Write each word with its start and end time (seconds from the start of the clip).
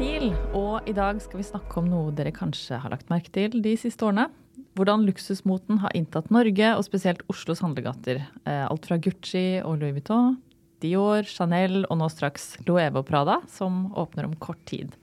Stil, 0.00 0.30
og 0.56 0.86
i 0.88 0.94
dag 0.96 1.18
skal 1.20 1.42
vi 1.42 1.44
snakke 1.44 1.76
om 1.76 1.90
noe 1.92 2.12
dere 2.16 2.30
kanskje 2.32 2.78
har 2.80 2.88
lagt 2.88 3.10
merke 3.12 3.28
til 3.34 3.58
de 3.60 3.74
siste 3.76 4.06
årene. 4.06 4.30
Hvordan 4.78 5.02
luksusmoten 5.04 5.82
har 5.82 5.92
inntatt 5.92 6.30
Norge, 6.32 6.70
og 6.72 6.86
spesielt 6.86 7.20
Oslos 7.28 7.60
handlegater. 7.60 8.22
Eh, 8.48 8.62
alt 8.64 8.88
fra 8.88 8.96
Gucci 8.96 9.60
og 9.60 9.76
Louis 9.82 9.92
Vuitton, 9.98 10.38
Dior, 10.80 11.28
Chanel 11.28 11.82
og 11.82 12.00
nå 12.00 12.08
straks 12.08 12.54
Loewe 12.64 13.02
Prada, 13.04 13.42
som 13.52 13.90
åpner 13.92 14.30
om 14.30 14.38
kort 14.40 14.62
tid. 14.72 14.96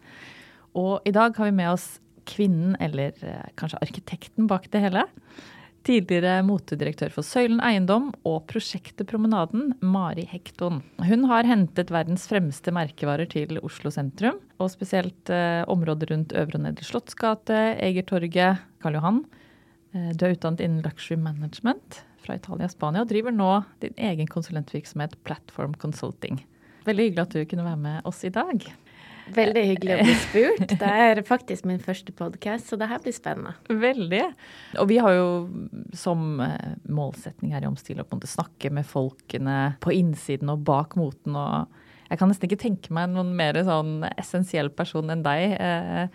Og 0.73 1.05
i 1.05 1.13
dag 1.13 1.37
har 1.37 1.51
vi 1.51 1.53
med 1.61 1.75
oss 1.75 1.85
kvinnen, 2.25 2.73
eller 2.81 3.13
eh, 3.21 3.53
kanskje 3.53 3.83
arkitekten 3.85 4.49
bak 4.49 4.65
det 4.73 4.81
hele. 4.87 5.05
Tidligere 5.87 6.41
motedirektør 6.43 7.13
for 7.15 7.23
Søylen 7.23 7.61
eiendom 7.63 8.09
og 8.27 8.41
prosjektet 8.49 9.07
Promenaden, 9.07 9.69
Mari 9.79 10.25
Hekton. 10.27 10.81
Hun 10.99 11.21
har 11.29 11.47
hentet 11.47 11.93
verdens 11.95 12.25
fremste 12.27 12.73
merkevarer 12.75 13.29
til 13.31 13.61
Oslo 13.63 13.87
sentrum, 13.95 14.41
og 14.59 14.73
spesielt 14.73 15.31
eh, 15.31 15.61
området 15.71 16.09
rundt 16.11 16.35
Øvre 16.35 16.59
og 16.59 16.65
Nedre 16.65 16.83
Slottsgate, 16.83 17.61
Egertorget, 17.79 18.65
Karl 18.83 18.99
Johan. 18.99 19.21
Eh, 19.95 20.09
du 20.11 20.27
er 20.27 20.35
utdannet 20.35 20.65
innen 20.65 20.83
luxury 20.83 21.15
management 21.23 22.01
fra 22.25 22.35
Italia 22.35 22.67
og 22.67 22.75
Spania, 22.75 23.05
og 23.05 23.13
driver 23.13 23.37
nå 23.37 23.53
din 23.85 23.95
egen 23.95 24.27
konsulentvirksomhet 24.27 25.15
Platform 25.23 25.77
Consulting. 25.79 26.41
Veldig 26.83 27.07
hyggelig 27.07 27.23
at 27.29 27.39
du 27.39 27.47
kunne 27.47 27.69
være 27.69 27.83
med 27.87 28.11
oss 28.11 28.25
i 28.27 28.33
dag. 28.35 28.67
Veldig 29.35 29.63
hyggelig 29.71 29.95
å 29.95 30.05
bli 30.05 30.15
spurt. 30.21 30.75
Det 30.81 30.91
er 31.07 31.21
faktisk 31.27 31.67
min 31.69 31.81
første 31.83 32.13
podkast, 32.15 32.69
så 32.69 32.79
det 32.79 32.89
her 32.91 33.01
blir 33.03 33.15
spennende. 33.15 33.55
Veldig. 33.67 34.23
Og 34.81 34.89
vi 34.91 34.99
har 35.03 35.15
jo 35.17 35.27
som 35.97 36.39
eh, 36.43 36.77
målsetning 36.87 37.55
her 37.55 37.65
i 37.65 37.69
Omstil 37.69 38.03
å 38.03 38.07
snakke 38.27 38.71
med 38.73 38.87
folkene 38.87 39.75
på 39.83 39.93
innsiden 39.95 40.53
og 40.53 40.63
bak 40.67 40.97
moten. 40.99 41.35
og 41.35 41.67
jeg 42.07 42.21
kan 42.21 42.31
nesten 42.31 42.47
ikke 42.47 42.61
tenke 42.61 42.93
meg 42.95 43.11
noen 43.11 43.33
mer 43.35 43.57
sånn 43.67 44.05
essensiell 44.15 44.69
person 44.71 45.11
enn 45.11 45.25
deg 45.25 45.57
eh, 45.57 46.05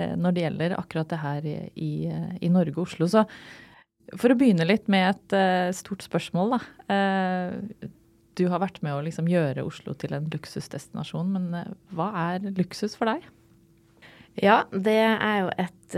eh, 0.00 0.14
når 0.16 0.32
det 0.32 0.46
gjelder 0.46 0.78
akkurat 0.78 1.10
det 1.12 1.20
her 1.20 1.48
i, 1.48 1.58
i, 1.76 1.92
i 2.40 2.52
Norge 2.52 2.78
og 2.78 2.86
Oslo. 2.86 3.08
Så 3.10 3.26
for 4.18 4.32
å 4.32 4.38
begynne 4.38 4.66
litt 4.66 4.88
med 4.92 5.10
et 5.10 5.36
eh, 5.36 5.72
stort 5.76 6.04
spørsmål, 6.04 6.56
da. 6.56 6.62
Uh, 6.92 7.90
du 8.38 8.46
har 8.52 8.62
vært 8.62 8.80
med 8.84 8.96
å 8.96 9.02
liksom 9.04 9.28
gjøre 9.30 9.64
Oslo 9.66 9.94
til 9.98 10.14
en 10.16 10.28
luksusdestinasjon, 10.32 11.32
men 11.34 11.48
uh, 11.54 11.72
hva 11.96 12.10
er 12.32 12.52
luksus 12.56 12.96
for 12.98 13.10
deg? 13.10 13.24
Ja, 14.40 14.62
det 14.72 14.96
er 14.96 15.42
jo 15.42 15.50
et 15.60 15.96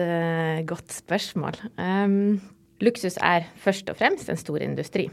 godt 0.66 0.90
spørsmål. 0.90 1.54
Um, 1.78 2.40
luksus 2.82 3.14
er 3.22 3.46
først 3.62 3.92
og 3.92 4.00
fremst 4.00 4.32
en 4.32 4.40
stor 4.40 4.64
industri. 4.64 5.06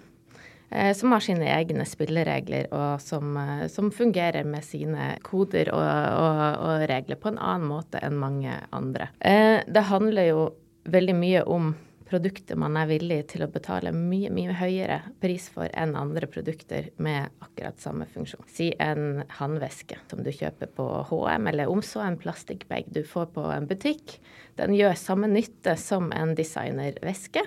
Som 0.96 1.12
har 1.12 1.20
sine 1.20 1.50
egne 1.52 1.84
spilleregler, 1.84 2.70
og 2.72 3.02
som, 3.04 3.36
som 3.68 3.90
fungerer 3.92 4.48
med 4.48 4.64
sine 4.64 5.10
koder 5.20 5.68
og, 5.76 5.84
og, 5.84 6.40
og, 6.64 6.86
regler 6.88 7.20
på 7.20 7.28
en 7.28 7.42
annen 7.44 7.68
måte 7.68 8.00
enn 8.00 8.16
mange 8.16 8.54
andre. 8.72 9.10
Det 9.20 9.84
handler 9.90 10.30
jo 10.30 10.46
veldig 10.88 11.18
mye 11.20 11.44
om 11.44 11.74
produkter 12.12 12.60
man 12.60 12.76
er 12.80 12.90
villig 12.90 13.20
til 13.32 13.46
å 13.46 13.50
betale 13.52 13.94
mye, 13.96 14.32
mye 14.34 14.56
høyere 14.60 15.00
pris 15.24 15.48
for 15.54 15.72
enn 15.78 15.96
andre 16.00 16.28
produkter 16.30 16.90
med 17.02 17.32
akkurat 17.44 17.80
samme 17.82 18.08
funksjon. 18.12 18.44
Si 18.52 18.72
en 18.84 19.24
håndveske 19.40 20.00
som 20.12 20.24
du 20.26 20.32
kjøper 20.36 20.72
på 20.76 20.88
HM, 21.10 21.48
eller 21.54 21.72
om 21.72 21.84
så 21.86 22.04
en 22.06 22.20
plastikkbag 22.20 22.92
du 22.92 23.02
får 23.08 23.32
på 23.36 23.48
en 23.54 23.70
butikk. 23.70 24.18
Den 24.60 24.76
gjør 24.76 24.98
samme 25.00 25.32
nytte 25.32 25.78
som 25.80 26.12
en 26.16 26.36
designerveske, 26.38 27.46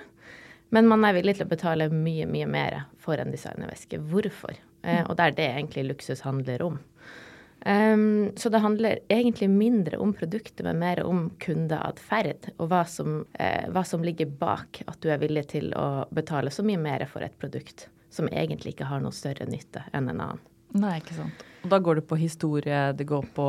men 0.73 0.89
man 0.89 1.05
er 1.07 1.15
villig 1.19 1.37
til 1.37 1.45
å 1.45 1.53
betale 1.53 1.91
mye, 1.93 2.25
mye 2.27 2.47
mer 2.49 2.81
for 3.01 3.21
en 3.21 3.31
designerveske. 3.31 4.01
Hvorfor? 4.11 4.57
Eh, 4.85 5.03
og 5.05 5.15
det 5.17 5.29
er 5.29 5.37
det 5.37 5.49
egentlig 5.51 5.85
luksus 5.91 6.25
handler 6.25 6.65
om. 6.65 6.81
Um, 7.65 8.31
så 8.37 8.49
det 8.53 8.61
handler 8.61 8.99
egentlig 9.09 9.49
mindre 9.49 9.97
om 9.97 10.13
produktet, 10.13 10.61
men 10.67 10.77
mer 10.83 11.01
om 11.01 11.31
kundeatferd 11.41 12.51
og 12.59 12.69
hva 12.69 12.83
som, 12.85 13.23
eh, 13.39 13.65
hva 13.73 13.81
som, 13.81 14.03
ligger 14.05 14.29
bak 14.29 14.83
at 14.85 14.99
du 15.01 15.09
er 15.09 15.17
villig 15.17 15.47
til 15.55 15.71
å 15.73 16.05
betale 16.13 16.53
så 16.53 16.61
mye 16.61 16.77
mer 16.77 17.07
for 17.09 17.25
et 17.25 17.33
produkt 17.41 17.87
som 18.13 18.29
egentlig 18.29 18.75
ikke 18.75 18.89
har 18.91 19.01
noe 19.01 19.15
større 19.15 19.47
nytte 19.49 19.81
enn 19.97 20.11
en 20.13 20.21
annen. 20.27 20.43
Nei, 20.75 20.99
ikke 20.99 21.17
sant. 21.17 21.41
Og 21.65 21.71
da 21.71 21.79
går 21.81 22.01
det 22.01 22.05
på 22.05 22.19
historie, 22.19 22.83
det 22.93 23.07
går 23.09 23.25
på 23.33 23.47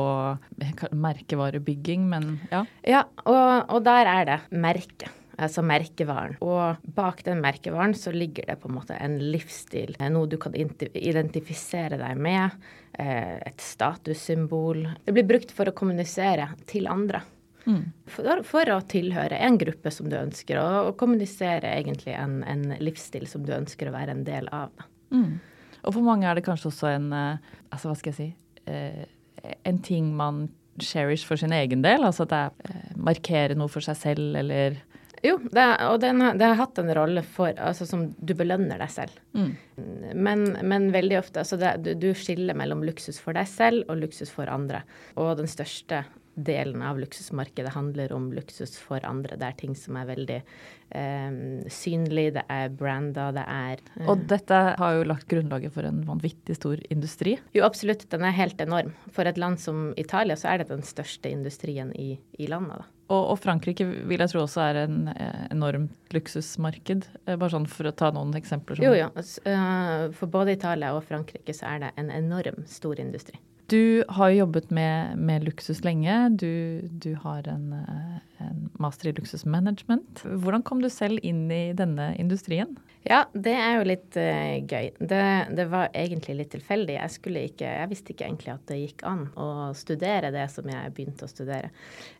merkevarebygging, 0.97 2.09
men 2.09 2.39
ja? 2.49 2.63
Ja, 2.87 3.05
og, 3.27 3.69
og 3.69 3.85
der 3.85 4.09
er 4.09 4.29
det 4.31 4.39
merket 4.49 5.11
altså 5.37 5.63
merkevaren. 5.65 6.35
Og 6.43 6.81
bak 6.97 7.23
den 7.25 7.41
merkevaren 7.43 7.95
så 7.97 8.11
ligger 8.13 8.49
det 8.49 8.57
på 8.61 8.69
en 8.69 8.77
måte 8.77 8.97
en 8.97 9.17
livsstil, 9.33 9.95
eh, 9.99 10.11
noe 10.13 10.29
du 10.29 10.37
kan 10.41 10.55
identifisere 10.57 11.99
deg 12.01 12.17
med, 12.17 12.57
eh, 12.97 13.37
et 13.45 13.61
statussymbol. 13.61 14.83
Det 15.05 15.13
blir 15.13 15.27
brukt 15.27 15.51
for 15.51 15.69
å 15.69 15.75
kommunisere 15.77 16.49
til 16.65 16.87
andre. 16.87 17.21
Mm. 17.67 17.83
For, 18.07 18.43
for, 18.47 18.69
å 18.71 18.79
tilhøre 18.87 19.37
en 19.43 19.57
gruppe 19.59 19.91
som 19.91 20.07
du 20.09 20.15
ønsker, 20.15 20.57
og, 20.61 20.91
og 20.91 20.97
kommunisere 20.97 21.73
egentlig 21.75 22.15
en, 22.15 22.39
en, 22.47 22.77
livsstil 22.79 23.27
som 23.27 23.43
du 23.43 23.51
ønsker 23.51 23.89
å 23.89 23.95
være 23.95 24.15
en 24.15 24.23
del 24.23 24.47
av. 24.55 24.71
Mm. 25.11 25.39
Og 25.83 25.93
for 25.93 26.03
mange 26.03 26.27
er 26.27 26.35
det 26.35 26.45
kanskje 26.47 26.71
også 26.71 26.93
en 26.93 27.11
eh, 27.13 27.51
altså 27.69 27.91
hva 27.91 27.99
skal 27.99 28.13
jeg 28.13 28.17
si, 28.17 28.31
en 28.67 29.77
ting 29.79 30.09
man 30.15 30.47
cherish 30.83 31.25
for 31.25 31.39
sin 31.39 31.53
egen 31.55 31.81
del. 31.81 32.03
Altså 32.03 32.25
at 32.27 32.33
det 32.33 32.95
markerer 32.95 33.55
noe 33.57 33.71
for 33.71 33.83
seg 33.85 33.97
selv, 33.99 34.35
eller 34.39 34.79
jo, 35.23 35.37
det, 35.51 35.65
og 35.87 35.99
den, 36.03 36.21
det 36.37 36.45
har 36.45 36.59
hatt 36.59 36.77
en 36.81 36.91
rolle 36.95 37.23
for, 37.25 37.53
altså 37.57 37.87
som 37.89 38.07
du 38.17 38.33
belønner 38.37 38.79
deg 38.81 38.91
selv. 38.93 39.17
Mm. 39.33 39.49
Men, 40.13 40.45
men, 40.61 40.91
veldig 40.93 41.19
ofte 41.21 41.43
altså 41.43 41.59
det, 41.61 41.73
du, 41.85 41.91
du, 41.97 42.11
skiller 42.17 42.57
mellom 42.57 42.85
luksus 42.85 43.19
for 43.21 43.37
deg 43.37 43.49
selv 43.49 43.89
og 43.89 44.01
luksus 44.03 44.31
for 44.33 44.49
andre. 44.51 44.83
Og 45.17 45.35
den 45.39 45.49
største 45.49 46.05
delen 46.37 46.83
av 46.85 46.99
luksusmarkedet 47.01 47.71
handler 47.73 48.11
om 48.13 48.27
luksus 48.33 48.75
for 48.77 49.01
andre. 49.09 49.39
Det 49.41 49.47
er 49.47 49.55
ting 49.57 49.73
som 49.77 49.97
er 49.97 50.09
veldig 50.11 50.37
eh, 50.37 51.39
synlig, 51.73 52.27
det 52.35 52.43
er 52.53 52.69
branda, 52.77 53.31
det 53.33 53.45
er 53.49 53.81
eh. 53.97 54.03
Og 54.05 54.27
dette 54.29 54.59
har 54.77 54.99
jo 54.99 55.07
lagt 55.09 55.25
grunnlaget 55.31 55.73
for 55.73 55.87
en 55.89 56.03
vanvittig 56.05 56.59
stor 56.59 56.83
industri? 56.93 57.39
Jo, 57.57 57.65
absolutt. 57.65 58.05
Den 58.13 58.27
er 58.27 58.37
helt 58.37 58.61
enorm. 58.61 58.93
For 59.15 59.25
et 59.25 59.41
land 59.41 59.57
som 59.63 59.89
Italia 59.97 60.37
så 60.37 60.53
er 60.53 60.61
det 60.61 60.69
den 60.75 60.85
største 60.85 61.33
industrien 61.33 61.89
i, 61.97 62.13
i 62.37 62.51
landet. 62.51 62.85
da. 62.85 62.96
Og, 63.07 63.21
og, 63.21 63.37
Frankrike 63.39 63.85
vil 63.87 64.19
jeg 64.19 64.33
tro 64.33 64.41
også 64.43 64.63
er 64.65 64.81
en 64.83 65.11
eh, 65.13 65.43
enormt 65.53 66.11
luksusmarked. 66.15 67.05
Eh, 67.23 67.35
bare 67.37 67.53
sånn 67.53 67.67
for 67.71 67.87
å 67.87 67.93
ta 67.95 68.11
noen 68.15 68.35
eksempler. 68.35 68.79
Sånn. 68.79 68.87
jo. 68.87 68.95
ja. 69.47 70.09
for 70.17 70.31
både 70.31 70.57
Italia 70.57 70.91
og 70.95 71.05
Frankrike 71.07 71.55
så 71.55 71.69
er 71.71 71.85
det 71.85 71.93
en 72.01 72.11
enorm 72.11 72.65
stor 72.67 72.99
industri. 72.99 73.39
Du 73.67 74.03
har 74.15 74.29
jo 74.31 74.43
jobbet 74.45 74.69
med, 74.71 75.17
med 75.19 75.43
luksus 75.43 75.83
lenge. 75.83 76.15
Du, 76.39 76.81
du 76.87 77.13
har 77.19 77.47
en, 77.51 77.73
en, 78.39 78.69
master 78.79 79.09
i 79.09 79.15
luksusmanagement. 79.17 80.23
Hvordan 80.23 80.63
kom 80.63 80.79
du 80.83 80.87
selv 80.93 81.19
inn 81.25 81.49
i 81.51 81.73
denne 81.75 82.13
industrien? 82.15 82.77
Ja, 83.03 83.25
det 83.33 83.55
er 83.59 83.77
jo 83.77 83.87
litt 83.87 84.15
uh, 84.19 84.55
gøy. 84.63 84.91
Det, 84.99 85.23
det, 85.59 85.67
var 85.71 85.91
egentlig 85.91 86.37
litt 86.39 86.51
tilfeldig. 86.55 86.95
Jeg, 86.95 87.43
ikke, 87.51 87.67
jeg, 87.67 87.91
visste 87.91 88.15
ikke 88.15 88.27
egentlig 88.29 88.53
at 88.55 88.67
det 88.71 88.79
gikk 88.81 89.03
an 89.07 89.25
å 89.35 89.49
studere 89.75 90.31
det 90.35 90.47
som 90.53 90.67
jeg 90.71 90.93
begynte 90.95 91.27
å 91.27 91.31
studere. 91.31 91.71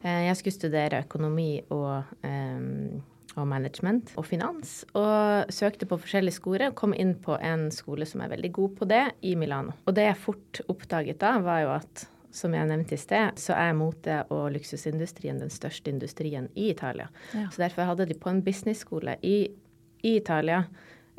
Uh, 0.03 0.28
jeg 0.28 0.40
skulle 0.40 0.59
studere 0.59 1.03
økonomi 1.07 1.52
og 1.72 2.12
um, 2.28 3.00
og 3.38 3.48
management 3.50 4.14
og 4.18 4.28
finans. 4.28 4.81
Og 4.98 5.52
søkte 5.53 5.88
på 5.90 6.00
forskjellige 6.02 6.40
skoler 6.40 6.72
og 6.72 6.78
kom 6.80 6.96
inn 6.98 7.16
på 7.24 7.38
en 7.38 7.68
skole 7.74 8.08
som 8.09 8.24
er 8.24 8.34
veldig 8.34 8.52
god 8.58 8.75
på 8.80 8.90
det, 8.90 9.03
i 9.22 9.36
Milano. 9.40 9.75
Og 9.86 9.98
det 9.98 10.08
jeg 10.09 10.22
fort 10.22 10.62
oppdaget 10.68 11.20
da, 11.24 11.38
var 11.44 11.64
jo 11.66 11.74
at 11.78 12.08
som 12.38 12.53
jeg 12.53 12.70
nevnte 12.70 12.94
i 12.94 13.02
sted, 13.02 13.40
så 13.40 13.56
er 13.58 13.78
mote- 13.78 14.24
og 14.34 14.52
luksusindustrien 14.53 15.40
den 15.42 15.52
største 15.53 15.90
industrien 15.90 16.50
i 16.56 16.70
Italia. 16.74 17.08
Ja. 17.34 17.48
Så 17.50 17.64
derfor 17.64 17.88
hadde 17.90 18.06
de 18.09 18.18
på 18.20 18.30
en 18.30 18.44
businessskole 18.46 19.18
i, 19.25 19.48
i 20.04 20.18
Italia 20.19 20.66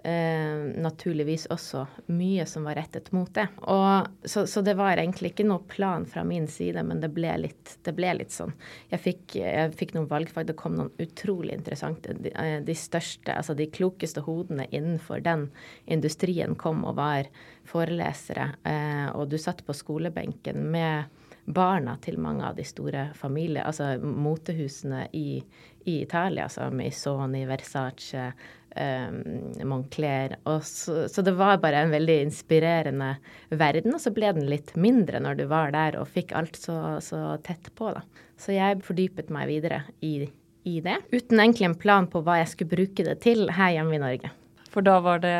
eh, 0.04 0.58
naturligvis 0.82 1.46
også 1.50 1.84
mye 2.14 2.46
som 2.46 2.66
var 2.68 2.78
rettet 2.78 3.10
mot 3.12 3.30
det. 3.34 3.46
Og, 3.60 4.08
så, 4.24 4.46
så, 4.46 4.62
det 4.64 4.74
var 4.78 4.96
egentlig 4.96 5.32
ikke 5.32 5.46
noe 5.48 5.64
plan 5.68 6.06
fra 6.08 6.24
min 6.26 6.48
side, 6.50 6.82
men 6.86 7.02
det 7.02 7.10
ble 7.14 7.34
litt, 7.44 7.76
det 7.86 7.94
ble 7.96 8.14
litt 8.20 8.34
sånn. 8.34 8.54
Jeg 8.92 9.02
fikk, 9.04 9.38
jeg 9.40 9.74
fikk, 9.78 9.94
noen 9.96 10.10
valgfag. 10.10 10.48
Det 10.50 10.58
kom 10.58 10.78
noen 10.78 10.92
utrolig 11.02 11.56
interessante. 11.58 12.16
De, 12.18 12.32
eh, 12.34 12.58
de, 12.64 12.76
største, 12.78 13.34
altså 13.34 13.56
de 13.58 13.68
klokeste 13.72 14.24
hodene 14.26 14.68
innenfor 14.70 15.22
den 15.24 15.48
industrien 15.86 16.56
kom 16.58 16.84
og 16.88 16.98
var 17.00 17.30
forelesere. 17.68 18.52
Eh, 18.68 19.08
og 19.14 19.28
du 19.32 19.38
satt 19.40 19.64
på 19.66 19.76
skolebenken 19.76 20.68
med 20.72 21.18
barna 21.48 21.96
til 22.04 22.18
mange 22.20 22.44
av 22.44 22.56
de 22.58 22.64
store 22.66 23.08
familiene, 23.16 23.64
altså 23.64 23.96
motehusene 24.02 25.06
i, 25.16 25.40
i 25.88 25.94
Italia, 26.02 26.48
i 26.48 26.68
Missoni, 26.76 27.44
Versace, 27.48 28.32
Moncler. 28.76 30.36
Så, 30.62 31.08
så, 31.08 31.22
det 31.24 31.34
var 31.38 31.60
bare 31.62 31.84
en 31.84 31.94
veldig 31.94 32.18
inspirerende 32.26 33.14
verden. 33.50 33.94
Og 33.94 34.02
så 34.02 34.12
ble 34.14 34.32
den 34.36 34.48
litt 34.50 34.74
mindre 34.78 35.22
når 35.24 35.40
du 35.40 35.46
var 35.50 35.72
der 35.74 35.98
og 36.00 36.10
fikk 36.12 36.34
alt 36.38 36.58
så, 36.58 36.98
så 37.04 37.38
tett 37.46 37.72
på, 37.78 37.92
da. 37.96 38.04
Så 38.38 38.54
jeg 38.54 38.82
fordypet 38.86 39.32
meg 39.34 39.48
videre 39.50 39.82
i, 40.04 40.28
i, 40.68 40.78
det, 40.84 41.00
uten 41.10 41.40
egentlig 41.40 41.70
en 41.70 41.78
plan 41.80 42.06
på 42.10 42.22
hva 42.22 42.38
jeg 42.42 42.52
skulle 42.52 42.76
bruke 42.76 43.06
det 43.06 43.18
til 43.24 43.48
her 43.50 43.74
hjemme 43.78 43.98
i 43.98 44.02
Norge. 44.04 44.30
For 44.68 44.84
da 44.84 44.98
var 45.00 45.22
det 45.22 45.32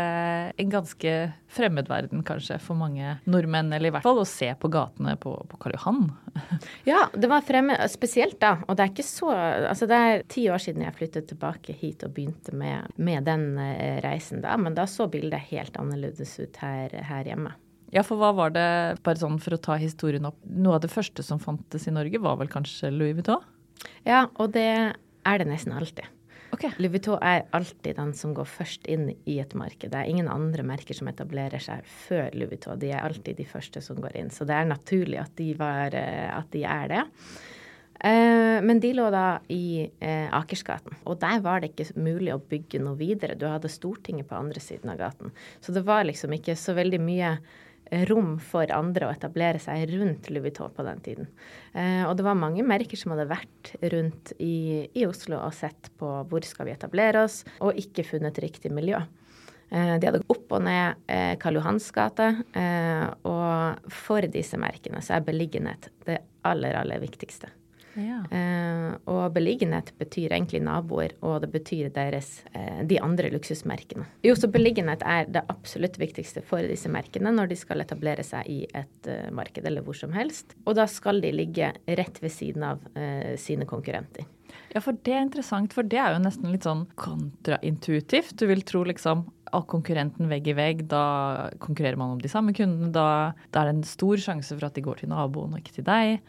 en 0.57 0.71
ganske 0.73 1.13
fremmed 1.53 1.89
verden 1.91 2.23
kanskje 2.27 2.57
for 2.63 2.79
mange 2.79 3.19
nordmenn, 3.29 3.71
eller 3.77 3.91
i 3.91 3.93
hvert 3.93 4.07
fall 4.07 4.23
å 4.23 4.29
se 4.29 4.49
på 4.57 4.71
gatene 4.73 5.15
på, 5.21 5.35
på 5.51 5.61
Karl 5.61 5.77
Johan. 5.77 6.09
Ja, 6.89 7.05
det 7.13 7.29
var 7.29 7.45
fremmed, 7.45 7.83
spesielt 7.93 8.39
da. 8.41 8.57
Og 8.67 8.79
det 8.79 8.85
er 8.85 8.93
ikke 8.93 9.05
så 9.05 9.31
Altså 9.35 9.89
det 9.91 9.97
er 9.99 10.23
ti 10.31 10.47
år 10.51 10.61
siden 10.63 10.85
jeg 10.85 10.97
flyttet 10.97 11.29
tilbake 11.31 11.75
hit 11.77 12.05
og 12.07 12.15
begynte 12.17 12.55
med, 12.57 12.93
med 12.97 13.27
den 13.29 13.51
eh, 13.61 13.99
reisen 14.05 14.43
da, 14.45 14.57
men 14.61 14.77
da 14.79 14.87
så 14.89 15.09
bildet 15.11 15.51
helt 15.51 15.77
annerledes 15.81 16.37
ut 16.41 16.61
her, 16.63 16.95
her 17.11 17.29
hjemme. 17.29 17.53
Ja, 17.93 18.05
for 18.05 18.21
hva 18.21 18.35
var 18.37 18.53
det, 18.53 18.69
bare 19.05 19.21
sånn 19.21 19.39
for 19.41 19.57
å 19.57 19.61
ta 19.65 19.79
historien 19.81 20.29
opp, 20.29 20.39
noe 20.45 20.77
av 20.77 20.85
det 20.85 20.93
første 20.93 21.25
som 21.25 21.41
fantes 21.41 21.89
i 21.89 21.95
Norge 21.95 22.21
var 22.21 22.37
vel 22.41 22.51
kanskje 22.53 22.93
Louis 22.93 23.17
Vuitton? 23.17 23.45
Ja, 24.05 24.27
og 24.37 24.53
det 24.57 24.69
er 24.69 25.41
det 25.41 25.49
nesten 25.49 25.77
alltid. 25.77 26.09
Okay. 26.59 26.75
Louis 26.83 26.91
Vuitton 26.97 27.21
er 27.23 27.45
alltid 27.55 27.95
den 28.01 28.11
som 28.19 28.33
går 28.35 28.49
først 28.51 28.89
inn 28.91 29.13
i 29.31 29.37
et 29.39 29.53
marked. 29.55 29.93
Det 29.93 29.95
er 29.95 30.09
ingen 30.11 30.27
andre 30.27 30.65
merker 30.67 30.97
som 30.97 31.07
etablerer 31.07 31.63
seg 31.63 31.87
før 31.87 32.35
Louis 32.35 32.51
Vuitton. 32.51 32.81
De 32.83 32.91
er 32.91 33.05
alltid 33.07 33.39
de 33.39 33.47
første 33.47 33.79
som 33.85 34.01
går 34.03 34.17
inn. 34.19 34.33
Så 34.35 34.43
det 34.49 34.57
er 34.57 34.67
naturlig 34.67 35.21
at 35.23 35.31
de, 35.39 35.53
var, 35.55 35.95
eh, 35.95 36.27
at 36.35 36.51
de 36.51 36.65
er 36.67 36.91
det. 36.91 37.05
Eh, 38.11 38.59
men 38.67 38.83
de 38.83 38.91
lå 38.99 39.07
da 39.15 39.29
i 39.55 39.87
eh, 39.87 40.27
Akersgaten, 40.35 40.99
og 41.07 41.21
der 41.23 41.39
var 41.47 41.63
det 41.63 41.73
ikke 41.73 41.95
mulig 41.99 42.35
å 42.35 42.43
bygge 42.43 42.83
noe 42.83 42.99
videre. 42.99 43.39
Du 43.39 43.47
hadde 43.47 43.71
Stortinget 43.71 44.27
på 44.27 44.39
andre 44.39 44.63
siden 44.63 44.91
av 44.91 44.99
gaten. 44.99 45.31
Så 45.63 45.75
det 45.75 45.87
var 45.87 46.11
liksom 46.11 46.35
ikke 46.35 46.59
så 46.59 46.75
veldig 46.79 47.03
mye 47.07 47.37
rom 48.09 48.37
for 48.43 48.71
andre 48.75 49.09
å 49.09 49.13
etablere 49.15 49.61
seg 49.63 49.89
rundt 49.93 50.29
Louis 50.33 50.49
Vuitton 50.49 50.75
på 50.75 50.85
den 50.87 51.01
tiden. 51.05 51.29
Eh, 51.73 52.05
og 52.07 52.17
det 52.19 52.27
var 52.27 52.39
mange 52.39 52.65
merker 52.67 53.01
som 53.01 53.15
hadde 53.15 53.29
vært 53.31 53.73
rundt 53.95 54.35
i, 54.39 54.89
i, 54.93 55.07
Oslo 55.09 55.41
og 55.41 55.55
sett 55.57 55.91
på 56.01 56.11
hvor 56.29 56.47
skal 56.47 56.69
vi 56.69 56.75
etablere 56.77 57.25
oss, 57.27 57.43
og 57.65 57.79
ikke 57.81 58.07
funnet 58.07 58.41
riktig 58.45 58.73
miljø. 58.75 59.01
Eh, 59.71 59.95
de 60.01 60.09
hadde 60.09 60.23
gått 60.23 60.35
opp 60.37 60.57
og 60.59 60.65
ned 60.69 61.09
eh, 61.13 61.35
Karl 61.41 61.61
Johans 61.61 61.91
gate, 61.95 62.31
og 63.29 63.93
for 63.93 64.29
disse 64.33 64.61
merkene 64.61 65.03
så 65.05 65.19
er 65.19 65.29
beliggenhet 65.29 65.91
det 66.09 66.23
aller, 66.49 66.77
aller 66.81 67.03
viktigste. 67.03 67.53
Ja. 67.99 68.21
Eh, 68.31 68.95
og 69.11 69.33
beliggenhet 69.35 69.91
betyr 69.99 70.33
egentlig 70.37 70.61
naboer, 70.63 71.17
og 71.27 71.43
det 71.43 71.51
betyr 71.53 71.91
deres, 71.95 72.45
eh, 72.55 72.85
de 72.87 73.01
andre 73.03 73.31
luksusmerkene. 73.35 74.07
Jo, 74.25 74.37
så 74.39 74.51
beliggenhet 74.51 75.03
er 75.03 75.27
det 75.27 75.45
absolutt 75.51 75.99
viktigste 75.99 76.43
for 76.47 76.63
disse 76.63 76.91
merkene 76.93 77.33
når 77.35 77.51
de 77.51 77.59
skal 77.59 77.83
etablere 77.83 78.25
seg 78.27 78.47
i 78.47 78.61
et 78.71 79.11
eh, 79.11 79.31
marked 79.35 79.67
eller 79.67 79.83
hvor 79.83 79.99
som 79.99 80.15
helst. 80.15 80.55
Og 80.67 80.77
da 80.79 80.87
skal 80.87 81.21
de 81.25 81.33
ligge 81.35 81.73
rett 81.87 82.23
ved 82.23 82.33
siden 82.33 82.65
av 82.67 82.83
uh, 82.95 83.35
sine 83.41 83.67
konkurrenter. 83.69 84.27
Ja, 84.73 84.81
for 84.85 84.97
det 85.05 85.13
er 85.15 85.25
interessant, 85.25 85.75
for 85.77 85.87
det 85.87 85.99
er 86.01 86.15
jo 86.15 86.21
nesten 86.23 86.53
litt 86.53 86.67
sånn 86.67 86.87
kontraintuitivt. 87.01 88.37
Du 88.39 88.47
vil 88.49 88.63
tro 88.69 88.83
liksom 88.87 89.27
av 89.57 89.65
konkurrenten 89.71 90.29
vegg 90.29 90.51
i 90.53 90.57
vegg, 90.57 90.85
da 90.91 91.49
konkurrerer 91.63 91.99
man 92.01 92.15
om 92.17 92.21
de 92.23 92.31
samme 92.33 92.55
kundene. 92.57 92.93
Da, 92.93 93.35
da 93.53 93.63
er 93.63 93.71
det 93.71 93.79
en 93.79 93.89
stor 93.89 94.21
sjanse 94.21 94.55
for 94.55 94.69
at 94.69 94.77
de 94.77 94.85
går 94.85 95.03
til 95.03 95.13
naboen 95.13 95.57
og 95.57 95.63
ikke 95.63 95.79
til 95.81 95.89
deg 95.89 96.21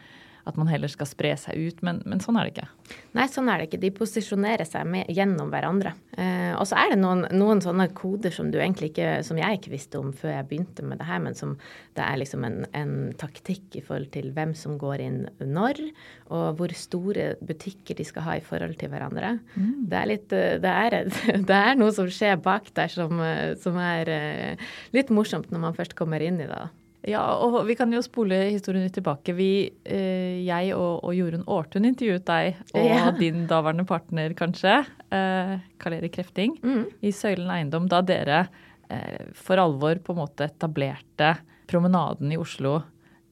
at 0.50 0.58
man 0.60 0.70
heller 0.72 0.92
skal 0.92 1.08
spre 1.10 1.32
seg 1.40 1.58
ut, 1.58 1.84
men, 1.86 2.02
men, 2.10 2.22
sånn 2.24 2.38
er 2.40 2.48
det 2.48 2.54
ikke. 2.56 2.98
Nei, 3.18 3.26
sånn 3.32 3.50
er 3.52 3.62
det 3.62 3.70
ikke. 3.70 3.82
De 3.82 3.92
posisjonerer 3.96 4.68
seg 4.68 4.88
med, 4.90 5.10
gjennom 5.14 5.52
hverandre. 5.54 5.94
Eh, 6.20 6.54
og 6.56 6.66
så 6.70 6.80
er 6.82 6.94
det 6.94 7.00
noen, 7.02 7.26
noen, 7.36 7.62
sånne 7.64 7.90
koder 7.98 8.34
som, 8.34 8.50
ikke, 8.52 9.20
som 9.26 9.40
jeg 9.40 9.60
ikke 9.60 9.74
visste 9.74 10.02
om 10.02 10.12
før 10.16 10.36
jeg 10.36 10.48
begynte 10.50 10.86
med 10.86 11.02
det 11.02 11.10
her, 11.10 11.22
men 11.24 11.38
som 11.38 11.56
det 11.98 12.06
er 12.06 12.20
liksom 12.22 12.46
en, 12.48 12.60
en, 12.78 12.96
taktikk 13.20 13.80
i 13.80 13.84
forhold 13.84 14.10
til 14.14 14.30
hvem 14.36 14.54
som 14.58 14.78
går 14.80 15.04
inn 15.04 15.20
når, 15.44 15.82
og 16.32 16.60
hvor 16.60 16.74
store 16.78 17.34
butikker 17.44 17.98
de 18.00 18.06
skal 18.08 18.26
ha 18.28 18.38
i 18.40 18.46
forhold 18.46 18.78
til 18.80 18.92
hverandre. 18.92 19.36
Mm. 19.56 19.88
Det, 19.90 20.00
er 20.00 20.12
litt, 20.14 20.36
eh, 20.36 20.58
det, 20.64 20.74
er, 20.74 20.98
det, 21.50 21.60
er 21.60 21.80
noe 21.80 21.94
som 21.96 22.10
skjer 22.12 22.40
bak 22.44 22.72
der 22.78 22.92
som, 22.94 23.20
eh, 23.26 23.56
som 23.60 23.80
er 23.82 24.14
eh, 24.14 24.70
litt 24.96 25.12
morsomt 25.14 25.52
når 25.54 25.66
man 25.68 25.78
først 25.78 25.98
kommer 26.00 26.24
inn 26.24 26.42
i 26.42 26.50
det. 26.50 26.66
Ja, 27.08 27.22
og 27.40 27.62
vi 27.68 27.78
kan 27.80 27.94
jo 27.96 28.02
spole 28.04 28.42
historien 28.50 28.84
litt 28.84 28.98
tilbake. 28.98 29.32
Vi, 29.38 29.52
eh, 29.88 30.42
jeg 30.44 30.74
og, 30.76 31.06
og 31.08 31.16
Jorunn 31.16 31.46
Aartun 31.48 31.88
intervjuet 31.88 32.26
deg, 32.28 32.60
og 32.74 32.88
ja. 32.90 33.06
din 33.22 33.46
daværende 33.48 33.86
partner 33.88 34.36
kanskje, 34.38 34.82
eh, 35.16 35.54
Karl 35.80 36.00
Erik 36.00 36.18
Krefting, 36.18 36.58
mm. 36.60 36.84
i 37.08 37.14
Søylen 37.16 37.52
eiendom, 37.56 37.88
da 37.92 38.02
dere 38.04 38.44
eh, 38.92 39.30
for 39.38 39.62
alvor 39.64 40.02
på 40.04 40.16
en 40.16 40.22
måte 40.26 40.50
etablerte 40.50 41.38
promenaden 41.70 42.34
i 42.34 42.40
Oslo 42.42 42.76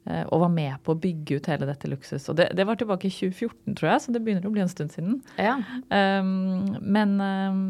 eh, 0.08 0.24
og 0.24 0.46
var 0.46 0.54
med 0.54 0.80
på 0.86 0.96
å 0.96 1.02
bygge 1.04 1.42
ut 1.42 1.52
hele 1.52 1.68
dette 1.68 1.92
luksus. 1.92 2.30
Og 2.31 2.40
det, 2.40 2.54
det, 2.56 2.68
var 2.70 2.80
tilbake 2.80 3.10
i 3.10 3.13
2014, 3.13 3.75
tror 3.75 3.92
jeg, 3.92 4.04
så 4.06 4.16
det 4.16 4.24
begynner 4.24 4.48
å 4.48 4.54
bli 4.56 4.63
en 4.63 4.72
stund 4.72 4.96
siden. 4.96 5.20
Ja. 5.36 5.58
Um, 5.92 6.78
men 6.86 7.18
um, 7.20 7.66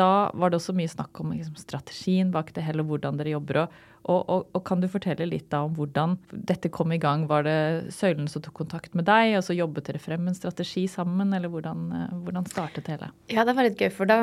da 0.00 0.30
var 0.34 0.50
det 0.50 0.60
også 0.60 0.74
mye 0.76 0.90
snakk 0.90 1.20
om 1.20 1.34
liksom, 1.34 1.56
strategien 1.60 2.32
bak 2.32 2.54
det 2.56 2.64
hele, 2.64 2.84
hvordan 2.86 3.20
dere 3.20 3.34
jobber. 3.34 3.60
Og, 3.64 3.70
og, 4.08 4.22
og, 4.32 4.44
og, 4.56 4.62
kan 4.64 4.80
du 4.80 4.86
fortelle 4.88 5.26
litt 5.28 5.50
da 5.52 5.60
om 5.66 5.74
hvordan 5.76 6.16
dette 6.32 6.70
kom 6.72 6.92
i 6.94 7.00
gang? 7.00 7.26
Var 7.28 7.44
det 7.44 7.56
Søylen 7.92 8.30
som 8.32 8.42
tok 8.44 8.56
kontakt 8.62 8.96
med 8.96 9.04
deg, 9.08 9.34
og 9.36 9.44
så 9.44 9.56
jobbet 9.56 9.90
dere 9.90 10.00
frem 10.00 10.30
en 10.30 10.36
strategi 10.36 10.86
sammen, 10.88 11.34
eller 11.36 11.52
hvordan, 11.52 11.82
eh, 11.98 12.14
hvordan 12.24 12.48
startet 12.48 12.86
det 12.86 12.96
hele? 12.96 13.10
Ja, 13.32 13.44
det 13.44 13.56
var 13.58 13.68
litt 13.68 13.80
gøy, 13.80 13.90
for 13.92 14.08
da, 14.08 14.20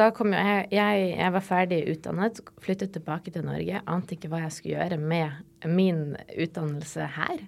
da 0.00 0.10
kom 0.16 0.32
jeg, 0.32 0.68
jeg, 0.72 1.08
jeg 1.12 1.34
var 1.36 1.44
ferdig 1.44 1.82
utdannet, 1.92 2.40
flyttet 2.64 2.94
tilbake 2.96 3.34
til 3.34 3.44
Norge, 3.48 3.82
ante 3.84 4.16
ikke 4.16 4.32
hva 4.32 4.46
jeg 4.46 4.56
skulle 4.56 4.78
gjøre 4.78 5.00
med 5.02 5.68
min 5.68 6.06
utdannelse 6.32 7.12
her. 7.18 7.44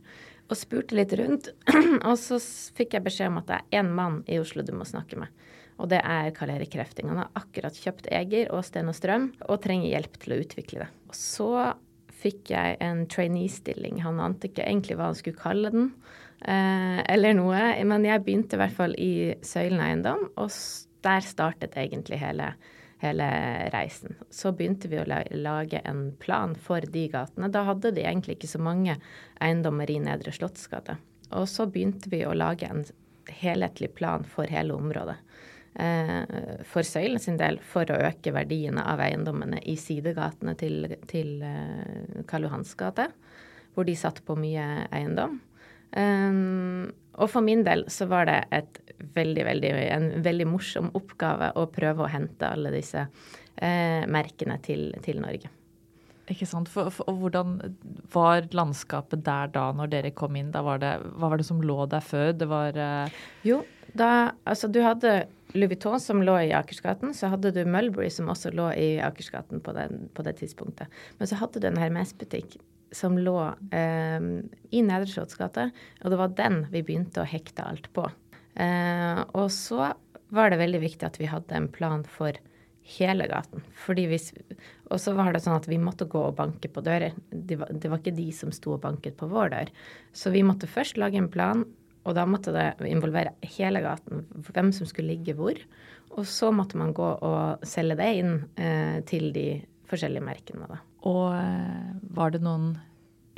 Og 0.50 0.58
spurte 0.58 0.98
litt 0.98 1.14
rundt, 1.16 1.52
og 2.08 2.16
så 2.20 2.36
fikk 2.76 2.98
jeg 2.98 3.06
beskjed 3.06 3.32
om 3.32 3.40
at 3.40 3.48
det 3.48 3.60
er 3.60 3.80
én 3.80 3.92
mann 3.96 4.20
i 4.28 4.40
Oslo 4.42 4.66
du 4.66 4.74
må 4.76 4.84
snakke 4.88 5.16
med. 5.22 5.32
Og 5.80 5.88
det 5.90 6.00
er 6.04 6.32
Karl 6.36 6.52
Erik 6.54 6.74
Krefting. 6.74 7.08
Han 7.10 7.22
har 7.22 7.30
akkurat 7.40 7.76
kjøpt 7.76 8.10
Eger 8.12 8.50
og 8.54 8.64
Sten 8.66 8.90
og 8.90 8.96
Strøm 8.96 9.30
og 9.46 9.62
trenger 9.64 9.88
hjelp 9.88 10.18
til 10.20 10.34
å 10.34 10.40
utvikle 10.42 10.84
det. 10.84 10.90
Og 11.08 11.16
så 11.16 11.52
fikk 12.20 12.52
jeg 12.52 12.76
en 12.84 13.06
trainee-stilling. 13.08 14.02
Han 14.04 14.20
ante 14.20 14.50
ikke 14.50 14.66
egentlig 14.66 14.98
hva 14.98 15.08
han 15.10 15.16
skulle 15.18 15.40
kalle 15.40 15.72
den, 15.72 15.88
eh, 16.44 17.00
eller 17.08 17.36
noe. 17.38 17.62
Men 17.84 18.04
jeg 18.04 18.24
begynte 18.26 18.58
i 18.58 18.60
hvert 18.60 18.76
fall 18.76 18.96
i 19.00 19.12
Søylen 19.40 19.80
eiendom, 19.80 20.28
og 20.36 20.52
der 21.06 21.24
startet 21.24 21.78
egentlig 21.80 22.20
hele, 22.20 22.52
hele 23.00 23.28
reisen. 23.72 24.18
Så 24.30 24.52
begynte 24.52 24.90
vi 24.92 25.00
å 25.00 25.08
lage 25.08 25.80
en 25.88 26.10
plan 26.20 26.54
for 26.54 26.80
de 26.80 27.08
gatene. 27.08 27.50
Da 27.50 27.64
hadde 27.64 27.94
de 27.96 28.04
egentlig 28.04 28.36
ikke 28.36 28.52
så 28.52 28.60
mange 28.60 28.98
eiendommer 29.40 29.90
i 29.90 30.00
Nedre 30.02 30.34
Slottsgate. 30.36 30.98
Og 31.32 31.48
så 31.48 31.64
begynte 31.70 32.10
vi 32.10 32.24
å 32.26 32.36
lage 32.36 32.68
en 32.68 32.84
helhetlig 33.30 33.94
plan 33.94 34.24
for 34.26 34.50
hele 34.50 34.74
området. 34.74 35.16
Eh, 35.74 36.24
for 36.66 36.82
Søylen 36.82 37.20
sin 37.22 37.38
del 37.38 37.60
for 37.62 37.88
å 37.92 38.00
øke 38.08 38.32
verdiene 38.34 38.82
av 38.90 39.02
eiendommene 39.04 39.60
i 39.70 39.76
sidegatene 39.78 40.56
til, 40.58 40.96
til 41.10 41.36
eh, 41.46 42.24
Karl 42.28 42.48
Johans 42.48 42.74
gate, 42.78 43.06
hvor 43.76 43.86
de 43.86 43.94
satt 43.98 44.18
på 44.26 44.36
mye 44.38 44.66
eiendom. 44.90 45.38
Um, 45.90 46.90
og 47.18 47.30
for 47.32 47.42
min 47.42 47.64
del 47.66 47.84
så 47.90 48.06
var 48.10 48.28
det 48.28 48.64
veldig, 49.16 49.44
veldig, 49.46 49.70
en 49.90 50.10
veldig 50.22 50.46
morsom 50.46 50.90
oppgave 50.94 51.50
å 51.58 51.64
prøve 51.70 52.04
å 52.04 52.10
hente 52.10 52.46
alle 52.46 52.70
disse 52.74 53.08
merkene 53.60 54.54
til, 54.64 54.86
til, 55.04 55.18
Norge. 55.20 55.50
Ikke 56.30 56.46
sant. 56.46 56.70
For, 56.70 56.92
for, 56.94 57.08
og 57.10 57.24
hvordan 57.24 57.58
var 58.12 58.46
landskapet 58.54 59.24
der 59.26 59.50
da, 59.54 59.70
når 59.74 59.90
dere 59.96 60.14
kom 60.14 60.38
inn? 60.38 60.52
Da 60.54 60.62
var 60.66 60.80
det, 60.82 60.94
hva 61.18 61.32
var 61.32 61.40
det 61.40 61.48
som 61.48 61.62
lå 61.64 61.82
der 61.90 62.04
før? 62.04 62.32
Det 62.38 62.48
var 62.50 62.78
uh... 62.78 63.20
Jo, 63.46 63.62
da 63.98 64.32
Altså, 64.46 64.70
du 64.70 64.80
hadde 64.84 65.24
Louis 65.56 65.72
Vuitton 65.72 65.98
som 66.02 66.22
lå 66.22 66.36
i 66.44 66.52
Akersgaten, 66.54 67.14
så 67.16 67.32
hadde 67.32 67.50
du 67.54 67.64
Mulberry 67.66 68.10
som 68.14 68.30
også 68.30 68.52
lå 68.54 68.68
i 68.78 68.90
Akersgaten 69.02 69.62
på, 69.64 69.74
på, 70.14 70.26
det 70.26 70.36
tidspunktet. 70.38 71.00
Men 71.18 71.30
så 71.30 71.40
hadde 71.40 71.62
du 71.62 71.66
en 71.66 71.80
Hermes-butikk 71.80 72.60
som 72.94 73.18
lå 73.18 73.36
eh, 73.74 74.22
i 74.70 74.82
Nedre 74.86 75.10
Slottsgate, 75.10 75.68
og 76.02 76.14
det 76.14 76.20
var 76.20 76.36
den 76.38 76.62
vi 76.70 76.84
begynte 76.86 77.22
å 77.22 77.28
hekte 77.28 77.66
alt 77.66 77.90
på. 77.96 78.06
Eh, 78.54 79.24
og 79.34 79.50
så 79.54 79.92
var 80.30 80.50
det 80.50 80.60
veldig 80.62 80.82
viktig 80.82 81.06
at 81.06 81.18
vi 81.18 81.30
hadde 81.30 81.56
en 81.58 81.68
plan 81.70 82.06
for 82.06 82.38
hele 82.98 83.26
gaten. 83.30 83.64
Fordi 83.84 84.06
hvis, 84.10 84.30
og 84.90 84.98
så 84.98 85.14
var 85.14 85.32
det 85.32 85.42
sånn 85.44 85.58
at 85.58 85.68
vi 85.70 85.78
måtte 85.78 86.08
gå 86.10 86.20
og 86.28 86.36
banke 86.38 86.70
på 86.72 86.82
dører. 86.84 87.14
Det 87.30 87.60
var, 87.60 87.70
det 87.70 87.90
var 87.90 88.00
ikke 88.02 88.16
de 88.16 88.30
som 88.34 88.50
sto 88.54 88.74
og 88.74 88.82
banket 88.82 89.16
på 89.20 89.28
vår 89.30 89.52
dør. 89.54 89.70
Så 90.12 90.32
vi 90.34 90.42
måtte 90.46 90.70
først 90.70 90.98
lage 90.98 91.20
en 91.20 91.30
plan 91.30 91.62
og 92.08 92.16
da 92.16 92.24
måtte 92.28 92.52
det 92.54 92.88
involvere 92.88 93.34
hele 93.56 93.82
gaten, 93.84 94.24
hvem 94.48 94.70
som 94.72 94.88
skulle 94.88 95.12
ligge 95.12 95.36
hvor. 95.36 95.58
Og 96.16 96.26
så 96.26 96.50
måtte 96.54 96.78
man 96.80 96.94
gå 96.96 97.06
og 97.06 97.66
selge 97.66 97.98
det 98.00 98.08
inn 98.22 98.32
eh, 98.58 98.98
til 99.08 99.30
de 99.34 99.48
forskjellige 99.90 100.24
merkene. 100.24 100.68
Da. 100.70 100.80
Og 101.10 101.26
eh, 101.36 101.90
var 102.16 102.32
det 102.34 102.42
noen 102.44 102.72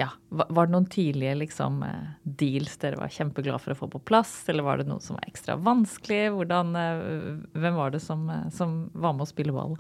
ja, 0.03 0.09
var 0.29 0.67
det 0.67 0.75
noen 0.75 0.89
tidlige 0.91 1.37
liksom, 1.39 1.81
eh, 1.87 2.11
deals 2.43 2.75
dere 2.83 2.99
var 2.99 3.13
kjempeglade 3.13 3.63
for 3.63 3.75
å 3.75 3.79
få 3.79 3.89
på 3.95 4.03
plass, 4.11 4.35
eller 4.51 4.67
var 4.67 4.81
det 4.81 4.89
noe 4.91 5.03
som 5.05 5.19
var 5.19 5.29
ekstra 5.31 5.57
vanskelig? 5.63 6.25
Hvordan, 6.35 6.75
eh, 6.79 7.33
hvem 7.55 7.79
var 7.79 7.95
det 7.95 8.03
som, 8.03 8.27
som 8.51 8.79
var 8.93 9.15
med 9.15 9.27
å 9.27 9.31
spille 9.31 9.55
ball? 9.55 9.77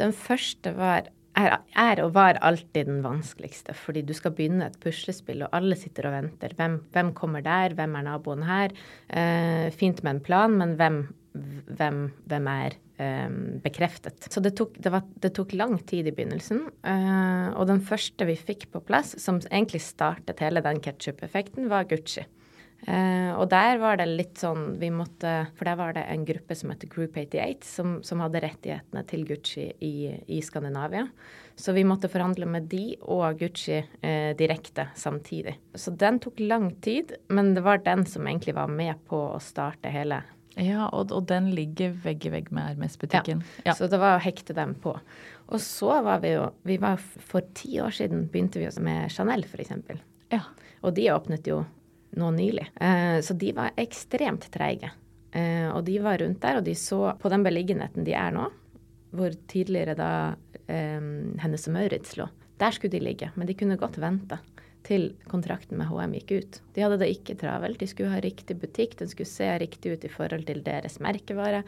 Den 0.00 0.12
første 0.16 0.74
var 0.76 1.08
er, 1.34 1.56
er, 1.74 2.02
og 2.04 2.12
var 2.14 2.38
alltid 2.46 2.86
den 2.86 3.00
vanskeligste, 3.02 3.74
fordi 3.74 4.04
du 4.06 4.12
skal 4.14 4.34
begynne 4.36 4.68
et 4.68 4.78
puslespill, 4.82 5.42
og 5.42 5.56
alle 5.56 5.78
sitter 5.78 6.08
og 6.08 6.14
venter. 6.14 6.54
Hvem, 6.58 6.78
hvem 6.94 7.12
kommer 7.16 7.42
der, 7.44 7.74
hvem 7.74 7.96
er 7.98 8.06
naboen 8.06 8.44
her? 8.46 8.74
Eh, 9.08 9.66
fint 9.74 10.02
med 10.04 10.16
en 10.16 10.24
plan, 10.24 10.54
men 10.60 10.76
hvem, 10.78 11.00
hvem, 11.74 12.04
hvem 12.30 12.50
er 12.54 12.78
bekreftet. 12.96 14.28
Så 14.30 14.40
det 14.40 14.54
tok, 14.58 14.76
det, 14.78 14.92
var, 14.94 15.02
det 15.18 15.32
tok, 15.34 15.52
lang 15.58 15.78
tid 15.82 16.06
i 16.06 16.14
begynnelsen. 16.14 16.60
Uh, 16.86 17.50
og 17.58 17.66
den 17.66 17.82
første 17.82 18.26
vi 18.28 18.36
fikk 18.38 18.68
på 18.70 18.82
plass, 18.86 19.16
som 19.18 19.40
egentlig 19.50 19.82
startet 19.82 20.42
hele 20.44 20.62
den 20.62 20.78
ketsjup-effekten, 20.84 21.66
var 21.72 21.88
Gucci. 21.90 22.22
Uh, 22.84 23.32
og 23.40 23.48
der 23.48 23.78
var 23.80 23.96
det 23.96 24.04
litt 24.10 24.36
sånn 24.42 24.74
vi 24.76 24.90
måtte 24.92 25.30
For 25.56 25.64
der 25.64 25.78
var 25.78 25.94
det 25.96 26.02
en 26.10 26.26
gruppe 26.28 26.56
som 26.58 26.68
heter 26.68 26.90
Group 26.92 27.16
88, 27.16 27.64
som, 27.64 27.94
som 28.04 28.20
hadde 28.20 28.42
rettighetene 28.44 29.04
til 29.08 29.24
Gucci 29.24 29.70
i, 29.80 29.94
i, 30.28 30.42
Skandinavia. 30.44 31.06
Så 31.56 31.72
vi 31.72 31.86
måtte 31.86 32.10
forhandle 32.12 32.46
med 32.50 32.68
de 32.68 32.98
og 33.00 33.40
Gucci 33.40 33.78
eh, 33.78 34.34
direkte 34.36 34.88
samtidig. 34.98 35.54
Så 35.74 35.94
den 35.96 36.18
tok 36.20 36.42
lang 36.42 36.72
tid, 36.84 37.14
men 37.32 37.54
det 37.54 37.62
var 37.64 37.80
den 37.86 38.04
som 38.10 38.26
egentlig 38.26 38.56
var 38.58 38.68
med 38.68 39.00
på 39.08 39.22
å 39.32 39.42
starte 39.42 39.92
hele 39.94 40.20
ja, 40.60 40.86
og, 40.86 41.10
og, 41.10 41.24
den 41.28 41.50
ligger 41.54 41.94
vegg 42.04 42.26
i 42.28 42.32
vegg 42.32 42.50
med 42.54 42.68
Hermes-butikken. 42.68 43.42
Ja. 43.62 43.70
ja. 43.70 43.76
så 43.78 43.88
det 43.90 43.98
var 44.00 44.18
å 44.18 44.22
hekte 44.22 44.54
dem 44.56 44.76
på. 44.80 44.94
Og 45.50 45.60
så 45.60 45.98
var 46.06 46.22
vi 46.22 46.34
jo 46.34 46.46
vi 46.64 46.78
var 46.80 47.00
For 47.02 47.44
ti 47.56 47.76
år 47.82 47.92
siden 47.94 48.28
begynte 48.32 48.62
vi 48.62 48.70
med 48.84 49.12
Chanel, 49.12 49.44
f.eks. 49.44 49.74
Ja. 50.32 50.44
Og 50.84 50.94
de 50.96 51.08
åpnet 51.12 51.48
jo 51.50 51.62
nå 52.14 52.30
nylig. 52.36 52.68
Eh, 52.80 53.18
så 53.26 53.34
de 53.34 53.50
var 53.56 53.74
ekstremt 53.80 54.46
treige. 54.54 54.92
Eh, 55.34 55.68
og 55.72 55.82
de 55.88 55.98
var 56.02 56.20
rundt 56.22 56.42
der, 56.44 56.60
og 56.60 56.66
de 56.66 56.76
så 56.78 57.16
på 57.18 57.32
den 57.32 57.42
beliggenheten 57.46 58.06
de 58.06 58.14
er 58.14 58.34
nå, 58.34 58.46
hvor 59.14 59.34
tidligere 59.50 59.96
da 59.98 60.10
eh, 60.70 61.02
Hennes 61.42 61.66
og 61.66 61.74
Maurits 61.74 62.14
lå. 62.20 62.28
Der 62.62 62.74
skulle 62.74 62.94
de 62.94 63.02
ligge, 63.02 63.32
men 63.34 63.50
de 63.50 63.56
kunne 63.58 63.80
godt 63.80 63.98
vente 63.98 64.38
til 64.84 65.10
kontrakten 65.30 65.78
med 65.80 65.88
HM 65.88 66.14
gikk 66.18 66.32
ut. 66.38 66.58
De 66.76 66.84
hadde 66.84 67.00
det 67.00 67.10
ikke 67.14 67.36
travelt. 67.40 67.80
De 67.80 67.88
skulle 67.88 68.12
ha 68.12 68.22
riktig 68.22 68.56
butikk, 68.60 68.98
den 69.00 69.10
skulle 69.10 69.30
se 69.30 69.48
riktig 69.62 69.94
ut 69.94 70.04
i 70.04 70.12
forhold 70.12 70.46
til 70.48 70.60
deres 70.66 70.98
merkevare 71.04 71.62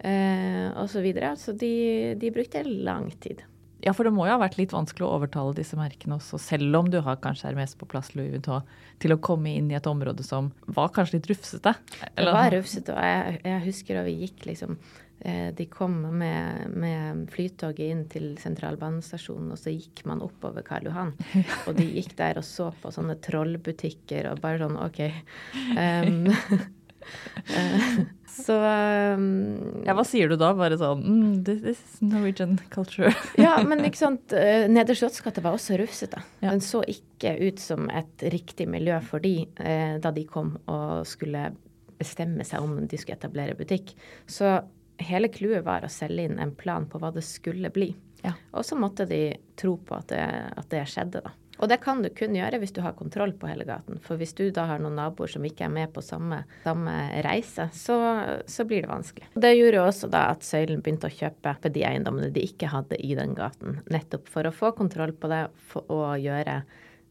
eh, 0.00 0.68
osv. 0.74 0.96
Så, 0.96 1.04
videre. 1.04 1.34
så 1.38 1.52
de, 1.52 1.74
de, 2.18 2.32
brukte 2.34 2.64
lang 2.66 3.10
tid. 3.22 3.44
Ja, 3.86 3.94
for 3.94 4.08
det 4.08 4.12
må 4.16 4.26
jo 4.26 4.34
ha 4.34 4.42
vært 4.42 4.58
litt 4.58 4.74
vanskelig 4.74 5.06
å 5.06 5.12
overtale 5.14 5.54
disse 5.54 5.78
merkene 5.78 6.18
også, 6.18 6.40
selv 6.42 6.74
om 6.80 6.90
du 6.90 6.98
har 7.06 7.20
kanskje 7.22 7.54
mest 7.54 7.78
på 7.78 7.86
plass 7.88 8.12
Louis 8.16 8.32
Vuitton, 8.34 8.66
til 8.98 9.14
å 9.14 9.20
komme 9.22 9.54
inn 9.54 9.70
i 9.70 9.78
et 9.78 9.86
område 9.86 10.26
som 10.26 10.50
var 10.66 10.90
kanskje 10.96 11.20
litt 11.20 11.30
rufsete? 11.30 11.76
Eller? 12.16 12.32
Det 12.32 12.36
var 12.40 12.54
rufsete, 12.56 12.96
og 12.96 13.06
jeg, 13.06 13.40
jeg 13.46 13.66
husker 13.68 14.00
da 14.00 14.06
vi 14.08 14.16
gikk 14.24 14.48
liksom 14.50 14.78
Eh, 15.20 15.54
de 15.54 15.64
kom 15.66 16.00
med, 16.18 16.70
med 16.76 17.22
flytoget 17.32 17.88
inn 17.88 18.02
til 18.12 18.26
sentralbanestasjonen, 18.40 19.54
og 19.54 19.60
så 19.60 19.72
gikk 19.72 20.04
man 20.08 20.20
oppover 20.24 20.64
Karl 20.66 20.90
Johan. 20.90 21.14
Og 21.66 21.78
de 21.78 21.86
gikk 21.96 22.12
der 22.18 22.40
og 22.40 22.44
så 22.46 22.68
på 22.82 22.92
sånne 22.94 23.16
trollbutikker 23.24 24.28
og 24.30 24.42
bare 24.44 24.66
sånn 24.66 24.76
OK. 24.80 25.00
Um, 25.72 26.28
så 28.46 28.56
um, 29.16 29.82
Ja, 29.86 29.94
hva 29.96 30.04
sier 30.06 30.30
du 30.30 30.36
da? 30.40 30.52
Bare 30.58 30.78
sånn 30.80 31.02
mm, 31.04 31.34
This 31.46 31.80
is 31.80 32.00
Norwegian 32.04 32.56
culture. 32.72 33.12
ja, 33.46 33.56
men 33.66 33.84
ikke 33.86 34.02
sant. 34.02 34.34
Eh, 34.36 34.66
Nedre 34.70 34.96
Slottsgate 34.98 35.44
var 35.44 35.58
også 35.58 35.78
rufsete. 35.80 36.22
Ja. 36.40 36.50
Den 36.50 36.64
så 36.64 36.82
ikke 36.86 37.36
ut 37.40 37.62
som 37.62 37.90
et 37.90 38.26
riktig 38.34 38.68
miljø 38.70 38.98
for 39.04 39.24
de 39.24 39.38
eh, 39.56 39.96
da 40.02 40.12
de 40.14 40.26
kom 40.28 40.56
og 40.66 41.06
skulle 41.08 41.50
bestemme 41.96 42.44
seg 42.44 42.64
om 42.64 42.82
de 42.84 42.98
skulle 43.00 43.16
etablere 43.16 43.56
butikk. 43.56 43.94
Så 44.28 44.58
hele 45.02 45.30
clouet 45.32 45.64
var 45.64 45.84
å 45.84 45.92
selge 45.92 46.26
inn 46.28 46.40
en 46.42 46.54
plan 46.56 46.86
på 46.88 47.00
hva 47.00 47.12
det 47.14 47.24
skulle 47.26 47.70
bli. 47.72 47.92
Ja. 48.24 48.32
Og 48.56 48.64
så 48.66 48.76
måtte 48.78 49.06
de 49.08 49.36
tro 49.58 49.76
på 49.78 49.96
at 49.96 50.08
det, 50.10 50.22
at 50.56 50.70
det, 50.72 50.82
skjedde, 50.90 51.22
da. 51.24 51.32
Og 51.56 51.70
det 51.70 51.78
kan 51.82 52.02
du 52.04 52.10
kun 52.12 52.36
gjøre 52.36 52.60
hvis 52.60 52.74
du 52.76 52.82
har 52.84 52.96
kontroll 52.98 53.32
på 53.36 53.48
hele 53.48 53.66
gaten. 53.68 54.00
For 54.04 54.20
hvis 54.20 54.34
du 54.36 54.44
da 54.54 54.66
har 54.70 54.82
noen 54.82 54.98
naboer 54.98 55.30
som 55.32 55.44
ikke 55.46 55.66
er 55.66 55.72
med 55.72 55.92
på 55.94 56.04
samme, 56.04 56.42
samme 56.64 56.94
reise, 57.24 57.68
så, 57.72 57.96
så, 58.50 58.66
blir 58.68 58.84
det 58.84 58.92
vanskelig. 58.92 59.30
Det 59.34 59.54
gjorde 59.56 59.86
også 59.86 60.10
da 60.12 60.26
at 60.34 60.44
Søylen 60.46 60.82
begynte 60.84 61.10
å 61.10 61.16
kjøpe 61.16 61.56
på 61.62 61.72
de 61.72 61.84
eiendommene 61.88 62.32
de 62.34 62.44
ikke 62.44 62.70
hadde 62.72 63.00
i 63.00 63.14
den 63.18 63.34
gaten. 63.38 63.80
Nettopp 63.92 64.28
for 64.32 64.48
å 64.48 64.54
få 64.54 64.72
kontroll 64.76 65.14
på 65.16 65.32
det 65.32 65.46
å 65.86 66.00
gjøre 66.20 66.60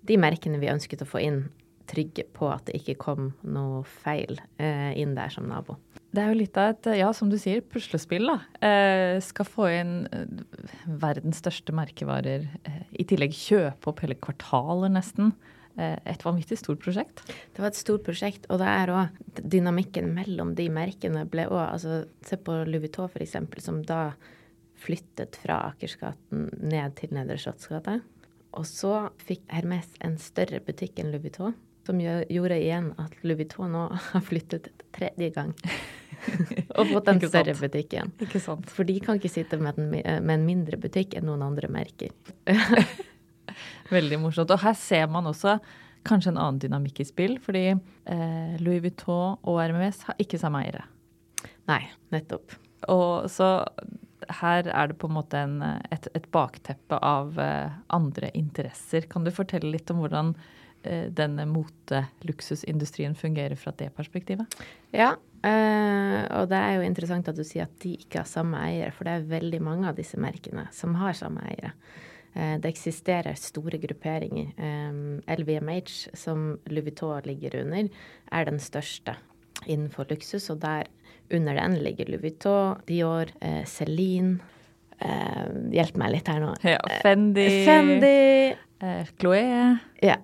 de 0.05 0.17
merkene 0.21 0.61
vi 0.61 0.69
ønsket 0.69 1.01
å 1.01 1.09
få 1.09 1.23
inn, 1.25 1.45
trygge 1.89 2.25
på 2.33 2.49
at 2.49 2.67
det 2.69 2.79
ikke 2.79 2.97
kom 3.01 3.31
noe 3.45 3.83
feil 4.03 4.39
eh, 4.57 4.93
inn 5.01 5.17
der 5.17 5.33
som 5.33 5.49
nabo. 5.49 5.77
Det 6.15 6.23
er 6.23 6.31
jo 6.31 6.37
litt 6.39 6.57
av 6.59 6.69
et 6.71 6.87
ja, 7.01 7.09
som 7.15 7.27
du 7.31 7.35
sier, 7.41 7.63
puslespill. 7.65 8.29
da. 8.29 8.37
Eh, 8.63 9.17
skal 9.25 9.47
få 9.49 9.67
inn 9.73 9.95
eh, 10.15 10.61
verdens 11.01 11.41
største 11.43 11.75
merkevarer. 11.75 12.45
Eh, 12.63 12.85
I 13.01 13.07
tillegg 13.09 13.35
kjøpe 13.35 13.91
opp 13.91 13.99
hele 14.05 14.15
kvartaler, 14.15 14.93
nesten. 14.93 15.33
Eh, 15.75 15.97
et 16.07 16.23
vanvittig 16.23 16.57
stort 16.61 16.79
prosjekt. 16.83 17.25
Det 17.27 17.59
var 17.59 17.73
et 17.73 17.79
stort 17.79 18.05
prosjekt, 18.07 18.47
og 18.47 18.61
det 18.61 18.69
er 18.71 18.93
òg 18.95 19.41
dynamikken 19.41 20.07
mellom 20.15 20.53
de 20.55 20.69
merkene 20.71 21.25
ble 21.27 21.49
òg 21.49 21.61
altså, 21.65 22.05
Se 22.23 22.39
på 22.39 22.61
Louis 22.63 22.85
Vuitton, 22.85 23.11
f.eks., 23.11 23.35
som 23.65 23.81
da 23.83 24.13
flyttet 24.79 25.35
fra 25.41 25.65
Akersgaten 25.71 26.47
ned 26.63 26.95
til 26.99 27.11
Nedre 27.15 27.37
Slottsgate. 27.41 27.99
Og 28.55 28.63
så 28.69 29.09
fikk 29.19 29.43
Hermes 29.51 29.91
en 30.05 30.15
større 30.21 30.61
butikk 30.63 31.01
enn 31.01 31.11
Louis 31.11 31.27
Vuitton, 31.27 31.57
som 31.85 31.99
gjorde 32.01 32.57
igjen 32.61 32.91
at 33.01 33.13
Louis 33.23 33.43
Vuitton 33.43 33.73
nå 33.75 33.85
har 34.11 34.25
flyttet 34.25 34.71
tredje 34.95 35.31
gang. 35.35 35.53
og 36.77 36.89
fått 36.89 37.09
en 37.11 37.21
større 37.21 37.53
butikken. 37.53 37.61
butikk 37.61 37.95
igjen. 37.97 38.13
Ikke 38.25 38.41
sant. 38.43 38.69
For 38.73 38.87
de 38.87 38.97
kan 39.03 39.19
ikke 39.19 39.31
sitte 39.31 39.59
med 39.61 39.79
en, 39.79 39.91
med 39.93 40.33
en 40.37 40.45
mindre 40.47 40.79
butikk 40.81 41.17
enn 41.17 41.27
noen 41.29 41.43
andre 41.45 41.69
merker. 41.71 42.13
Veldig 43.95 44.21
morsomt. 44.21 44.53
Og 44.53 44.63
her 44.63 44.77
ser 44.79 45.09
man 45.11 45.29
også 45.29 45.59
kanskje 46.05 46.33
en 46.33 46.41
annen 46.41 46.61
dynamikk 46.61 47.01
i 47.01 47.07
spill, 47.07 47.37
fordi 47.41 47.67
eh, 47.73 48.57
Louis 48.61 48.83
Vuitton 48.83 49.39
og 49.41 49.61
RMS 49.61 50.03
har 50.09 50.19
ikke 50.21 50.39
samme 50.41 50.61
eiere. 50.65 50.85
Nei, 51.69 51.81
nettopp. 52.13 52.57
Og 52.93 53.29
så 53.33 53.49
her 54.41 54.67
er 54.69 54.89
det 54.89 54.97
på 55.01 55.09
en 55.09 55.15
måte 55.17 55.39
en, 55.41 55.57
et, 55.93 56.07
et, 56.17 56.27
bakteppe 56.33 56.97
av 57.01 57.39
eh, 57.41 57.73
andre 57.93 58.31
interesser. 58.37 59.07
Kan 59.09 59.25
du 59.25 59.33
fortelle 59.33 59.73
litt 59.73 59.89
om 59.93 60.01
hvordan 60.01 60.33
denne 61.15 61.47
moteluksusindustrien 61.49 63.15
fungerer 63.17 63.57
fra 63.59 63.73
det 63.79 63.89
perspektivet? 63.97 64.59
Ja, 64.95 65.15
Uh, 65.45 66.25
og 66.39 66.47
det 66.49 66.57
er 66.57 66.79
jo 66.79 66.85
interessant 66.87 67.27
at 67.29 67.37
du 67.37 67.43
sier 67.45 67.67
at 67.67 67.77
de 67.83 67.91
ikke 67.99 68.23
har 68.23 68.29
samme 68.29 68.57
eiere, 68.65 68.89
for 68.95 69.05
det 69.05 69.13
er 69.13 69.27
veldig 69.35 69.59
mange 69.61 69.91
av 69.91 69.99
disse 69.99 70.17
merkene 70.21 70.65
som 70.73 70.95
har 70.97 71.13
samme 71.17 71.43
eiere. 71.45 71.75
Uh, 72.33 72.55
det 72.63 72.71
eksisterer 72.71 73.37
store 73.37 73.77
grupperinger. 73.83 74.55
LVMH, 75.29 76.15
som 76.17 76.55
Louis 76.71 76.87
Vuitton 76.89 77.29
ligger 77.29 77.59
under, 77.61 77.91
er 78.33 78.49
den 78.49 78.57
største 78.63 79.19
innenfor 79.69 80.09
luksus, 80.09 80.49
og 80.49 80.63
der 80.65 80.89
under 81.33 81.57
den 81.57 81.77
ligger 81.83 82.09
Louis 82.09 82.25
Vuitton, 82.25 82.81
Dior, 82.89 83.31
Celine 83.69 84.39
Hjelp 84.95 85.97
meg 85.99 86.13
litt 86.13 86.29
her 86.31 86.37
nå. 86.39 86.53
Ja, 86.63 86.77
Fendi. 87.03 87.43
Fendi. 87.67 88.53
Chloé. 89.19 89.41
Ja. 89.99 90.15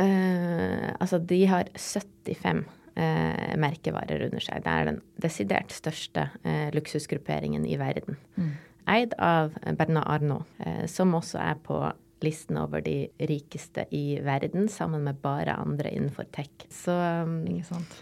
Altså, 0.00 1.18
de 1.18 1.42
har 1.50 1.68
75 1.76 2.64
eh, 2.96 3.54
merkevarer 3.60 4.26
under 4.28 4.42
seg. 4.42 4.64
Det 4.64 4.72
er 4.72 4.90
den 4.90 5.00
desidert 5.22 5.72
største 5.74 6.28
eh, 6.42 6.68
luksusgrupperingen 6.76 7.66
i 7.68 7.78
verden. 7.80 8.18
Mm. 8.36 8.52
Eid 8.90 9.16
av 9.22 9.56
Bernard 9.78 10.08
Arnault, 10.08 10.60
eh, 10.64 10.86
som 10.90 11.14
også 11.18 11.40
er 11.42 11.58
på 11.64 11.80
listen 12.24 12.58
over 12.60 12.82
de 12.84 13.08
rikeste 13.30 13.86
i 13.96 14.20
verden, 14.24 14.68
sammen 14.68 15.06
med 15.06 15.22
bare 15.22 15.56
andre 15.56 15.92
innenfor 15.94 16.28
tech. 16.34 16.52
Så 16.68 16.92
um, 17.24 17.42
Ikke 17.48 17.68
sant. 17.70 17.98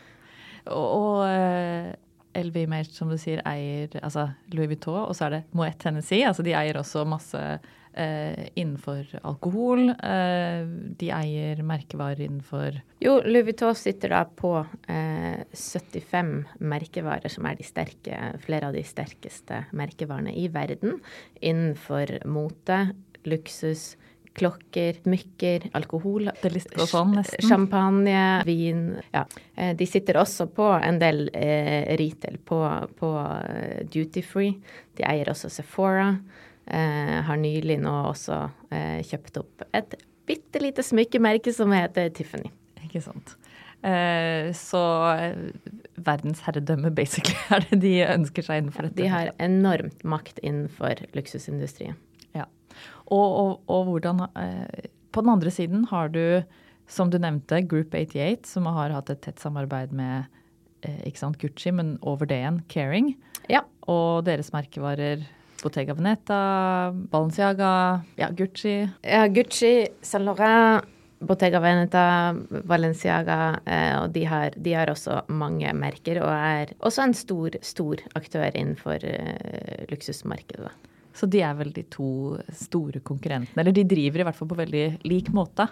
Og, 0.66 0.86
og 0.86 1.20
uh, 1.22 1.92
eh, 2.34 2.44
LVMH, 2.44 2.90
som 2.92 3.10
du 3.10 3.16
sier, 3.20 3.42
eier 3.48 3.92
altså 4.02 4.28
Louis 4.52 4.68
Vuitton, 4.72 5.04
og 5.06 5.14
så 5.16 5.28
er 5.28 5.36
det 5.36 5.44
Moet 5.56 5.78
Tennessee. 5.80 6.26
Altså 6.26 6.44
de 6.46 6.56
eier 6.58 6.78
også 6.78 7.06
masse 7.08 7.42
eh, 7.98 8.48
innenfor 8.54 9.18
alkohol. 9.22 9.90
Eh, 9.90 10.62
de 11.00 11.10
eier 11.14 11.62
merkevarer 11.66 12.24
innenfor 12.26 12.80
Jo, 13.02 13.18
Louis 13.26 13.46
Vuitton 13.46 13.76
sitter 13.78 14.14
da 14.14 14.24
på 14.26 14.54
eh, 14.90 15.44
75 15.52 16.32
merkevarer, 16.58 17.30
som 17.32 17.46
er 17.50 17.58
de 17.58 17.66
sterke, 17.66 18.20
flere 18.44 18.70
av 18.70 18.78
de 18.78 18.84
sterkeste 18.86 19.64
merkevarene 19.76 20.34
i 20.34 20.48
verden. 20.52 20.98
Innenfor 21.42 22.18
mote, 22.26 22.80
luksus, 23.28 23.92
klokker, 24.38 24.98
smykker, 25.02 25.68
alkohol. 25.78 26.30
Sånn. 26.88 27.16
Champagne, 27.44 28.42
vin. 28.46 28.90
Ja. 29.14 29.24
Eh, 29.54 29.74
de 29.76 29.88
sitter 29.88 30.20
også 30.20 30.48
på 30.54 30.68
en 30.76 31.00
del 31.02 31.26
eh, 31.34 31.94
retail, 32.00 32.38
på, 32.44 32.60
på 32.98 33.14
eh, 33.18 33.86
duty 33.90 34.22
free. 34.26 34.58
De 34.98 35.06
eier 35.08 35.30
også 35.32 35.50
Sephora. 35.52 36.12
Eh, 36.68 37.18
har 37.24 37.38
nylig 37.40 37.78
nå 37.80 37.92
også 38.10 38.42
eh, 38.74 38.98
kjøpt 39.08 39.38
opp 39.40 39.62
et 39.72 39.94
bitte 40.28 40.60
lite 40.60 40.84
smykkemerke 40.84 41.52
som 41.56 41.72
heter 41.72 42.10
Tiffany. 42.12 42.50
Ikke 42.84 43.00
sant. 43.00 43.36
Eh, 43.86 44.50
så 44.58 44.82
eh, 45.14 45.38
verdensherredømme, 46.04 46.90
basically, 46.94 47.38
er 47.54 47.64
det 47.70 47.80
de 47.84 47.94
ønsker 48.04 48.44
seg 48.44 48.62
innenfor 48.62 48.88
dette? 48.88 48.98
De 49.00 49.10
har 49.12 49.32
enormt 49.40 50.04
makt 50.04 50.42
innenfor 50.42 51.04
luksusindustrien. 51.16 51.96
Ja. 52.36 52.48
Og, 53.06 53.26
og, 53.26 53.52
og 53.72 53.86
hvordan 53.88 54.26
eh, 54.28 54.88
På 55.14 55.24
den 55.24 55.32
andre 55.32 55.50
siden 55.54 55.86
har 55.88 56.10
du, 56.12 56.42
som 56.90 57.08
du 57.10 57.16
nevnte, 57.22 57.62
Group 57.70 57.94
88, 57.96 58.44
som 58.50 58.68
har 58.68 58.92
hatt 58.92 59.14
et 59.14 59.22
tett 59.24 59.40
samarbeid 59.40 59.94
med 59.96 60.28
eh, 60.84 61.00
ikke 61.08 61.22
sant, 61.22 61.40
Gucci, 61.40 61.72
men 61.72 61.96
over 62.02 62.28
det 62.28 62.42
igjen 62.42 62.62
Caring. 62.68 63.14
Ja. 63.48 63.64
Og 63.88 64.26
deres 64.28 64.52
merkevarer 64.52 65.24
Bottega 65.62 65.94
Veneta, 65.94 66.92
Balenciaga, 66.94 67.72
ja, 68.16 68.28
Gucci. 68.30 68.76
Ja, 69.02 69.26
Gucci, 69.26 69.88
Saint 70.02 70.24
Laurent, 70.24 70.84
Bottega 71.18 71.58
Veneta, 71.58 72.34
Balenciaga, 72.64 73.58
eh, 73.66 73.94
og 73.98 74.12
de 74.14 74.22
har, 74.30 74.54
de 74.54 74.74
har, 74.78 74.90
også 74.92 75.24
mange 75.28 75.72
merker, 75.74 76.22
og 76.22 76.30
er 76.30 76.74
også 76.78 77.08
en 77.08 77.14
stor, 77.14 77.58
stor 77.62 78.04
aktør 78.14 78.46
innenfor 78.52 79.02
eh, 79.02 79.82
luksusmarkedet. 79.90 80.70
Så 81.18 81.26
de 81.26 81.40
er 81.42 81.56
vel 81.58 81.72
de 81.74 81.82
to 81.90 82.38
store 82.54 83.02
konkurrentene. 83.02 83.58
Eller 83.58 83.74
de 83.74 83.86
driver 83.90 84.22
i 84.22 84.26
hvert 84.28 84.38
fall 84.38 84.50
på 84.52 84.58
veldig 84.60 84.84
lik 85.08 85.32
måte. 85.34 85.66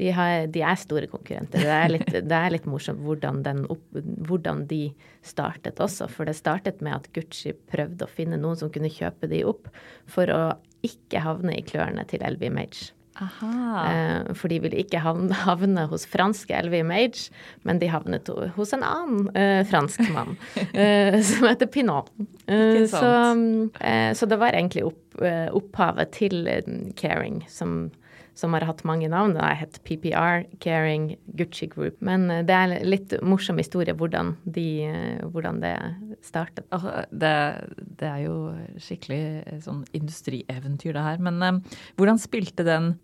De, 0.00 0.08
har, 0.16 0.46
de 0.52 0.62
er 0.64 0.78
store 0.80 1.08
konkurrenter. 1.12 1.64
Det 1.64 1.74
er 1.74 1.92
litt, 1.92 2.08
det 2.30 2.38
er 2.38 2.54
litt 2.54 2.68
morsomt 2.68 3.02
hvordan, 3.04 3.42
opp, 3.72 3.84
hvordan, 4.28 4.64
de 4.70 4.88
startet 5.26 5.80
også. 5.84 6.08
For 6.12 6.28
det 6.28 6.36
startet 6.38 6.80
med 6.84 6.96
at 6.96 7.10
Gucci 7.16 7.52
prøvde 7.68 8.08
å 8.08 8.12
finne 8.12 8.40
noen 8.40 8.56
som 8.60 8.72
kunne 8.72 8.92
kjøpe 8.92 9.28
de 9.32 9.44
opp, 9.48 9.68
for 10.08 10.32
å 10.32 10.42
ikke 10.86 11.24
havne 11.24 11.56
i 11.58 11.64
klørne 11.66 12.04
til 12.08 12.24
LVMH. 12.24 12.95
Eh, 13.20 14.34
for 14.36 14.52
de 14.52 14.58
ville 14.64 14.80
ikke 14.82 15.00
havne, 15.00 15.34
havne 15.46 15.86
hos 15.90 16.06
franske 16.10 16.52
LVMH, 16.66 17.26
men 17.68 17.80
de 17.80 17.90
havnet 17.90 18.28
hos 18.56 18.74
en 18.76 18.84
annen 18.86 19.30
eh, 19.36 19.62
fransk 19.68 20.02
mann 20.12 20.36
eh, 20.72 21.18
som 21.24 21.48
heter 21.48 21.70
Pinot. 21.72 22.10
Eh, 22.46 22.84
så, 22.90 23.12
eh, 23.80 24.10
så, 24.16 24.28
det 24.28 24.40
var 24.40 24.56
egentlig 24.56 24.86
opp, 24.90 25.20
eh, 25.22 25.48
opphavet 25.56 26.12
til 26.16 26.44
Caring 26.98 27.42
som 27.50 27.86
som 28.36 28.52
har 28.52 28.66
hatt 28.68 28.84
mange 28.84 29.08
navn. 29.08 29.34
Det 29.34 29.42
har 29.42 29.56
hett 29.56 29.78
PPR, 29.86 30.44
Caring, 30.60 31.08
Gucci 31.38 31.68
Group. 31.72 31.96
Men 32.04 32.28
eh, 32.30 32.44
det 32.46 32.54
er 32.54 32.74
en 32.74 32.90
litt 32.90 33.14
morsom 33.24 33.56
historie 33.60 33.96
hvordan, 33.96 34.34
de, 34.44 34.68
eh, 34.84 35.24
hvordan 35.32 35.62
det 35.64 35.74
startet. 36.26 36.68
Det, 37.10 37.32
det, 37.80 38.10
er 38.10 38.26
jo 38.26 38.36
skikkelig 38.82 39.22
eh, 39.40 39.58
sånn 39.64 39.86
industrieventyr, 39.96 40.92
det 40.96 41.06
her. 41.06 41.22
Men 41.24 41.62
hvordan 41.96 42.20
spilte 42.20 42.66
den, 42.66 42.94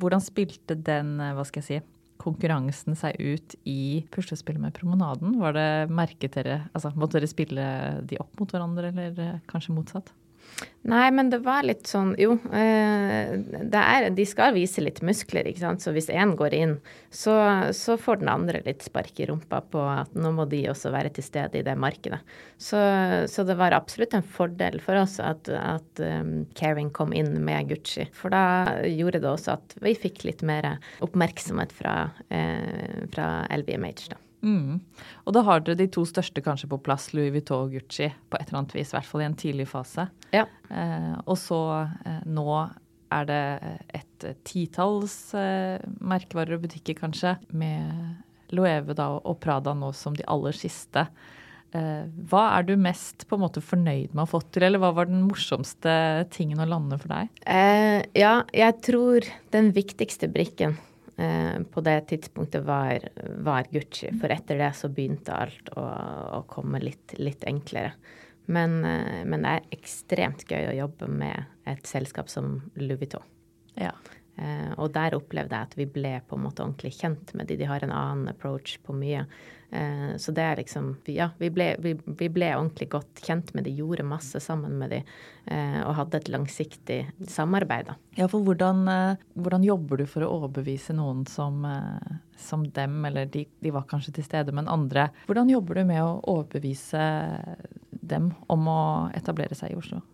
hvordan 0.00 0.22
spilte 0.24 0.76
den, 0.76 1.16
hva 1.18 1.46
skal 1.48 1.64
jeg 1.64 1.70
si, 1.70 1.80
konkurransen 2.24 2.96
seg 2.96 3.16
ut 3.18 3.56
i 3.68 4.04
puslespillet 4.14 4.62
med 4.62 4.76
Promenaden? 4.76 5.38
Var 5.40 5.56
det 5.56 5.70
merket 5.92 6.36
dere 6.38 6.60
Altså 6.72 6.92
måtte 6.94 7.18
dere 7.18 7.28
spille 7.28 7.64
de 8.06 8.20
opp 8.22 8.36
mot 8.40 8.52
hverandre, 8.52 8.92
eller 8.92 9.40
kanskje 9.50 9.74
motsatt? 9.76 10.12
Nei, 10.84 11.06
men 11.16 11.30
det 11.32 11.38
var 11.46 11.64
litt 11.64 11.88
sånn 11.88 12.10
Jo, 12.20 12.34
eh, 12.52 13.30
er, 13.64 14.08
de 14.12 14.26
skal 14.28 14.52
vise 14.52 14.82
litt 14.84 15.00
muskler, 15.04 15.46
ikke 15.48 15.62
sant. 15.62 15.80
Så 15.80 15.94
hvis 15.96 16.10
én 16.12 16.34
går 16.36 16.56
inn, 16.58 16.74
så, 17.08 17.32
så, 17.72 17.96
får 18.00 18.20
den 18.20 18.28
andre 18.28 18.60
litt 18.66 18.84
spark 18.84 19.16
i 19.22 19.28
rumpa 19.30 19.62
på 19.72 19.80
at 19.80 20.12
nå 20.12 20.34
må 20.36 20.44
de 20.50 20.60
også 20.68 20.92
være 20.92 21.14
til 21.16 21.24
stede 21.24 21.60
i 21.60 21.64
det 21.64 21.76
markedet. 21.80 22.20
Så, 22.60 22.80
så 23.32 23.46
det 23.48 23.56
var 23.60 23.76
absolutt 23.76 24.16
en 24.18 24.26
fordel 24.36 24.76
for 24.84 25.00
oss 25.00 25.16
at, 25.24 25.48
at 25.48 26.04
um, 26.04 26.44
kom 26.92 27.16
inn 27.16 27.32
med 27.46 27.72
Gucci. 27.72 28.04
For 28.12 28.34
da 28.34 28.84
gjorde 28.84 29.24
det 29.24 29.30
også 29.30 29.56
at 29.56 29.78
vi 29.80 29.96
fikk 29.96 30.26
litt 30.28 30.44
mer 30.44 30.74
oppmerksomhet 31.04 31.72
fra, 31.72 31.96
eh, 32.28 33.08
fra 33.14 33.30
LVMH, 33.56 34.12
da. 34.12 34.23
Mm. 34.44 34.80
Og 35.24 35.36
da 35.36 35.42
har 35.46 35.64
dere 35.64 35.80
de 35.80 35.88
to 35.92 36.04
største 36.08 36.42
kanskje 36.44 36.68
på 36.70 36.80
plass, 36.84 37.10
Louis 37.16 37.32
Vuitton 37.34 37.66
og 37.66 37.74
Gucci, 37.74 38.10
på 38.30 38.38
et 38.38 38.48
eller 38.48 38.62
annet 38.62 38.76
vis, 38.76 38.92
i 38.92 38.98
hvert 38.98 39.08
fall 39.08 39.24
i 39.24 39.28
en 39.28 39.38
tidlig 39.40 39.68
fase. 39.70 40.06
Ja. 40.34 40.44
Eh, 40.68 41.14
og 41.24 41.38
så 41.40 41.60
eh, 42.04 42.20
nå 42.28 42.48
er 43.14 43.28
det 43.28 43.44
et 43.94 44.26
titalls 44.46 45.16
eh, 45.38 45.80
merkevarer 46.04 46.58
og 46.58 46.66
butikker, 46.66 46.98
kanskje, 46.98 47.36
med 47.54 48.54
Loewe 48.54 48.96
da, 48.96 49.14
og 49.16 49.40
Prada 49.42 49.74
nå 49.76 49.92
som 49.96 50.16
de 50.16 50.26
aller 50.30 50.56
siste. 50.56 51.06
Eh, 51.74 52.06
hva 52.30 52.44
er 52.54 52.66
du 52.68 52.76
mest 52.78 53.26
på 53.26 53.38
en 53.38 53.44
måte 53.46 53.62
fornøyd 53.64 54.12
med 54.12 54.22
å 54.22 54.26
ha 54.26 54.30
fått 54.30 54.52
til, 54.54 54.66
eller 54.68 54.82
hva 54.82 54.92
var 54.94 55.10
den 55.10 55.24
morsomste 55.26 55.94
tingen 56.34 56.62
å 56.62 56.68
lande 56.70 57.00
for 57.00 57.10
deg? 57.16 57.32
Eh, 57.50 58.00
ja, 58.18 58.36
jeg 58.54 58.80
tror 58.86 59.26
den 59.54 59.72
viktigste 59.74 60.30
brikken 60.30 60.76
Eh, 61.16 61.62
på 61.70 61.80
det 61.80 62.00
tidspunktet 62.10 62.64
var, 62.64 63.08
var, 63.38 63.66
Gucci. 63.70 64.10
For 64.20 64.32
etter 64.34 64.58
det 64.58 64.72
så 64.78 64.90
begynte 64.90 65.36
alt 65.36 65.70
å, 65.78 65.84
å 66.40 66.42
komme 66.50 66.82
litt, 66.82 67.14
litt 67.20 67.46
enklere. 67.46 67.94
Men, 68.46 68.80
eh, 68.84 69.22
men, 69.24 69.44
det 69.44 69.52
er 69.52 69.70
ekstremt 69.78 70.44
gøy 70.50 70.68
å 70.72 70.78
jobbe 70.82 71.08
med 71.08 71.70
et 71.70 71.86
selskap 71.88 72.32
som 72.32 72.58
Louis 72.80 72.98
Vuitton. 73.00 73.24
Ja. 73.78 73.94
Eh, 74.36 74.72
og 74.74 74.90
der 74.96 75.14
opplevde 75.14 75.54
jeg 75.54 75.70
at 75.70 75.76
vi 75.78 75.86
ble 75.86 76.16
på 76.26 76.36
en 76.36 76.46
måte 76.48 76.64
ordentlig 76.64 76.96
kjent 76.98 77.34
med 77.38 77.48
de. 77.48 77.60
De 77.60 77.70
har 77.70 77.86
en 77.86 77.94
annen 77.94 78.32
approach 78.34 78.80
på 78.84 78.96
mye. 78.96 79.24
Eh, 79.74 80.16
så 80.16 80.32
det 80.32 80.42
er 80.42 80.60
liksom 80.60 80.92
Ja, 81.10 81.30
vi 81.38 81.48
ble, 81.50 81.72
vi, 81.82 81.94
vi 82.06 82.28
ble, 82.30 82.52
ordentlig 82.54 82.86
godt 82.92 83.22
kjent 83.26 83.50
med 83.56 83.66
de, 83.66 83.72
gjorde 83.74 84.06
masse 84.06 84.38
sammen 84.42 84.76
med 84.78 84.92
de, 84.94 85.00
eh, 85.50 85.80
og 85.82 85.96
hadde 85.98 86.20
et 86.20 86.30
langsiktig 86.30 87.00
samarbeid. 87.26 87.90
da. 87.90 87.96
Ja, 88.20 88.28
for 88.30 88.46
hvordan, 88.46 88.86
eh, 88.88 89.24
hvordan 89.34 89.66
jobber 89.66 89.98
du 89.98 90.06
for 90.06 90.22
å 90.22 90.30
overbevise 90.36 90.94
noen 90.94 91.24
som, 91.26 91.66
som 92.38 92.68
dem, 92.76 93.00
eller 93.08 93.26
de, 93.26 93.46
de, 93.60 93.74
var 93.74 93.88
kanskje 93.90 94.14
til 94.20 94.28
stede, 94.28 94.54
men 94.54 94.70
andre. 94.70 95.08
Hvordan 95.26 95.50
jobber 95.50 95.80
du 95.80 95.84
med 95.90 96.02
å 96.04 96.20
overbevise 96.22 97.02
dem 97.90 98.30
om 98.46 98.70
å 98.70 98.82
etablere 99.16 99.58
seg 99.58 99.74
i 99.74 99.80
Oslo? 99.80 100.04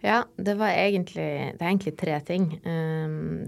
Ja, 0.00 0.22
det 0.36 0.54
var 0.56 0.72
egentlig, 0.72 1.58
det 1.58 1.60
er 1.60 1.68
egentlig 1.72 1.96
tre 1.98 2.20
ting. 2.22 2.52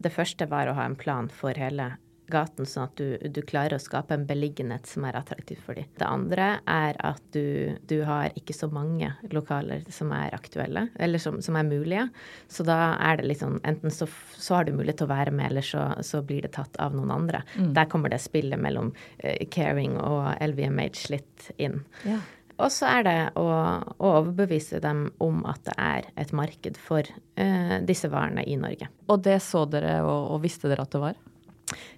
Det 0.02 0.10
første 0.10 0.48
var 0.50 0.66
å 0.66 0.74
ha 0.74 0.88
en 0.88 0.98
plan 0.98 1.28
for 1.30 1.54
hele 1.54 1.92
gaten, 2.30 2.68
sånn 2.68 2.88
at 2.88 3.00
du, 3.00 3.30
du, 3.30 3.40
klarer 3.46 3.76
å 3.76 3.82
skape 3.82 4.14
en 4.16 4.26
beliggenhet 4.28 4.88
som 4.88 5.04
er 5.08 5.18
attraktiv 5.18 5.60
for 5.64 5.78
dem. 5.78 5.88
Det 5.98 6.06
andre 6.06 6.48
er 6.70 6.98
at 7.06 7.22
du, 7.34 7.76
du, 7.90 8.00
har 8.08 8.34
ikke 8.38 8.56
så 8.56 8.70
mange 8.72 9.12
lokaler 9.34 9.84
som 9.92 10.12
er 10.16 10.34
aktuelle, 10.36 10.88
eller 11.00 11.22
som, 11.22 11.40
som 11.44 11.58
er 11.58 11.68
mulige. 11.68 12.08
Så 12.50 12.66
da 12.68 12.96
er 12.96 13.20
det 13.20 13.28
litt 13.30 13.42
sånn 13.42 13.60
enten 13.66 13.94
så, 13.94 14.08
så, 14.36 14.58
har 14.58 14.68
du 14.68 14.74
mulighet 14.76 15.02
til 15.02 15.10
å 15.10 15.14
være 15.14 15.34
med, 15.34 15.50
eller 15.50 15.66
så, 15.66 15.86
så 16.06 16.22
blir 16.26 16.46
det 16.46 16.54
tatt 16.56 16.78
av 16.82 16.96
noen 16.96 17.12
andre. 17.14 17.44
Mm. 17.56 17.72
Der 17.76 17.88
kommer 17.90 18.12
det 18.12 18.22
spillet 18.22 18.60
mellom 18.60 18.92
uh, 19.24 19.38
Caring 19.52 19.98
og 20.00 20.34
LVMH 20.40 21.08
litt 21.14 21.50
inn. 21.60 21.82
Ja. 22.08 22.20
Og 22.60 22.68
så 22.72 22.88
er 22.90 23.06
det 23.06 23.16
å, 23.40 23.46
å, 23.48 24.12
overbevise 24.20 24.82
dem 24.84 25.06
om 25.22 25.42
at 25.48 25.62
det 25.68 25.76
er 25.80 26.08
et 26.20 26.32
marked 26.36 26.76
for 26.80 27.06
uh, 27.06 27.76
disse 27.88 28.10
varene 28.12 28.44
i 28.44 28.58
Norge. 28.60 28.90
Og 29.08 29.24
det 29.24 29.38
så 29.44 29.64
dere 29.70 30.00
og, 30.04 30.34
og 30.36 30.42
visste 30.44 30.68
dere 30.70 30.84
at 30.84 30.92
det 30.94 31.02
var? 31.02 31.20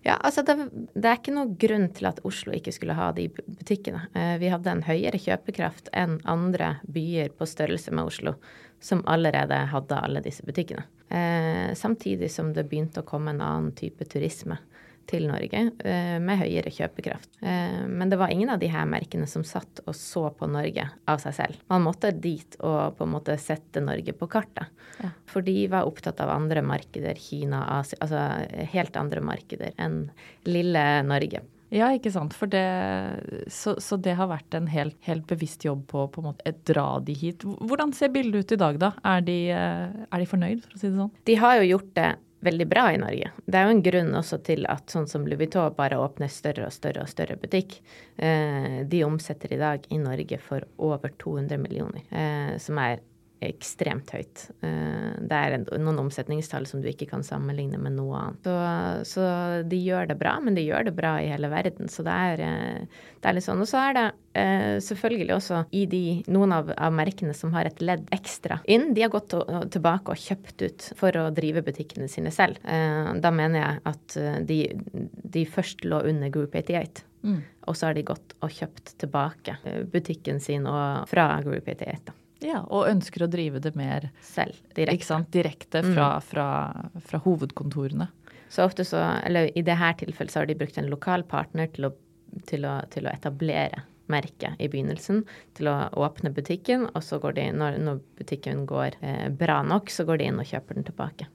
Ja, 0.02 0.16
altså 0.16 0.42
det, 0.46 0.56
det, 0.94 1.04
er 1.06 1.18
ikke 1.18 1.34
noe 1.36 1.54
grunn 1.58 1.88
til 1.96 2.08
at 2.10 2.20
Oslo 2.28 2.54
ikke 2.56 2.74
skulle 2.74 2.96
ha 2.98 3.10
de 3.16 3.28
butikkene. 3.32 4.08
Eh, 4.18 4.34
vi 4.42 4.50
hadde 4.52 4.72
en 4.72 4.84
høyere 4.86 5.20
kjøpekraft 5.22 5.92
enn 5.96 6.18
andre 6.28 6.76
byer 6.90 7.32
på 7.36 7.48
størrelse 7.48 7.94
med 7.94 8.10
Oslo, 8.10 8.34
som 8.82 9.04
allerede 9.10 9.60
hadde 9.72 10.00
alle 10.00 10.24
disse 10.24 10.44
butikkene. 10.46 10.84
Eh, 11.12 11.72
samtidig 11.78 12.30
som 12.34 12.52
det 12.56 12.66
begynte 12.70 13.02
å 13.02 13.08
komme 13.08 13.34
en 13.34 13.44
annen 13.44 13.72
type 13.78 14.06
turisme 14.10 14.58
til 15.10 15.26
Norge 15.30 15.62
eh, 15.84 16.16
med 16.22 16.40
høyere 16.40 16.72
kjøpekraft. 16.72 17.30
Eh, 17.40 17.82
men 17.88 18.12
det 18.12 18.18
var 18.20 18.32
ingen 18.32 18.52
av 18.52 18.60
de 18.62 18.70
her 18.72 18.88
merkene 18.88 19.28
som 19.30 19.44
satt 19.46 19.82
og 19.86 19.96
så 19.98 20.28
på 20.36 20.48
Norge 20.50 20.88
av 21.08 21.22
seg 21.22 21.36
selv. 21.38 21.62
Man 21.72 21.86
måtte 21.86 22.12
dit 22.14 22.58
og 22.60 22.98
på 22.98 23.06
en 23.06 23.14
måte 23.14 23.38
sette 23.40 23.82
Norge 23.84 24.14
på 24.16 24.28
kartet. 24.32 24.70
Ja. 25.02 25.12
For 25.28 25.44
de 25.44 25.56
var 25.72 25.88
opptatt 25.88 26.20
av 26.22 26.32
andre 26.34 26.62
markeder, 26.66 27.18
Kina, 27.18 27.64
Asia, 27.78 27.98
altså 28.04 28.68
helt 28.74 28.98
andre 29.00 29.24
markeder 29.24 29.74
enn 29.80 30.04
lille 30.48 30.84
Norge. 31.06 31.42
Ja, 31.72 31.88
ikke 31.96 32.10
sant. 32.12 32.34
Det, 32.52 32.62
så, 33.48 33.78
så, 33.80 33.96
det 33.96 34.18
har 34.18 34.28
vært 34.28 34.52
en 34.56 34.66
helt, 34.68 34.98
helt 35.06 35.24
bevisst 35.30 35.64
jobb 35.64 35.86
på, 35.88 36.04
på 36.12 36.20
en 36.20 36.28
måte, 36.28 36.52
dra 36.68 36.98
de 37.00 37.14
hit. 37.16 37.46
Hvordan 37.48 37.94
ser 37.96 38.12
bildet 38.12 38.44
ut 38.44 38.52
i 38.52 38.60
dag, 38.60 38.76
da? 38.82 38.92
Er 39.08 39.24
de, 39.24 39.38
eh, 39.56 40.02
er 40.04 40.20
de 40.20 40.28
fornøyd, 40.28 40.66
for 40.66 40.76
å 40.76 40.82
si 40.82 40.90
det 40.90 41.00
sånn? 41.00 41.14
De 41.30 41.38
har 41.40 41.56
jo 41.60 41.70
gjort 41.70 41.88
det 41.96 42.10
veldig 42.42 42.66
bra 42.68 42.88
i 42.92 42.98
Norge. 42.98 43.30
Det 43.46 43.58
er 43.58 43.68
jo 43.68 43.74
en 43.76 43.84
grunn 43.84 44.10
også 44.18 44.38
til 44.46 44.66
at 44.70 44.90
sånn 44.90 45.06
som 45.10 45.26
Louis 45.26 45.38
Vuitton 45.44 45.76
bare 45.76 46.00
åpner 46.02 46.30
større 46.32 46.66
og 46.66 46.74
større 46.74 47.04
og 47.04 47.10
større 47.10 47.38
butikk. 47.38 47.78
Eh, 48.16 48.82
de 48.88 49.04
omsetter 49.06 49.54
i 49.54 49.60
dag 49.60 49.86
i 49.94 50.00
Norge 50.02 50.38
for 50.42 50.66
over 50.82 51.14
200 51.22 51.60
millioner, 51.62 52.02
eh, 52.10 52.58
som 52.62 52.80
er 52.82 52.98
ekstremt 53.48 54.12
høyt. 54.14 54.44
Eh, 54.64 55.12
det 55.18 55.38
er 55.38 55.64
noen 55.80 56.00
omsetningstall 56.04 56.66
som 56.68 56.82
du 56.82 56.88
ikke 56.90 57.08
kan 57.10 57.24
sammenligne 57.26 57.80
med 57.82 57.96
noe 57.96 58.18
annet. 58.18 58.46
Så, 58.46 59.14
så, 59.14 59.26
de 59.68 59.78
gjør 59.82 60.10
det 60.12 60.18
bra, 60.20 60.36
men 60.44 60.56
de 60.58 60.64
gjør 60.66 60.88
det 60.88 60.94
bra 60.96 61.16
i 61.22 61.30
hele 61.32 61.50
verden. 61.52 61.90
Så 61.92 62.04
det 62.06 62.14
er, 62.28 62.42
eh, 62.46 63.04
det 63.20 63.30
er 63.30 63.36
litt 63.36 63.46
sånn. 63.46 63.62
Og 63.64 63.70
så 63.70 63.82
er 63.82 63.98
det 63.98 64.04
eh, 64.38 64.76
selvfølgelig 64.84 65.36
også 65.36 65.62
i 65.78 65.84
de, 65.90 66.04
noen 66.32 66.56
av, 66.56 66.72
av, 66.76 66.94
merkene 66.96 67.34
som 67.36 67.54
har 67.56 67.68
et 67.68 67.82
ledd 67.84 68.06
ekstra 68.14 68.60
inn. 68.70 68.90
De 68.96 69.04
har 69.04 69.12
gått 69.12 69.30
to, 69.34 69.42
tilbake 69.74 70.14
og 70.14 70.22
kjøpt 70.22 70.66
ut 70.66 70.88
for 70.98 71.18
å 71.18 71.28
drive 71.34 71.64
butikkene 71.66 72.10
sine 72.10 72.32
selv. 72.34 72.60
da 72.62 73.30
mener 73.34 73.58
jeg 73.58 73.80
at 73.88 74.16
de, 74.46 74.58
de 75.34 75.44
først 75.48 75.84
lå 75.88 76.02
under 76.12 76.32
Group 76.32 76.54
88. 76.58 77.04
Mm. 77.22 77.38
Og 77.70 77.78
så 77.78 77.88
har 77.88 77.94
de 77.94 78.06
gått 78.06 78.34
og 78.42 78.50
kjøpt 78.50 78.96
tilbake 78.98 79.56
butikken 79.92 80.42
sin 80.42 80.66
fra 81.10 81.28
Group 81.44 81.70
88. 81.70 82.02
Da. 82.08 82.21
Ja, 82.42 82.64
og 82.66 82.88
ønsker 82.90 83.24
å 83.24 83.30
drive 83.30 83.62
det 83.62 83.74
mer 83.78 84.08
selv, 84.26 84.58
direkte, 84.76 85.20
direkte 85.34 85.82
fra, 85.86 86.08
mm. 86.16 86.26
fra, 86.26 86.46
fra, 87.06 87.22
hovedkontorene. 87.24 88.08
Så 88.52 88.66
ofte 88.66 88.84
så, 88.84 89.00
eller 89.24 89.48
i 89.56 89.64
dette 89.64 89.94
tilfellet 90.02 90.34
så 90.34 90.42
har 90.42 90.50
de 90.50 90.58
brukt 90.58 90.76
en 90.78 90.90
lokal 90.92 91.24
partner 91.28 91.70
til 91.72 91.88
å, 91.88 91.92
til 92.50 92.66
å, 92.68 92.80
til 92.92 93.06
å 93.06 93.12
etablere 93.14 93.84
merket 94.12 94.58
i 94.60 94.68
begynnelsen 94.68 95.22
til 95.56 95.70
å 95.70 95.76
åpne 96.02 96.32
butikken, 96.34 96.88
og 96.92 97.04
så 97.06 97.20
går 97.22 97.38
de, 97.38 97.46
når, 97.56 97.78
når 97.86 98.02
butikken 98.18 98.66
går 98.68 98.98
eh, 99.00 99.28
bra 99.30 99.62
nok, 99.64 99.92
så 99.92 100.04
går 100.08 100.20
de 100.20 100.28
inn 100.28 100.42
og 100.42 100.50
kjøper 100.50 100.78
den 100.78 100.88
tilbake. 100.88 101.28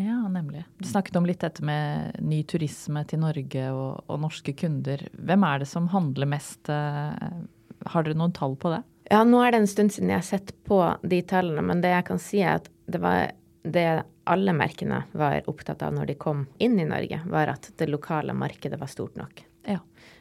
Ja, 0.00 0.16
nemlig. 0.26 0.64
Du 0.80 0.88
snakket 0.88 1.20
om 1.20 1.26
litt 1.28 1.44
dette 1.44 1.62
med 1.62 2.16
ny 2.24 2.40
turisme 2.50 3.04
til 3.06 3.20
Norge 3.22 3.68
og, 3.70 4.00
og 4.10 4.24
norske 4.24 4.56
kunder. 4.58 5.04
Hvem 5.14 5.46
er 5.46 5.62
det 5.62 5.68
som 5.70 5.86
handler 5.92 6.32
mest? 6.32 6.66
Eh, 6.72 7.28
har 7.92 8.06
dere 8.06 8.18
noen 8.18 8.34
tall 8.34 8.58
på 8.58 8.72
det? 8.74 8.82
Ja, 9.10 9.20
nå 9.24 9.40
er 9.44 9.52
det 9.52 9.62
en 9.62 9.70
stund 9.70 9.92
siden 9.92 10.12
jeg 10.12 10.22
har 10.22 10.26
sett 10.26 10.52
på 10.64 10.78
de 11.02 11.20
tallene, 11.28 11.64
men 11.66 11.82
det 11.84 11.92
jeg 11.92 12.06
kan 12.08 12.20
si 12.22 12.40
er 12.40 12.60
at 12.62 12.70
det 12.88 13.00
var 13.02 13.32
det 13.64 13.88
alle 14.28 14.52
merkene 14.56 15.02
var 15.12 15.44
opptatt 15.48 15.82
av 15.84 15.92
når 15.96 16.12
de 16.12 16.16
kom 16.20 16.46
inn 16.62 16.78
i 16.80 16.88
Norge, 16.88 17.20
var 17.28 17.52
at 17.52 17.70
det 17.76 17.88
lokale 17.92 18.36
markedet 18.36 18.80
var 18.80 18.88
stort 18.92 19.16
nok. 19.20 19.44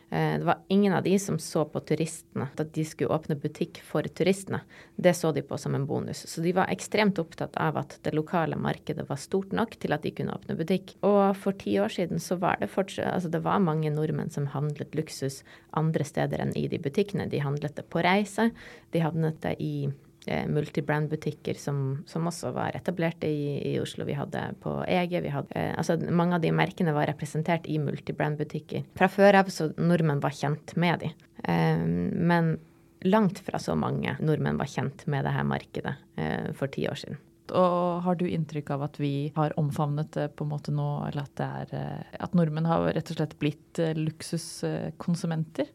Eh, 0.09 0.37
det 0.39 0.45
var 0.45 0.59
ingen 0.67 0.93
av 0.93 1.03
de 1.03 1.19
som 1.19 1.39
så 1.39 1.65
på 1.65 1.79
turistene, 1.79 2.47
at 2.57 2.73
de 2.73 2.85
skulle 2.85 3.13
åpne 3.15 3.37
butikk 3.39 3.79
for 3.85 4.05
turistene. 4.05 4.61
Det 4.95 5.15
så 5.17 5.31
de 5.31 5.41
på 5.41 5.57
som 5.57 5.75
en 5.75 5.87
bonus. 5.89 6.25
Så 6.29 6.41
de 6.41 6.53
var 6.53 6.69
ekstremt 6.73 7.19
opptatt 7.19 7.57
av 7.57 7.79
at 7.81 7.97
det 8.05 8.13
lokale 8.13 8.59
markedet 8.59 9.07
var 9.09 9.21
stort 9.21 9.51
nok 9.55 9.77
til 9.81 9.95
at 9.95 10.05
de 10.05 10.13
kunne 10.13 10.35
åpne 10.35 10.57
butikk. 10.59 10.95
Og 11.01 11.33
for 11.39 11.57
ti 11.57 11.79
år 11.81 11.93
siden 11.95 12.21
så 12.21 12.37
var 12.41 12.61
det 12.61 12.71
fortsatt 12.73 13.13
Altså 13.13 13.29
det 13.29 13.41
var 13.43 13.59
mange 13.59 13.89
nordmenn 13.91 14.31
som 14.31 14.45
handlet 14.53 14.95
luksus 14.95 15.41
andre 15.73 16.05
steder 16.05 16.41
enn 16.43 16.53
i 16.57 16.67
de 16.69 16.79
butikkene. 16.81 17.29
De 17.29 17.41
handlet 17.41 17.75
det 17.75 17.85
på 17.89 18.03
reise, 18.05 18.51
de 18.93 19.01
havnet 19.01 19.41
det 19.41 19.55
i 19.61 19.89
multibrand-butikker 20.25 21.57
som, 21.59 22.03
som, 22.07 22.27
også 22.29 22.53
var 22.55 22.75
etablerte 22.77 23.27
i, 23.27 23.57
i, 23.73 23.73
Oslo. 23.81 24.05
Vi 24.07 24.15
hadde 24.17 24.43
på 24.63 24.75
EG. 24.87 25.17
Vi 25.25 25.33
hadde, 25.33 25.55
eh, 25.59 25.73
altså 25.77 25.97
mange 26.09 26.37
av 26.37 26.45
de 26.45 26.53
merkene 26.55 26.95
var 26.95 27.09
representert 27.11 27.67
i 27.67 27.79
multibrand-butikker. 27.81 28.85
Fra 28.97 29.09
før 29.11 29.41
av 29.41 29.51
så 29.53 29.71
nordmenn 29.77 30.23
var 30.23 30.35
kjent 30.37 30.75
med 30.79 31.03
de. 31.03 31.11
Eh, 31.43 31.83
men 31.83 32.55
langt 33.03 33.43
fra 33.43 33.59
så 33.59 33.75
mange 33.75 34.15
nordmenn 34.23 34.59
var 34.59 34.71
kjent 34.71 35.05
med 35.11 35.25
det 35.27 35.35
her 35.35 35.47
markedet 35.47 35.95
eh, 36.15 36.49
for 36.57 36.71
ti 36.71 36.87
år 36.87 36.99
siden. 37.03 37.19
Og 37.51 37.99
har 38.05 38.15
du 38.15 38.23
inntrykk 38.29 38.71
av 38.71 38.85
at 38.87 38.97
vi 39.01 39.33
har 39.35 39.55
omfavnet 39.59 40.13
det 40.15 40.29
på 40.37 40.45
en 40.45 40.53
måte 40.53 40.71
nå, 40.71 40.87
eller 41.09 41.25
at, 41.25 41.43
er, 41.43 41.73
eh, 41.75 42.15
at 42.23 42.37
nordmenn 42.37 42.69
har 42.69 42.87
rett 42.95 43.11
og 43.11 43.19
slett 43.19 43.35
blitt 43.41 43.81
eh, 43.83 43.97
luksuskonsumenter? 43.99 45.69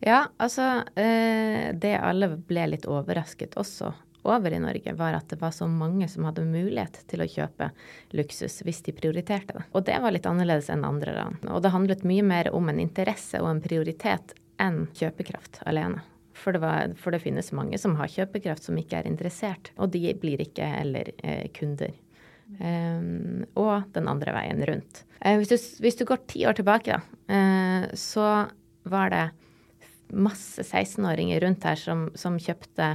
Ja, 0.00 0.24
altså 0.40 0.82
eh, 0.96 1.70
Det 1.76 1.96
alle 2.00 2.30
ble 2.48 2.66
litt 2.72 2.86
overrasket 2.88 3.58
også 3.60 3.92
over 4.22 4.52
i 4.52 4.60
Norge, 4.60 4.92
var 4.92 5.16
at 5.16 5.30
det 5.32 5.38
var 5.40 5.52
så 5.56 5.64
mange 5.68 6.08
som 6.08 6.26
hadde 6.28 6.44
mulighet 6.44 6.98
til 7.08 7.22
å 7.24 7.28
kjøpe 7.28 7.70
luksus 8.12 8.58
hvis 8.66 8.82
de 8.84 8.92
prioriterte 8.92 9.56
det. 9.56 9.64
Og 9.72 9.86
det 9.88 9.96
var 10.02 10.12
litt 10.12 10.28
annerledes 10.28 10.68
enn 10.72 10.84
andre 10.84 11.14
land. 11.16 11.46
Og 11.48 11.62
det 11.64 11.72
handlet 11.72 12.04
mye 12.04 12.26
mer 12.26 12.50
om 12.52 12.68
en 12.68 12.82
interesse 12.82 13.40
og 13.40 13.48
en 13.48 13.62
prioritet 13.64 14.34
enn 14.60 14.82
kjøpekraft 14.96 15.62
alene. 15.64 16.04
For 16.36 16.56
det, 16.56 16.60
var, 16.62 16.92
for 17.00 17.12
det 17.12 17.22
finnes 17.24 17.50
mange 17.56 17.80
som 17.80 17.96
har 17.98 18.12
kjøpekraft 18.12 18.68
som 18.68 18.78
ikke 18.80 19.00
er 19.00 19.08
interessert, 19.08 19.72
og 19.76 19.92
de 19.92 20.12
blir 20.20 20.40
ikke 20.40 20.68
heller 20.68 21.10
eh, 21.24 21.48
kunder. 21.56 21.92
Um, 22.58 23.44
og 23.60 23.92
den 23.94 24.08
andre 24.10 24.32
veien 24.34 24.62
rundt. 24.66 25.04
Uh, 25.20 25.36
hvis, 25.38 25.52
du, 25.52 25.82
hvis, 25.84 25.98
du, 26.00 26.06
går 26.08 26.24
ti 26.28 26.42
år 26.48 26.56
tilbake, 26.58 26.96
da, 26.96 27.20
uh, 27.30 27.92
så 27.94 28.48
var 28.90 29.12
det 29.12 29.26
masse 30.12 30.64
16-åringer 30.64 31.42
rundt 31.44 31.66
her 31.68 31.78
som, 31.80 32.08
som, 32.18 32.38
kjøpte 32.40 32.94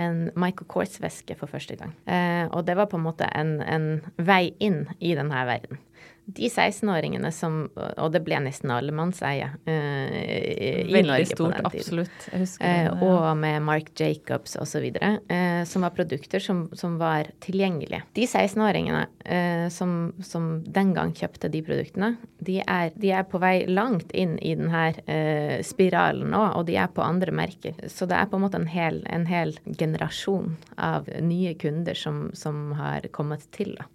en 0.00 0.30
Michael 0.40 0.68
Kors-veske 0.72 1.36
for 1.36 1.50
første 1.52 1.76
gang. 1.76 1.92
Eh, 2.08 2.46
og 2.48 2.64
det 2.68 2.78
var 2.78 2.88
på 2.88 2.96
en 3.00 3.06
måte 3.06 3.28
en, 3.36 3.58
en 3.60 3.88
vei 4.16 4.54
inn 4.64 4.86
i 5.00 5.12
denne 5.18 5.42
verden 5.48 5.80
de 6.24 6.48
16-åringene 6.48 7.32
som 7.34 7.64
Og 7.74 8.12
det 8.14 8.22
ble 8.22 8.38
nesten 8.44 8.70
allemannseie 8.70 9.48
uh, 9.66 10.12
i 10.12 10.70
Veldig 10.86 11.08
Norge 11.08 11.26
stort, 11.26 11.38
på 11.38 11.48
den 11.50 11.70
tiden. 11.74 12.02
Absolutt. 12.02 12.62
Uh, 12.62 13.02
og 13.02 13.24
med 13.40 13.62
Mark 13.66 13.90
Jacobs 13.98 14.54
osv. 14.60 14.86
Uh, 15.02 15.62
som 15.68 15.86
var 15.86 15.94
produkter 15.96 16.42
som, 16.42 16.64
som 16.78 16.96
var 17.00 17.32
tilgjengelige. 17.42 18.02
De 18.14 18.26
16-åringene 18.26 19.02
uh, 19.26 19.66
som, 19.72 20.12
som, 20.24 20.50
den 20.62 20.92
gang 20.96 21.14
kjøpte 21.16 21.50
de 21.52 21.62
produktene, 21.66 22.14
de 22.38 22.60
er, 22.62 22.92
de 22.94 23.12
er 23.14 23.26
på 23.28 23.40
vei 23.42 23.64
langt 23.70 24.14
inn 24.14 24.36
i 24.38 24.54
denne 24.58 24.84
uh, 25.02 25.58
spiralen 25.66 26.30
nå, 26.32 26.44
og 26.58 26.68
de 26.70 26.78
er 26.78 26.92
på 26.92 27.04
andre 27.04 27.34
merker. 27.34 27.78
Så 27.90 28.06
det 28.10 28.18
er 28.18 28.30
på 28.30 28.38
en 28.38 28.46
måte 28.46 28.60
en 28.62 28.70
hel, 28.70 29.02
en 29.10 29.26
hel 29.30 29.56
generasjon 29.66 30.54
av 30.78 31.10
nye 31.22 31.56
kunder 31.58 31.98
som, 31.98 32.28
som 32.38 32.70
har 32.78 33.10
kommet 33.14 33.50
til. 33.54 33.74
da. 33.78 33.90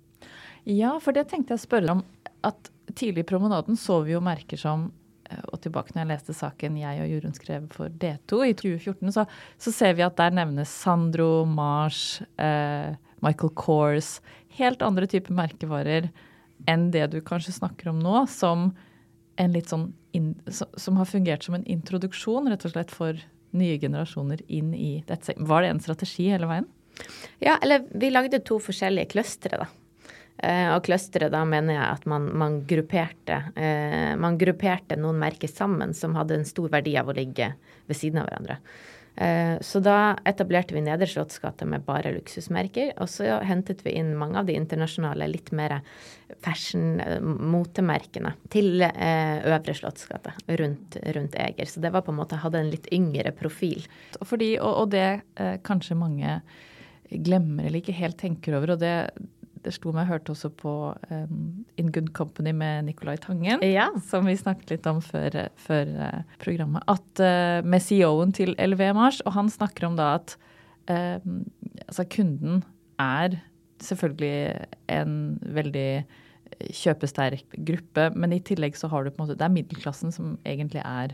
Ja, 0.67 0.97
for 0.99 1.15
det 1.15 1.29
tenkte 1.31 1.55
jeg 1.55 1.61
å 1.61 1.63
spørre 1.63 1.93
om 1.95 2.01
at 2.45 2.71
tidlig 2.95 3.25
i 3.25 3.29
promenaden 3.29 3.77
så 3.79 4.01
vi 4.05 4.13
jo 4.15 4.21
merker 4.23 4.59
som 4.59 4.87
eh, 5.29 5.43
og 5.51 5.61
tilbake 5.63 5.93
når 5.93 6.03
jeg 6.03 6.11
leste 6.11 6.37
saken 6.37 6.79
jeg 6.79 7.03
og 7.03 7.11
Jorunn 7.11 7.35
skrev 7.37 7.67
for 7.73 7.93
D2 8.03 8.41
i 8.47 8.55
2014, 8.57 9.13
så, 9.15 9.27
så 9.57 9.73
ser 9.75 9.97
vi 9.97 10.05
at 10.05 10.17
der 10.19 10.35
nevnes 10.35 10.71
Sandro, 10.83 11.45
Mars, 11.49 12.21
eh, 12.41 12.95
Michael 13.25 13.53
Kors 13.57 14.17
Helt 14.57 14.81
andre 14.81 15.05
typer 15.09 15.35
merkevarer 15.37 16.09
enn 16.65 16.89
det 16.93 17.03
du 17.13 17.19
kanskje 17.21 17.53
snakker 17.53 17.91
om 17.91 17.99
nå, 18.01 18.23
som 18.31 18.71
sånn 19.37 19.91
in, 20.17 20.31
som 20.49 20.97
har 20.97 21.05
fungert 21.05 21.45
som 21.45 21.53
en 21.53 21.65
introduksjon 21.69 22.49
rett 22.49 22.65
og 22.65 22.73
slett 22.73 22.93
for 22.93 23.19
nye 23.57 23.77
generasjoner 23.77 24.41
inn 24.47 24.73
i 24.73 25.03
dette. 25.07 25.35
Var 25.37 25.61
det 25.61 25.69
en 25.69 25.83
strategi 25.83 26.25
hele 26.31 26.49
veien? 26.49 26.65
Ja, 27.39 27.59
eller 27.61 27.85
vi 27.93 28.09
lagde 28.09 28.41
to 28.41 28.57
forskjellige 28.63 29.11
clustre, 29.13 29.61
da. 29.61 29.67
Uh, 30.37 30.75
og 30.75 30.83
clusteret, 30.85 31.31
da 31.33 31.39
mener 31.49 31.73
jeg 31.73 31.85
at 31.95 32.03
man, 32.09 32.27
man, 32.37 32.59
grupperte, 32.69 33.39
uh, 33.57 34.13
man, 34.21 34.37
grupperte, 34.37 34.93
noen 34.99 35.17
merker 35.17 35.49
sammen 35.49 35.95
som 35.97 36.13
hadde 36.13 36.37
en 36.37 36.45
stor 36.45 36.69
verdi 36.75 36.93
av 36.99 37.09
å 37.09 37.15
ligge 37.17 37.55
ved 37.89 37.97
siden 37.97 38.21
av 38.21 38.27
hverandre. 38.29 38.59
Uh, 39.17 39.57
så 39.65 39.81
da 39.81 40.13
etablerte 40.29 40.75
vi 40.75 40.83
Nedre 40.85 41.07
Slottsgate 41.09 41.65
med 41.65 41.87
bare 41.87 42.11
luksusmerker. 42.13 42.91
Og 43.01 43.09
så 43.09 43.39
hentet 43.49 43.81
vi 43.81 43.95
inn 43.97 44.11
mange 44.19 44.37
av 44.37 44.45
de 44.45 44.53
internasjonale, 44.59 45.25
litt 45.31 45.49
mer 45.57 45.79
fashion-motemerkene 46.45 48.35
til 48.53 48.85
Øvre 48.85 49.73
Slottsgate 49.73 50.35
rundt, 50.61 50.99
rundt, 51.17 51.39
Eger. 51.47 51.65
Så 51.71 51.81
det 51.81 51.95
var 51.95 52.05
på 52.05 52.13
en 52.13 52.19
måte 52.19 52.43
hadde 52.43 52.61
en 52.61 52.69
litt 52.69 52.91
yngre 52.93 53.33
profil. 53.33 53.89
Fordi, 54.21 54.53
og, 54.61 54.83
og 54.83 54.93
det 54.93 55.07
kanskje 55.65 55.97
mange 55.97 56.37
glemmer 57.09 57.65
eller 57.65 57.81
ikke 57.81 57.95
helt 57.97 58.19
tenker 58.21 58.59
over, 58.59 58.75
og 58.75 58.83
det 58.83 58.93
det 59.67 59.73
slo 59.75 59.91
meg, 59.91 60.05
jeg 60.05 60.13
hørte 60.13 60.33
også 60.33 60.51
på 60.55 60.73
um, 61.11 61.39
In 61.79 61.91
Good 61.93 62.11
Company 62.17 62.53
med 62.55 62.87
Nicolai 62.87 63.17
Tangen, 63.21 63.63
ja. 63.65 63.89
som 64.07 64.27
vi 64.27 64.37
snakket 64.39 64.75
litt 64.75 64.87
om 64.89 65.01
før, 65.03 65.35
før 65.59 65.91
uh, 65.99 66.21
programmet, 66.43 66.85
at 66.89 67.23
uh, 67.23 67.67
med 67.67 67.83
CEO-en 67.83 68.33
til 68.35 68.55
LV 68.55 68.83
Mars, 68.97 69.19
og 69.25 69.35
han 69.37 69.51
snakker 69.51 69.89
om 69.89 69.97
da 69.99 70.13
at 70.17 70.37
uh, 70.91 71.19
altså 71.85 72.07
kunden 72.17 72.63
er 73.01 73.39
selvfølgelig 73.83 74.65
en 74.89 75.17
veldig 75.53 75.91
kjøpesterk 76.73 77.59
gruppe, 77.67 78.07
men 78.17 78.33
i 78.33 78.41
tillegg 78.41 78.79
så 78.79 78.89
har 78.89 79.03
du 79.03 79.11
på 79.11 79.19
en 79.19 79.27
måte 79.27 79.35
Det 79.37 79.45
er 79.45 79.53
middelklassen 79.53 80.13
som 80.15 80.37
egentlig 80.47 80.81
er 80.81 81.13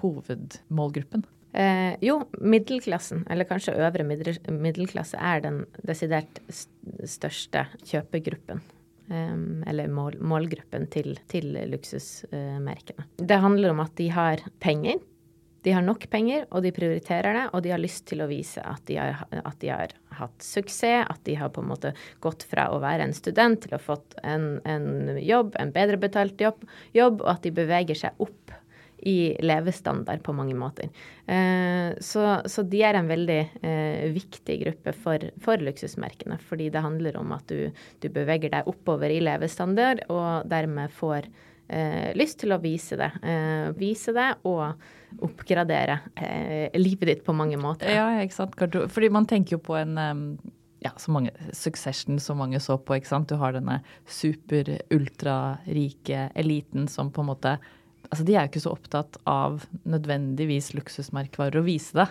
hovedmålgruppen. 0.00 1.20
Eh, 1.58 1.96
jo, 2.00 2.20
middelklassen, 2.38 3.24
eller 3.30 3.48
kanskje 3.48 3.74
øvre 3.82 4.04
middelklasse, 4.06 5.18
er 5.18 5.42
den 5.42 5.64
desidert 5.82 6.38
største 6.48 7.64
kjøpegruppen. 7.82 8.62
Eh, 9.10 9.38
eller 9.66 9.90
mål, 9.90 10.20
målgruppen 10.22 10.86
til, 10.92 11.16
til 11.26 11.56
luksusmerkene. 11.72 13.08
det 13.18 13.40
handler 13.42 13.74
om 13.74 13.82
at 13.82 13.96
de 13.98 14.06
har 14.14 14.44
penger. 14.62 15.00
De 15.66 15.72
har 15.74 15.82
nok 15.82 16.06
penger, 16.12 16.44
og 16.54 16.62
de 16.62 16.70
prioriterer 16.70 17.34
det, 17.34 17.42
og 17.50 17.64
de 17.64 17.72
har 17.74 17.82
lyst 17.82 18.06
til 18.06 18.22
å 18.22 18.28
vise 18.30 18.62
at 18.62 18.84
de 18.86 19.00
har, 19.00 19.26
at 19.42 19.58
de 19.58 19.72
har 19.74 19.96
hatt 20.20 20.38
suksess, 20.44 21.08
at 21.10 21.18
de 21.26 21.34
har 21.40 21.50
på 21.50 21.64
en 21.64 21.72
måte 21.72 21.90
gått 22.22 22.46
fra 22.46 22.68
å 22.70 22.78
være 22.78 23.08
en 23.08 23.16
student 23.16 23.58
til 23.64 23.74
å 23.74 23.80
ha 23.80 23.82
fått 23.82 24.14
en, 24.22 24.60
en 24.62 25.18
jobb, 25.18 25.58
en 25.58 25.74
bedre 25.74 25.98
betalt 25.98 26.38
jobb, 26.38 26.62
jobb, 26.94 27.18
og 27.26 27.34
at 27.34 27.42
de 27.42 27.54
beveger 27.58 27.98
seg 27.98 28.22
opp 28.22 28.54
i 28.98 29.36
levestandard 29.44 30.22
på 30.22 30.34
mange 30.36 30.54
måter. 30.58 30.90
Eh, 31.26 31.94
så, 32.00 32.24
så, 32.46 32.64
de 32.66 32.82
er 32.82 32.98
en 32.98 33.10
veldig 33.10 33.40
eh, 33.62 34.06
viktig 34.14 34.58
gruppe 34.64 34.94
for, 34.96 35.28
for, 35.44 35.62
luksusmerkene. 35.62 36.38
Fordi 36.48 36.70
det 36.74 36.84
handler 36.84 37.18
om 37.20 37.34
at 37.36 37.46
du, 37.50 37.68
du, 38.02 38.08
beveger 38.12 38.52
deg 38.54 38.70
oppover 38.70 39.12
i 39.14 39.20
levestandard, 39.22 39.98
og 40.12 40.48
dermed 40.50 40.94
får 40.94 41.30
eh, 41.68 42.10
lyst 42.18 42.40
til 42.42 42.54
å 42.54 42.62
vise 42.62 42.98
det. 43.00 43.12
Eh, 43.22 43.68
vise 43.78 44.14
det 44.16 44.30
og 44.48 44.64
oppgradere 45.24 45.96
eh, 46.16 46.78
livet 46.78 47.06
ditt 47.12 47.26
på 47.26 47.36
mange 47.36 47.58
måter. 47.60 47.90
Ja, 47.94 48.06
ikke 48.22 48.40
sant. 48.42 48.52
Fordi 48.92 49.08
man 49.14 49.26
tenker 49.30 49.50
jo 49.56 49.60
på 49.70 49.74
en 49.78 49.94
ja, 50.78 50.92
så 50.96 51.10
mange, 51.10 51.30
Succession 51.52 52.20
som 52.22 52.38
mange 52.38 52.60
så 52.62 52.78
på. 52.78 52.94
ikke 52.98 53.10
sant? 53.10 53.28
Du 53.30 53.36
har 53.40 53.52
denne 53.56 53.80
super-ultra-rike 54.06 56.30
eliten 56.38 56.88
som 56.90 57.10
på 57.12 57.20
en 57.24 57.30
måte 57.32 57.58
altså 58.08 58.24
De 58.24 58.34
er 58.34 58.44
jo 58.44 58.52
ikke 58.52 58.64
så 58.64 58.74
opptatt 58.74 59.18
av 59.28 59.64
nødvendigvis 59.88 60.72
luksusmerkevarer 60.76 61.60
å 61.60 61.66
vise 61.66 61.96
det. 61.98 62.08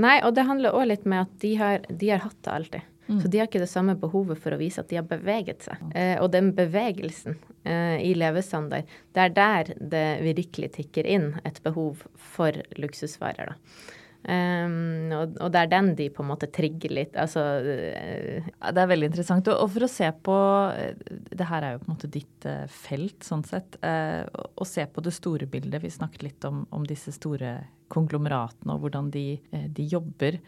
Nei, 0.00 0.18
og 0.24 0.34
det 0.36 0.46
handler 0.48 0.76
òg 0.76 0.90
litt 0.90 1.08
med 1.08 1.26
at 1.26 1.40
de 1.44 1.54
har, 1.60 1.88
de 1.88 2.12
har 2.12 2.24
hatt 2.24 2.38
det 2.42 2.54
alltid. 2.58 2.92
Mm. 3.06 3.20
Så 3.22 3.28
de 3.30 3.38
har 3.38 3.46
ikke 3.46 3.62
det 3.62 3.70
samme 3.70 3.94
behovet 4.00 4.40
for 4.42 4.54
å 4.54 4.58
vise 4.58 4.82
at 4.82 4.88
de 4.90 4.98
har 4.98 5.06
beveget 5.06 5.62
seg. 5.68 5.82
Eh, 5.94 6.16
og 6.22 6.32
den 6.34 6.50
bevegelsen 6.56 7.36
eh, 7.62 8.00
i 8.02 8.14
levestandard, 8.18 8.88
det 9.14 9.28
er 9.28 9.36
der 9.36 9.70
det 9.78 10.06
virkelig 10.26 10.72
tikker 10.80 11.06
inn 11.06 11.28
et 11.46 11.60
behov 11.62 12.02
for 12.34 12.56
luksusvarer. 12.80 13.52
da. 13.52 13.94
Um, 14.26 15.12
og, 15.14 15.36
og, 15.38 15.52
det 15.54 15.60
er 15.60 15.68
den 15.70 15.92
de 15.94 16.08
på 16.10 16.24
en 16.24 16.30
måte 16.32 16.48
trigger 16.50 16.90
litt. 16.96 17.14
Altså 17.14 17.42
uh, 17.62 18.48
Det 18.74 18.82
er 18.82 18.90
veldig 18.90 19.10
interessant. 19.12 19.46
Og, 19.52 19.68
for 19.70 19.86
å 19.86 19.90
se 19.90 20.08
på 20.26 20.38
eh, 20.74 21.12
Det 21.30 21.46
her 21.46 21.62
er 21.62 21.76
jo 21.76 21.82
på 21.84 21.86
en 21.86 21.94
måte 21.94 22.10
ditt 22.10 22.46
uh, 22.48 22.64
felt, 22.66 23.20
sånn 23.22 23.44
sett. 23.46 23.78
Uh, 23.86 24.26
å 24.58 24.66
se 24.66 24.82
på 24.90 25.04
det 25.04 25.14
store 25.14 25.46
bildet. 25.50 25.78
Vi 25.84 25.92
snakket 25.94 26.24
litt 26.26 26.46
om, 26.48 26.64
om 26.74 26.86
disse 26.88 27.14
store 27.14 27.60
konglomeratene 27.94 28.74
og 28.74 28.82
hvordan 28.82 29.12
de, 29.14 29.38
de, 29.52 29.84
jobber. 29.86 30.40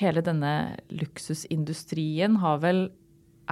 Hele 0.00 0.22
denne 0.24 0.52
luksusindustrien 0.88 2.38
har 2.40 2.62
vel 2.62 2.86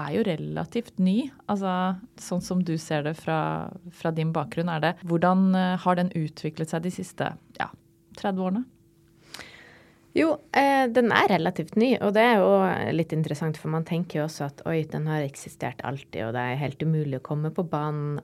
er 0.00 0.14
jo 0.14 0.22
relativt 0.24 0.96
ny. 1.00 1.18
Altså, 1.52 1.98
sånn 2.20 2.40
som 2.44 2.62
du 2.64 2.78
ser 2.80 3.04
det 3.04 3.12
fra, 3.20 3.68
fra 3.92 4.12
din 4.16 4.32
bakgrunn, 4.32 4.72
er 4.72 4.80
det 4.84 4.94
Hvordan 5.04 5.50
har 5.84 6.00
den 6.00 6.12
utviklet 6.16 6.72
seg 6.72 6.84
de 6.88 6.94
siste 6.96 7.28
ja, 7.60 7.68
30 8.20 8.48
årene? 8.48 8.64
Jo, 10.16 10.31
eh, 10.57 10.87
den 10.88 11.11
er 11.12 11.29
relativt 11.29 11.74
ny, 11.76 11.90
og 12.00 12.14
det 12.16 12.22
er 12.24 12.38
jo 12.40 12.52
litt 12.96 13.12
interessant, 13.12 13.59
for 13.61 13.68
man 13.68 13.85
tenker 13.85 14.22
jo 14.22 14.24
også 14.24 14.46
at 14.46 14.62
oi, 14.64 14.79
den 14.88 15.11
har 15.11 15.26
eksistert 15.26 15.83
alltid, 15.85 16.22
og 16.24 16.33
det 16.33 16.44
er 16.44 16.62
helt 16.62 16.85
umulig 16.88 17.20
å 17.20 17.26
komme 17.26 17.50
på 17.52 17.66
banen, 17.68 18.22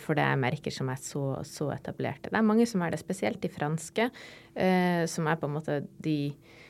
for 0.00 0.16
det 0.16 0.24
er 0.24 0.40
merker 0.40 0.72
som 0.72 0.88
er 0.88 1.02
så, 1.02 1.26
så 1.44 1.68
etablerte. 1.74 2.32
Det 2.32 2.40
er 2.40 2.48
mange 2.48 2.64
som 2.68 2.80
er 2.86 2.94
det, 2.94 3.02
spesielt 3.04 3.42
de 3.44 3.52
franske, 3.52 4.08
eh, 4.56 5.02
som 5.12 5.28
er 5.28 5.36
på 5.36 5.50
en 5.50 5.58
måte 5.58 5.82
de 6.00 6.18
Eh, 6.32 6.64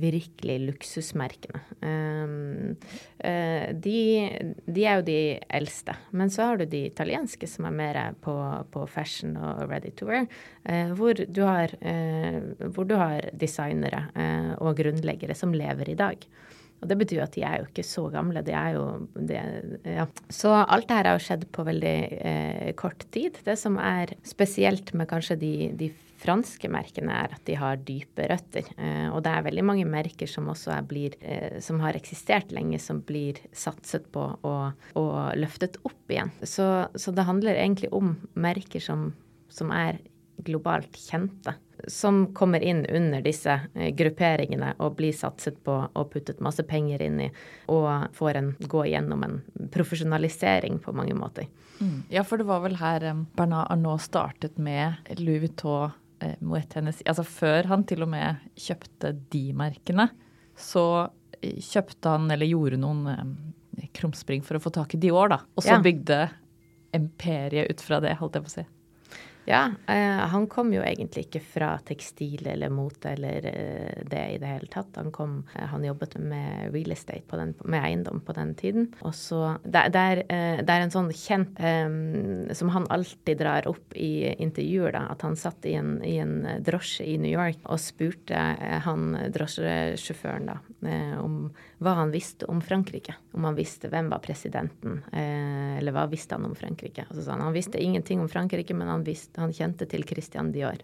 virkelig 0.00 0.56
luksusmerkene. 0.64 1.60
Um, 1.84 2.76
uh, 3.24 3.66
de, 3.74 4.00
de, 4.66 4.84
er 4.84 5.00
jo 5.00 5.06
de 5.06 5.18
eldste. 5.60 5.96
Men 6.10 6.32
så 6.32 6.48
har 6.48 6.60
du 6.60 6.66
de 6.70 6.84
italienske 6.88 7.48
som 7.50 7.68
er 7.68 7.76
mer 7.76 8.00
på, 8.24 8.36
på 8.72 8.86
fashion 8.90 9.36
og 9.36 9.66
ready 9.70 9.92
to 9.96 10.08
wear, 10.10 10.26
hvor, 10.96 11.14
du 11.14 11.42
har, 11.46 11.72
hvor, 12.68 12.84
du 12.84 12.94
har, 12.98 13.30
designere 13.32 14.06
og 14.60 14.78
grunnleggere 14.78 15.34
som 15.36 15.54
lever 15.56 15.92
i 15.92 15.98
dag. 15.98 16.26
Og 16.80 16.90
det 16.90 16.98
betyr 17.00 17.20
jo 17.20 17.24
at 17.26 17.36
de 17.36 17.46
er 17.46 17.56
jo 17.60 17.68
ikke 17.68 17.86
så 17.86 18.06
gamle. 18.12 18.42
De 18.46 18.54
er 18.56 18.76
jo 18.76 18.84
de, 19.14 19.40
ja. 19.84 20.06
Så 20.32 20.52
alt 20.60 20.88
det 20.88 20.96
her 20.98 21.10
har 21.10 21.18
jo 21.18 21.24
skjedd 21.26 21.48
på 21.52 21.64
veldig 21.68 21.96
kort 22.80 23.04
tid. 23.12 23.40
Det 23.44 23.56
som 23.60 23.76
er 23.80 24.14
spesielt 24.26 24.94
med 24.96 25.10
kanskje 25.10 25.36
de, 25.40 25.54
de 25.76 25.90
franske 26.20 26.68
merkene 26.72 27.14
er 27.22 27.34
at 27.36 27.44
de 27.48 27.56
har 27.58 27.80
dype 27.86 28.26
røtter. 28.30 28.68
Eh, 28.76 29.08
og 29.12 29.22
det 29.24 29.32
er 29.32 29.46
veldig 29.46 29.64
mange 29.66 29.88
merker 29.88 30.30
som 30.30 30.50
også 30.52 30.76
blir, 30.88 31.16
eh, 31.20 31.58
som 31.64 31.80
har 31.84 31.96
eksistert 31.98 32.52
lenge, 32.54 32.80
som 32.82 33.00
blir 33.06 33.40
satset 33.52 34.08
på 34.12 34.26
og, 34.46 34.86
og 35.00 35.18
løftet 35.40 35.80
opp 35.88 36.12
igjen. 36.12 36.32
Så, 36.42 36.68
så, 36.94 37.14
det 37.14 37.26
handler 37.28 37.56
egentlig 37.56 37.92
om 37.96 38.16
merker 38.34 38.82
som, 38.84 39.10
som 39.52 39.72
er 39.74 40.00
globalt 40.46 40.96
kjente 40.98 41.54
som 41.88 42.34
kommer 42.34 42.60
inn 42.60 42.86
under 42.86 43.22
disse 43.22 43.60
eh, 43.74 43.94
grupperingene 43.94 44.74
og 44.78 44.96
blir 44.98 45.14
satset 45.16 45.60
på 45.64 45.76
og 45.92 46.10
puttet 46.12 46.40
masse 46.44 46.64
penger 46.68 47.02
inn 47.02 47.20
i, 47.24 47.28
og 47.72 48.10
får 48.16 48.40
en 48.40 48.50
gå 48.60 48.84
gjennom 48.90 49.24
en 49.26 49.38
profesjonalisering 49.72 50.80
på 50.84 50.94
mange 50.96 51.16
måter. 51.16 51.48
Mm. 51.80 52.02
Ja, 52.12 52.24
for 52.24 52.40
det 52.40 52.48
var 52.50 52.64
vel 52.64 52.76
her 52.80 53.06
Bernard 53.36 53.70
Arnault 53.72 54.04
startet 54.04 54.58
med 54.60 55.00
Louis 55.18 55.40
Vuitton 55.46 55.94
eh, 56.20 56.36
Moet 56.44 56.74
Hennessy 56.76 57.06
Altså 57.08 57.24
før 57.24 57.70
han 57.70 57.86
til 57.88 58.04
og 58.04 58.10
med 58.12 58.42
kjøpte 58.60 59.14
de 59.32 59.46
merkene, 59.56 60.10
så 60.58 60.84
eh, 61.40 61.56
kjøpte 61.56 62.16
han 62.16 62.28
eller 62.30 62.50
gjorde 62.50 62.80
noen 62.82 63.06
eh, 63.14 63.88
krumspring 63.96 64.44
for 64.44 64.58
å 64.58 64.62
få 64.62 64.74
tak 64.74 64.94
i 64.94 65.00
Dior, 65.00 65.32
da. 65.32 65.40
Og 65.56 65.64
så 65.64 65.78
ja. 65.78 65.80
bygde 65.84 66.20
imperiet 66.96 67.70
ut 67.70 67.82
fra 67.84 68.00
det, 68.02 68.16
holdt 68.18 68.36
jeg 68.36 68.44
på 68.44 68.50
å 68.50 68.56
si. 68.58 68.66
Ja, 69.44 69.70
eh, 69.86 70.20
han 70.30 70.46
kom 70.46 70.72
jo 70.74 70.82
egentlig 70.84 71.26
ikke 71.26 71.40
fra 71.42 71.70
tekstil 71.86 72.46
eller 72.52 72.72
mote 72.72 73.14
eller 73.14 73.46
eh, 73.48 74.02
det 74.06 74.24
i 74.34 74.38
det 74.40 74.50
hele 74.50 74.68
tatt. 74.70 74.92
Han, 75.00 75.10
kom, 75.14 75.40
eh, 75.54 75.66
han 75.72 75.84
jobbet 75.84 76.18
med 76.20 76.74
real 76.74 76.92
estate, 76.94 77.38
den, 77.38 77.54
med 77.64 77.84
eiendom, 77.84 78.20
på 78.26 78.36
den 78.36 78.54
tiden. 78.54 78.90
Og 79.00 79.14
så 79.16 79.56
det, 79.64 79.88
det, 79.96 80.04
er, 80.12 80.22
eh, 80.28 80.60
det, 80.60 80.74
er, 80.74 80.84
en 80.84 80.94
sånn 80.94 81.10
kjent 81.16 81.58
eh, 81.58 82.54
som 82.56 82.72
han 82.74 82.88
alltid 82.92 83.40
drar 83.40 83.68
opp 83.70 83.96
i 83.96 84.30
intervjuer, 84.36 84.94
da, 84.96 85.06
at 85.14 85.24
han 85.26 85.38
satt 85.40 85.66
i 85.66 85.74
en, 85.80 85.96
i 86.04 86.18
en 86.22 86.36
drosje 86.66 87.08
i 87.08 87.16
New 87.20 87.32
York 87.32 87.64
og 87.64 87.80
spurte 87.82 88.36
eh, 88.36 88.78
han 88.84 89.14
drosjesjåføren 89.32 90.52
da 90.52 90.60
om 91.20 91.50
hva 91.80 91.96
han 91.96 92.12
visste 92.12 92.46
om 92.52 92.60
Frankrike. 92.60 93.14
Om 93.32 93.48
han 93.48 93.56
visste 93.56 93.88
hvem 93.88 94.10
var 94.12 94.20
presidenten, 94.24 94.98
eller 95.16 95.94
hva 95.96 96.04
visste 96.12 96.36
han 96.36 96.44
om 96.44 96.54
Frankrike. 96.56 97.06
Og 97.08 97.16
så 97.16 97.24
sa 97.24 97.34
han 97.34 97.46
han 97.46 97.56
visste 97.56 97.80
ingenting 97.80 98.20
om 98.20 98.28
Frankrike, 98.28 98.76
men 98.76 98.90
han 98.92 99.04
visste 99.06 99.40
han 99.40 99.54
kjente 99.56 99.88
til 99.88 100.04
Christian 100.08 100.52
Dior. 100.52 100.82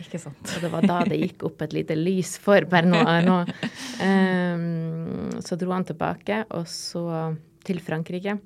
Ikke 0.00 0.20
sant. 0.20 0.40
Og 0.56 0.64
det 0.64 0.70
var 0.72 0.86
da 0.88 1.02
det 1.08 1.20
gikk 1.20 1.44
opp 1.50 1.62
et 1.66 1.74
lite 1.76 1.96
lys 1.98 2.36
for 2.40 2.64
Bernard. 2.68 3.52
Um, 4.02 5.36
så 5.44 5.58
dro 5.60 5.74
han 5.74 5.84
tilbake, 5.86 6.42
og 6.56 6.64
så 6.70 7.04
til 7.66 7.82
Frankrike. 7.84 8.38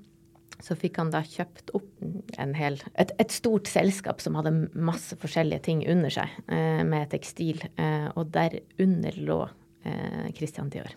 Så 0.64 0.74
fikk 0.78 0.98
han 0.98 1.12
da 1.12 1.20
kjøpt 1.20 1.70
opp 1.76 2.04
en 2.40 2.54
hel, 2.56 2.78
et, 2.96 3.10
et 3.20 3.32
stort 3.32 3.68
selskap 3.68 4.22
som 4.24 4.38
hadde 4.38 4.54
masse 4.72 5.16
forskjellige 5.20 5.66
ting 5.68 5.82
under 5.92 6.12
seg, 6.12 6.32
eh, 6.48 6.80
med 6.88 7.10
tekstil. 7.12 7.60
Eh, 7.76 8.08
og 8.16 8.32
derunder 8.32 9.18
lå 9.20 9.42
eh, 9.84 10.30
Christian 10.36 10.72
Dior. 10.72 10.94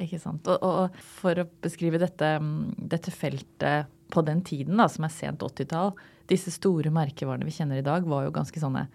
Ikke 0.00 0.20
sant. 0.22 0.48
Og, 0.48 0.62
og 0.64 1.02
for 1.20 1.42
å 1.42 1.48
beskrive 1.64 2.00
dette, 2.00 2.32
dette, 2.78 3.12
feltet 3.12 3.90
på 4.10 4.24
den 4.26 4.40
tiden, 4.46 4.80
da, 4.80 4.88
som 4.90 5.06
er 5.06 5.12
sent 5.14 5.44
80-tall, 5.44 5.92
disse 6.30 6.52
store 6.54 6.92
merkevarene 6.94 7.46
vi 7.46 7.54
kjenner 7.54 7.80
i 7.80 7.86
dag, 7.86 8.06
var 8.08 8.26
jo 8.26 8.34
ganske 8.34 8.62
sånne 8.62 8.86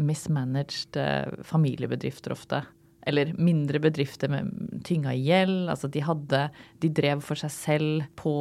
mismanaged 0.00 0.96
eh, 1.00 1.42
familiebedrifter 1.46 2.34
ofte. 2.34 2.62
Eller 3.06 3.32
mindre 3.34 3.80
bedrifter 3.82 4.30
med 4.30 4.52
tynga 4.86 5.10
gjeld. 5.18 5.66
Altså 5.72 5.88
de 5.90 6.04
hadde 6.06 6.42
De 6.80 6.90
drev 6.94 7.22
for 7.26 7.38
seg 7.38 7.50
selv 7.50 8.04
på 8.18 8.34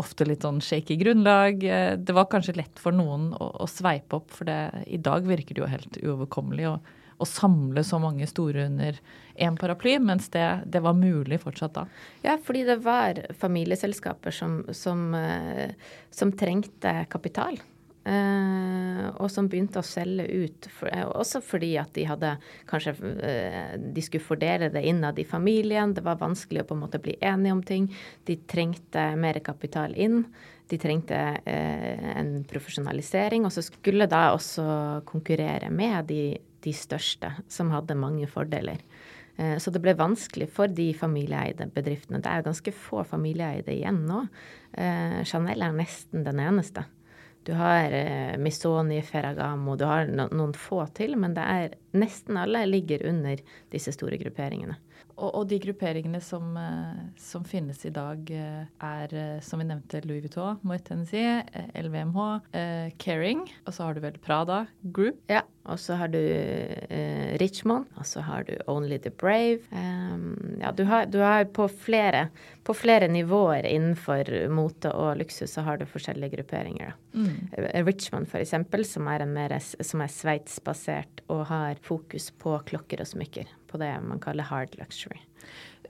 ofte 0.00 0.26
litt 0.28 0.44
sånn 0.44 0.60
shaky 0.64 0.98
grunnlag. 1.00 1.64
Eh, 1.64 1.94
det 1.96 2.16
var 2.16 2.28
kanskje 2.32 2.58
lett 2.60 2.82
for 2.82 2.96
noen 2.96 3.30
å, 3.38 3.48
å 3.64 3.70
sveipe 3.70 4.20
opp, 4.20 4.34
for 4.34 4.50
det, 4.50 4.84
i 4.86 5.00
dag 5.00 5.24
virker 5.28 5.56
det 5.56 5.64
jo 5.64 5.72
helt 5.72 5.98
uoverkommelig. 6.02 6.68
og 6.74 6.92
å 7.18 7.28
samle 7.28 7.84
så 7.86 8.00
mange 8.02 8.26
store 8.30 8.66
under 8.68 8.98
én 9.34 9.58
paraply, 9.58 9.96
mens 9.98 10.30
det, 10.34 10.46
det, 10.66 10.82
var 10.84 10.96
mulig 10.98 11.40
fortsatt 11.42 11.74
da? 11.76 11.86
Ja, 12.22 12.38
fordi 12.42 12.64
det 12.68 12.80
var 12.84 13.20
familieselskaper 13.38 14.34
som, 14.34 14.60
som, 14.72 15.06
eh, 15.18 15.74
som 16.14 16.32
trengte 16.38 17.00
kapital. 17.10 17.58
Uh, 18.04 19.06
og 19.16 19.30
som 19.32 19.46
begynte 19.48 19.80
å 19.80 19.86
selge 19.86 20.26
ut, 20.28 20.66
for, 20.76 20.92
uh, 20.92 21.06
også 21.22 21.40
fordi 21.40 21.70
at 21.80 21.94
de 21.96 22.02
hadde 22.04 22.34
kanskje 22.68 22.92
uh, 23.00 23.78
De 23.80 24.02
skulle 24.04 24.26
fordele 24.26 24.68
det 24.74 24.82
innad 24.84 25.16
i 25.16 25.24
familien. 25.24 25.94
Det 25.96 26.04
var 26.04 26.20
vanskelig 26.20 26.60
å 26.60 26.68
på 26.68 26.76
en 26.76 26.82
måte 26.82 27.00
bli 27.00 27.16
enige 27.24 27.54
om 27.56 27.62
ting. 27.64 27.88
De 28.28 28.36
trengte 28.44 29.06
mer 29.16 29.40
kapital 29.46 29.96
inn. 29.96 30.20
De 30.68 30.76
trengte 30.80 31.16
en 31.44 32.36
profesjonalisering. 32.48 33.44
Og 33.44 33.52
så 33.52 33.64
skulle 33.64 34.08
da 34.08 34.26
også 34.32 34.64
konkurrere 35.08 35.68
med 35.72 36.08
de 36.08 36.22
de 36.64 36.72
største, 36.76 37.30
som 37.48 37.72
hadde 37.74 37.96
mange 37.98 38.28
fordeler. 38.30 38.80
Eh, 39.36 39.56
så 39.58 39.72
det 39.74 39.82
ble 39.84 39.96
vanskelig 39.98 40.48
for 40.54 40.72
de 40.72 40.90
familieeide 40.96 41.68
bedriftene. 41.74 42.22
Det 42.24 42.32
er 42.32 42.46
ganske 42.46 42.74
få 42.74 43.04
familieeide 43.08 43.74
igjen 43.74 44.04
nå. 44.08 44.24
Eh, 44.72 45.22
Chanel 45.28 45.66
er 45.66 45.76
nesten 45.76 46.26
den 46.26 46.42
eneste. 46.42 46.86
Du 47.44 47.52
har 47.52 47.92
Misoni, 47.92 48.40
Missoni, 48.40 48.98
Ferragamo, 49.04 49.74
du 49.76 49.82
har 49.84 50.08
noen 50.08 50.54
få 50.56 50.78
til, 50.96 51.12
men 51.20 51.34
det 51.36 51.42
er 51.44 51.74
nesten 51.92 52.38
alle 52.40 52.62
ligger 52.64 53.04
under 53.10 53.42
disse 53.68 53.92
store 53.92 54.16
grupperingene. 54.22 54.78
Og, 55.14 55.28
og, 55.30 55.42
de 55.50 55.60
grupperingene 55.62 56.20
som, 56.24 56.56
som, 57.20 57.44
finnes 57.46 57.84
i 57.86 57.92
dag, 57.94 58.30
er 58.34 59.16
som 59.44 59.62
vi 59.62 59.68
nevnte 59.68 60.02
Louis 60.08 60.24
Vuitton, 60.24 60.58
Moet 60.66 60.84
Tennessee, 60.88 61.42
LVMH, 61.78 62.50
Caring, 62.98 63.44
og 63.64 63.76
så 63.76 63.88
har 63.88 63.94
du 63.94 64.02
vel 64.04 64.18
Prada 64.22 64.64
Group. 64.82 65.22
Ja, 65.30 65.44
og 65.64 65.80
så 65.80 65.96
har 65.96 66.10
du 66.12 66.18
eh, 66.20 67.36
Richmond, 67.40 67.86
og 67.96 68.06
så 68.06 68.20
har 68.26 68.44
du 68.44 68.52
Only 68.68 68.98
the 69.00 69.10
Brave. 69.10 69.62
Um, 69.72 70.58
ja, 70.60 70.72
du 70.76 70.84
har, 70.84 71.06
du 71.06 71.18
har 71.24 71.46
på, 71.56 71.68
flere, 71.68 72.26
på, 72.64 72.76
flere, 72.76 73.08
nivåer 73.08 73.64
innenfor 73.70 74.28
mote 74.52 74.92
og 74.92 75.16
luksus 75.22 75.54
så 75.56 75.64
har 75.64 75.80
du 75.80 75.86
forskjellige 75.88 76.36
grupperinger. 76.36 76.92
Mm. 77.14 77.32
Richmond 77.86 78.28
Richmond 78.28 78.44
eksempel, 78.44 78.84
som 78.84 79.08
er, 79.08 79.24
en 79.24 79.32
mer, 79.32 79.56
som 79.62 80.04
er 80.04 80.12
sveitsbasert 80.12 81.24
og 81.32 81.46
har 81.48 81.80
fokus 81.84 82.30
på 82.36 82.58
klokker 82.68 83.00
og 83.00 83.08
smykker. 83.08 83.48
På 83.74 83.80
det 83.82 83.90
man 84.06 84.22
kaller 84.22 84.46
hard 84.46 84.76
luxury. 84.78 85.18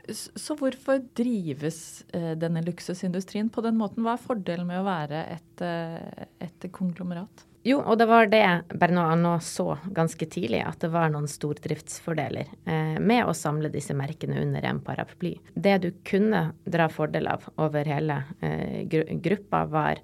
Så 0.09 0.57
hvorfor 0.57 1.03
drives 1.17 2.05
eh, 2.17 2.33
denne 2.37 2.63
luksusindustrien 2.65 3.51
på 3.53 3.65
den 3.65 3.77
måten? 3.77 4.05
Hva 4.05 4.17
er 4.17 4.25
fordelen 4.25 4.69
med 4.69 4.81
å 4.81 4.87
være 4.87 5.21
et, 5.37 5.65
eh, 5.65 6.25
et 6.45 6.67
konglomerat? 6.73 7.45
Jo, 7.65 7.79
og 7.81 7.97
det 7.97 8.07
var 8.11 8.29
det 8.29 8.45
Bernard 8.77 9.25
så 9.45 9.79
ganske 9.97 10.27
tidlig, 10.29 10.61
at 10.61 10.83
det 10.85 10.91
var 10.93 11.09
noen 11.13 11.29
stordriftsfordeler 11.31 12.51
eh, 12.69 12.99
med 13.01 13.25
å 13.25 13.33
samle 13.37 13.71
disse 13.73 13.97
merkene 13.97 14.43
under 14.43 14.67
en 14.69 14.83
paraply. 14.85 15.39
Det 15.55 15.79
du 15.81 15.89
kunne 16.05 16.51
dra 16.69 16.91
fordel 16.93 17.31
av 17.33 17.47
over 17.57 17.89
hele 17.89 18.21
eh, 18.45 18.85
gruppa, 19.25 19.65
var 19.73 20.03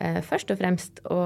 først 0.00 0.50
og 0.50 0.58
fremst 0.58 1.02
å 1.12 1.18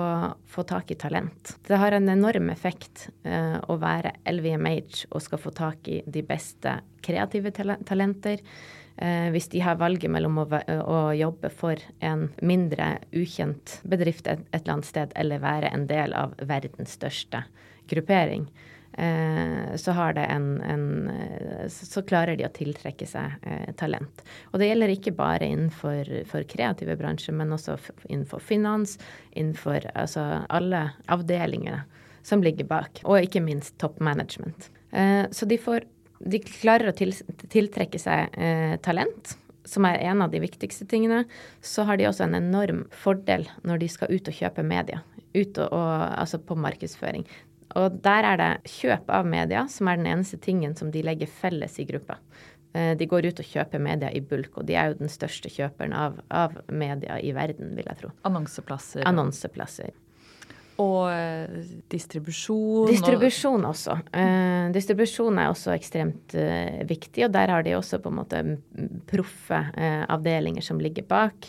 få 0.50 0.64
tak 0.66 0.90
i 0.90 0.96
talent. 0.98 1.54
Det 1.66 1.78
har 1.78 1.94
en 1.94 2.08
enorm 2.10 2.50
effekt 2.50 3.08
eh, 3.22 3.56
å 3.62 3.76
være 3.80 4.16
LVMH 4.26 5.06
og 5.10 5.22
skal 5.22 5.40
få 5.40 5.52
tak 5.54 5.88
i 5.88 6.00
de 6.02 6.24
beste 6.26 6.78
kreative 7.06 7.52
talenter 7.54 8.42
eh, 8.42 9.28
hvis 9.30 9.48
de 9.54 9.62
har 9.62 9.78
valget 9.78 10.10
mellom 10.10 10.42
å, 10.42 11.00
jobbe 11.14 11.50
for 11.54 11.80
en 12.04 12.28
mindre 12.42 12.96
ukjent 13.14 13.78
bedrift 13.86 14.26
et, 14.26 14.42
eller 14.50 14.74
annet 14.74 14.90
sted, 14.90 15.14
eller 15.14 15.44
være 15.44 15.70
en 15.70 15.86
del 15.86 16.16
av 16.18 16.34
verdens 16.42 16.98
største 16.98 17.44
gruppering, 17.86 18.48
eh, 18.50 18.75
så, 18.96 19.92
en, 19.92 20.46
en, 20.64 20.84
så, 21.68 22.02
klarer 22.08 22.38
de 22.38 22.46
å 22.46 22.52
tiltrekke 22.54 23.04
seg 23.08 23.34
eh, 23.44 23.74
talent. 23.76 24.22
Og 24.52 24.62
det 24.62 24.70
gjelder 24.70 24.94
ikke 24.94 25.12
bare 25.18 25.50
innenfor 25.52 26.08
kreative 26.48 26.96
bransjer, 26.96 27.36
men 27.36 27.52
også 27.52 27.76
innenfor 28.08 28.40
finans, 28.40 28.96
innenfor 29.36 29.90
altså, 29.92 30.24
alle 30.48 30.86
avdelingene 31.12 31.82
som 32.26 32.40
ligger 32.42 32.66
bak, 32.66 33.02
og 33.04 33.20
ikke 33.22 33.44
minst 33.44 33.76
top 33.78 34.00
management. 34.00 34.70
Eh, 34.96 35.28
så 35.30 35.46
de 35.46 35.60
får 35.60 35.84
de 36.24 36.40
klarer 36.40 36.90
å 36.90 36.94
til, 36.96 37.12
tiltrekke 37.52 37.98
seg 38.00 38.32
eh, 38.40 38.76
talent, 38.84 39.36
som 39.66 39.86
er 39.88 40.00
en 40.06 40.22
av 40.24 40.32
de 40.32 40.40
viktigste 40.42 40.86
tingene. 40.88 41.24
Så 41.60 41.84
har 41.86 41.98
de 41.98 42.06
også 42.08 42.26
en 42.26 42.38
enorm 42.38 42.84
fordel 42.94 43.46
når 43.66 43.82
de 43.82 43.90
skal 43.92 44.12
ut 44.14 44.30
og 44.30 44.38
kjøpe 44.38 44.64
media, 44.66 45.02
ut 45.36 45.58
og, 45.58 45.68
og, 45.68 45.92
altså 46.16 46.40
på 46.40 46.56
markedsføring. 46.58 47.26
Og 47.74 47.98
der 48.04 48.28
er 48.30 48.38
det 48.40 48.52
kjøp 48.70 49.10
av 49.10 49.26
media 49.28 49.66
som 49.70 49.90
er 49.90 49.98
den 49.98 50.08
eneste 50.10 50.38
tingen 50.42 50.76
som 50.78 50.92
de 50.94 51.02
legger 51.04 51.30
felles 51.30 51.80
i 51.82 51.86
gruppa. 51.88 52.20
Eh, 52.76 52.94
de 52.98 53.08
går 53.08 53.26
ut 53.30 53.42
og 53.42 53.50
kjøper 53.50 53.82
media 53.82 54.10
i 54.12 54.20
bulk, 54.20 54.58
og 54.60 54.68
de 54.68 54.76
er 54.78 54.92
jo 54.92 55.00
den 55.00 55.12
største 55.12 55.50
kjøperen 55.52 55.94
av, 55.96 56.20
av 56.30 56.58
media 56.68 57.18
i 57.18 57.32
verden, 57.36 57.74
vil 57.78 57.88
jeg 57.88 58.02
tro. 58.02 58.12
Annonseplasser. 58.28 59.06
Annonseplasser. 59.08 59.94
Og 60.82 61.08
eh, 61.08 61.64
distribusjon. 61.88 62.90
Distribusjon 62.90 63.64
også. 63.64 63.96
Uh, 64.12 64.68
distribusjon 64.74 65.40
er 65.40 65.48
også 65.48 65.72
ekstremt 65.72 66.36
uh, 66.36 66.82
viktig, 66.88 67.24
og 67.24 67.32
der 67.32 67.52
har 67.54 67.64
de 67.64 67.72
også 67.78 68.00
på 68.04 68.12
en 68.12 68.18
måte 68.18 68.42
proffe 69.08 69.62
uh, 69.72 70.04
avdelinger 70.12 70.64
som 70.64 70.80
ligger 70.82 71.06
bak, 71.08 71.48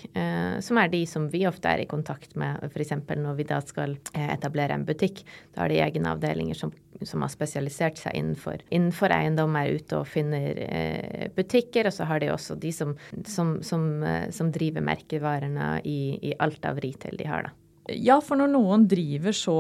som 0.64 0.78
er 0.80 0.90
de 0.92 1.02
som 1.10 1.28
vi 1.32 1.44
ofte 1.48 1.70
er 1.70 1.82
i 1.84 1.88
kontakt 1.90 2.36
med, 2.40 2.62
f.eks. 2.72 2.94
når 3.10 3.38
vi 3.38 3.46
da 3.48 3.60
skal 3.66 3.96
etablere 4.14 4.76
en 4.76 4.86
butikk. 4.88 5.24
Da 5.54 5.64
har 5.64 5.72
de 5.72 5.80
egne 5.84 6.12
avdelinger 6.14 6.58
som, 6.58 6.72
som 7.02 7.24
har 7.24 7.32
spesialisert 7.34 8.00
seg 8.00 8.16
innenfor, 8.18 8.64
innenfor 8.70 9.14
eiendom, 9.16 9.56
er 9.60 9.78
ute 9.78 10.00
og 10.02 10.10
finner 10.10 11.30
butikker, 11.38 11.90
og 11.90 11.96
så 11.96 12.08
har 12.10 12.24
de 12.24 12.32
også 12.34 12.58
de 12.62 12.74
som, 12.76 12.96
som, 13.28 13.88
som 14.34 14.52
driver 14.56 14.86
merkevarene 14.86 15.78
i, 15.86 16.18
i 16.32 16.36
alt 16.44 16.66
av 16.68 16.82
retail 16.84 17.18
de 17.20 17.30
har, 17.30 17.50
da. 17.50 17.67
Ja, 17.96 18.20
for 18.24 18.40
når 18.40 18.52
noen 18.52 18.88
driver 18.90 19.36
så 19.36 19.58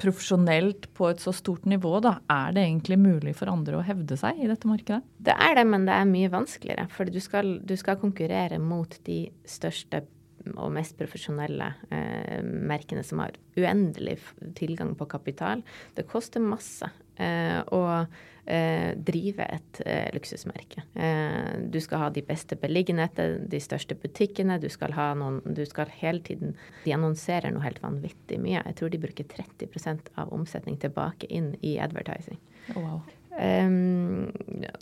profesjonelt 0.00 0.88
på 0.96 1.10
et 1.10 1.20
så 1.20 1.32
stort 1.36 1.66
nivå, 1.68 1.92
da, 2.04 2.16
er 2.32 2.54
det 2.56 2.64
egentlig 2.64 2.96
mulig 3.00 3.34
for 3.36 3.52
andre 3.52 3.78
å 3.78 3.84
hevde 3.84 4.16
seg 4.16 4.40
i 4.40 4.48
dette 4.48 4.68
markedet? 4.68 5.02
Det 5.20 5.34
er 5.34 5.58
det, 5.58 5.66
men 5.68 5.84
det 5.88 5.96
er 5.96 6.08
mye 6.08 6.30
vanskeligere. 6.32 6.86
For 6.94 7.10
du 7.10 7.20
skal, 7.22 7.58
du 7.60 7.76
skal 7.78 8.00
konkurrere 8.00 8.60
mot 8.62 8.96
de 9.06 9.22
største 9.48 10.02
og 10.56 10.72
mest 10.72 10.96
profesjonelle 10.96 11.66
eh, 11.92 12.40
merkene 12.40 13.04
som 13.04 13.20
har 13.20 13.36
uendelig 13.58 14.16
tilgang 14.56 14.94
på 14.96 15.08
kapital. 15.10 15.60
Det 15.96 16.08
koster 16.08 16.40
masse. 16.40 16.88
Eh, 17.20 17.60
og 17.76 18.08
drive 18.96 19.44
et 19.46 19.80
eh, 19.86 20.08
luksusmerke. 20.14 20.82
Eh, 20.94 21.60
du 21.70 21.80
skal 21.82 22.04
ha 22.04 22.10
de 22.14 22.24
beste 22.26 22.58
beliggenheter, 22.60 23.38
de 23.50 23.60
største 23.62 23.94
butikkene. 23.98 24.58
Du 24.62 24.68
skal 24.72 24.94
ha 24.96 25.12
noen 25.18 25.40
Du 25.44 25.62
skal 25.68 25.90
hele 26.00 26.22
tiden 26.26 26.56
De 26.84 26.94
annonserer 26.94 27.52
noe 27.54 27.64
helt 27.64 27.82
vanvittig 27.82 28.40
mye. 28.42 28.62
Jeg 28.64 28.78
tror 28.80 28.92
de 28.92 29.02
bruker 29.02 29.28
30% 29.30 30.12
av 30.20 30.32
omsetning 30.34 30.80
tilbake 30.80 31.30
inn 31.30 31.54
i 31.62 31.78
advertising. 31.82 32.40
Wow. 32.74 33.02
Um, 33.40 34.28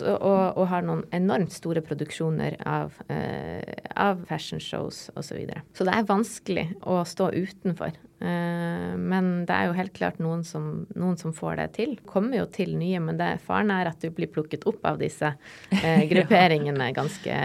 og, 0.03 0.57
og, 0.59 0.65
har 0.67 0.83
noen 0.83 1.05
enormt 1.15 1.53
store 1.55 1.79
produksjoner 1.87 2.57
av, 2.67 2.97
uh, 3.07 3.63
av 3.95 4.25
fashion 4.27 4.59
shows 4.59 5.05
osv. 5.15 5.29
Så, 5.29 5.37
videre. 5.37 5.63
så 5.77 5.85
det 5.87 5.95
er 5.95 6.09
vanskelig 6.09 6.65
å 6.89 6.97
stå 7.07 7.29
utenfor. 7.37 7.95
Uh, 8.19 8.97
men 8.99 9.45
det 9.47 9.55
er 9.55 9.69
jo 9.69 9.77
helt 9.79 9.95
klart 9.95 10.19
noen 10.19 10.43
som, 10.49 10.89
noen 10.99 11.21
som, 11.21 11.35
får 11.37 11.61
det 11.61 11.69
til. 11.79 11.95
Kommer 12.09 12.41
jo 12.41 12.49
til 12.51 12.75
nye, 12.81 12.99
men 13.05 13.21
det, 13.21 13.37
faren 13.47 13.71
er 13.75 13.93
at 13.93 14.03
du 14.03 14.11
blir 14.15 14.33
plukket 14.33 14.67
opp 14.67 14.83
av 14.91 14.99
disse 14.99 15.35
uh, 15.85 16.05
grupperingene 16.11 16.91
ganske 16.97 17.43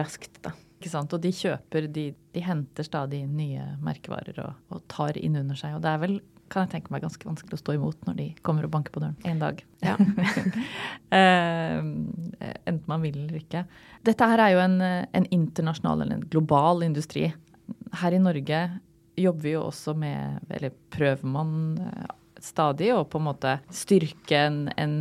raskt. 0.00 0.40
da. 0.48 0.56
Og 0.86 1.20
de 1.22 1.30
kjøper, 1.34 1.86
de, 1.90 2.10
de 2.34 2.42
henter 2.44 2.86
stadig 2.86 3.22
nye 3.26 3.74
merkevarer 3.82 4.38
og, 4.44 4.58
og 4.74 4.82
tar 4.90 5.18
inn 5.18 5.38
under 5.38 5.58
seg. 5.58 5.78
Og 5.78 5.84
det 5.84 5.92
er 5.92 6.02
vel 6.02 6.18
kan 6.52 6.66
jeg 6.66 6.76
tenke 6.76 6.92
meg 6.94 7.02
ganske 7.04 7.26
vanskelig 7.26 7.56
å 7.56 7.60
stå 7.60 7.74
imot 7.76 8.06
når 8.06 8.18
de 8.20 8.26
kommer 8.46 8.66
og 8.66 8.72
banker 8.74 8.94
på 8.94 9.02
døren 9.02 9.16
en 9.26 9.40
dag. 9.42 9.62
Ja. 9.84 9.96
uh, 9.98 11.80
enten 12.70 12.86
man 12.90 13.04
vil 13.04 13.18
eller 13.24 13.40
ikke. 13.40 13.64
Dette 14.06 14.28
her 14.30 14.42
er 14.44 14.54
jo 14.54 14.62
en, 14.62 14.76
en, 14.82 15.28
internasjonal 15.34 16.04
eller 16.04 16.20
en 16.20 16.28
global 16.30 16.84
industri. 16.86 17.30
Her 18.00 18.14
i 18.14 18.22
Norge 18.22 18.60
jobber 19.18 19.46
vi 19.46 19.54
jo 19.56 19.64
også 19.64 19.94
med 19.96 20.52
Eller 20.52 20.74
prøver 20.92 21.26
man 21.26 21.78
eh, 21.80 22.10
stadig 22.44 22.90
å 22.92 23.06
på 23.08 23.18
en 23.18 23.26
måte 23.26 23.54
styrke 23.74 24.38
en, 24.38 24.58
en 24.76 24.96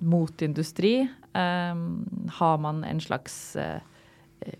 motindustri? 0.00 0.98
Um, 1.36 2.30
har 2.38 2.56
man 2.64 2.80
en 2.88 3.02
slags 3.04 3.36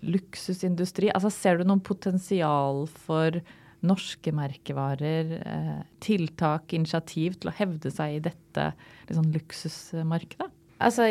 luksusindustri? 0.05 1.09
Altså 1.09 1.31
Ser 1.33 1.57
du 1.57 1.65
noen 1.67 1.81
potensial 1.83 2.85
for 3.07 3.41
norske 3.85 4.33
merkevarer, 4.35 5.33
eh, 5.37 5.81
tiltak, 6.03 6.73
initiativ 6.73 7.37
til 7.37 7.51
å 7.51 7.57
hevde 7.57 7.91
seg 7.93 8.17
i 8.17 8.23
dette 8.29 8.71
liksom, 9.09 9.31
luksusmarkedet? 9.35 10.49
Altså, 10.83 11.09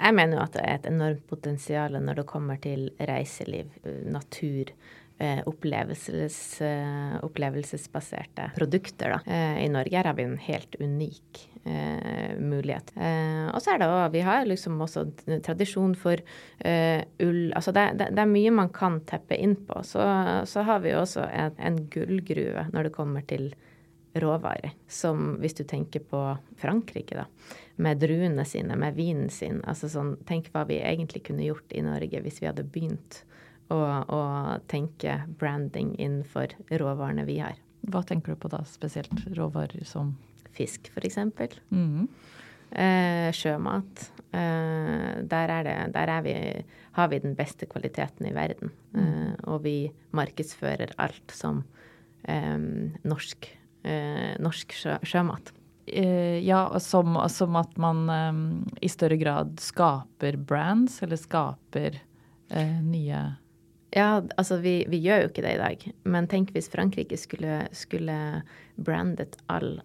jeg 0.00 0.16
mener 0.16 0.38
jo 0.38 0.44
at 0.44 0.56
det 0.56 0.64
er 0.64 0.78
et 0.78 0.88
enormt 0.90 1.26
potensial 1.30 1.98
når 2.00 2.22
det 2.22 2.26
kommer 2.30 2.60
til 2.62 2.88
reiseliv, 2.98 3.72
natur, 4.10 4.72
eh, 4.72 4.99
opplevelses, 5.46 6.38
eh, 6.64 7.16
opplevelsesbaserte 7.26 8.50
produkter. 8.56 9.16
Da. 9.18 9.38
I 9.60 9.68
Norge 9.68 9.96
her 9.98 10.08
har 10.08 10.16
vi 10.16 10.24
en 10.28 10.38
helt 10.40 10.78
unik 10.80 11.42
eh, 11.64 12.38
mulighet. 12.38 12.92
Eh, 12.96 13.48
og 13.54 13.62
så 13.62 13.74
er 13.74 13.78
det 13.78 13.88
også, 13.88 14.12
Vi 14.12 14.20
har 14.20 14.46
liksom 14.46 14.80
også 14.80 15.04
tradisjon 15.44 15.94
for 15.94 16.16
eh, 16.58 17.02
ull 17.20 17.52
Altså 17.54 17.72
det, 17.72 17.86
det, 17.98 18.10
det, 18.14 18.22
er 18.22 18.30
mye 18.30 18.50
man 18.50 18.70
kan 18.72 19.00
teppe 19.06 19.36
inn 19.36 19.56
på. 19.56 19.82
Så, 19.84 20.04
så 20.46 20.62
har 20.62 20.80
vi 20.80 20.94
også 20.94 21.26
en, 21.28 21.56
en 21.58 21.82
gullgruve 21.90 22.68
når 22.72 22.88
det 22.88 22.94
kommer 22.94 23.26
til 23.26 23.52
råvarer. 24.14 24.72
Som 24.88 25.36
hvis 25.40 25.54
du 25.54 25.64
tenker 25.64 26.00
på 26.00 26.22
Frankrike, 26.58 27.22
da. 27.22 27.26
Med 27.80 28.00
druene 28.02 28.44
sine, 28.44 28.76
med 28.76 28.96
vinen 28.96 29.30
sin. 29.32 29.62
Altså 29.64 29.88
sånn, 29.88 30.16
tenk 30.28 30.50
hva 30.52 30.66
vi 30.68 30.80
egentlig 30.82 31.24
kunne 31.28 31.46
gjort 31.46 31.72
i 31.72 31.84
Norge 31.84 32.20
hvis 32.24 32.42
vi 32.42 32.48
hadde 32.50 32.66
begynt 32.68 33.22
å, 33.70 33.80
og 34.04 34.66
tenke 34.70 35.22
branding 35.40 35.94
innenfor 35.98 36.54
råvarene 36.70 37.26
vi 37.28 37.40
har. 37.42 37.58
Hva 37.90 38.02
tenker 38.06 38.34
du 38.34 38.40
på 38.42 38.50
da, 38.52 38.62
spesielt 38.68 39.24
råvarer 39.36 39.84
som 39.88 40.14
fisk, 40.56 40.90
f.eks. 40.92 41.18
Mm. 41.70 42.08
Eh, 42.70 43.28
sjømat. 43.34 44.10
Eh, 44.30 45.22
der, 45.26 45.54
det, 45.66 45.76
der 45.94 46.12
vi, 46.22 46.34
har 46.98 47.08
vi 47.10 47.22
den 47.22 47.34
beste 47.38 47.66
kvaliteten 47.70 48.28
i 48.28 48.34
verden. 48.34 48.74
Mm. 48.94 49.06
Eh, 49.06 49.32
og 49.50 49.64
vi 49.64 49.76
markedsfører 50.16 50.94
alt 51.02 51.34
som 51.34 51.64
eh, 52.22 52.58
norsk, 53.02 53.50
eh, 53.82 54.36
norsk 54.42 54.76
sjø, 54.76 54.98
sjømat. 55.02 55.54
Eh, 55.90 56.38
ja, 56.46 56.62
som, 56.78 57.16
som, 57.32 57.56
at 57.58 57.74
man 57.80 58.04
i 58.80 58.90
større 58.92 59.18
grad 59.18 59.58
skaper 59.62 60.38
brands, 60.38 61.00
eller 61.02 61.18
skaper 61.18 62.02
nye 62.50 63.18
ja, 63.96 64.22
altså 64.38 64.60
vi, 64.62 64.80
vi, 64.90 65.00
gjør 65.02 65.24
jo 65.24 65.30
ikke 65.30 65.44
det 65.44 65.54
i 65.56 65.60
dag. 65.60 65.86
Men 66.04 66.28
tenk 66.30 66.52
hvis 66.54 66.70
Frankrike 66.72 67.18
skulle, 67.18 67.64
skulle 67.76 68.16
brandet 68.78 69.38
all 69.50 69.80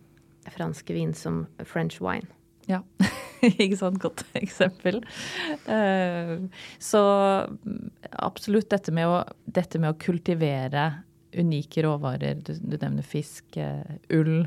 fransk 0.53 0.91
vin 0.93 1.13
som 1.17 1.45
French 1.65 2.01
wine. 2.03 2.29
Ja, 2.69 2.81
ikke 3.41 3.77
sant. 3.79 3.99
Godt 4.03 4.25
eksempel. 4.37 5.01
Uh, 5.65 6.45
så 6.81 7.01
absolutt 8.11 8.69
dette 8.73 8.93
med, 8.95 9.09
å, 9.09 9.23
dette 9.45 9.81
med, 9.81 9.93
å, 9.93 9.99
kultivere 10.01 10.87
unike 11.35 11.83
råvarer. 11.85 12.41
Du, 12.45 12.53
du 12.61 12.77
nevner 12.77 13.05
fisk, 13.05 13.57
uh, 13.57 13.97
ull, 14.13 14.45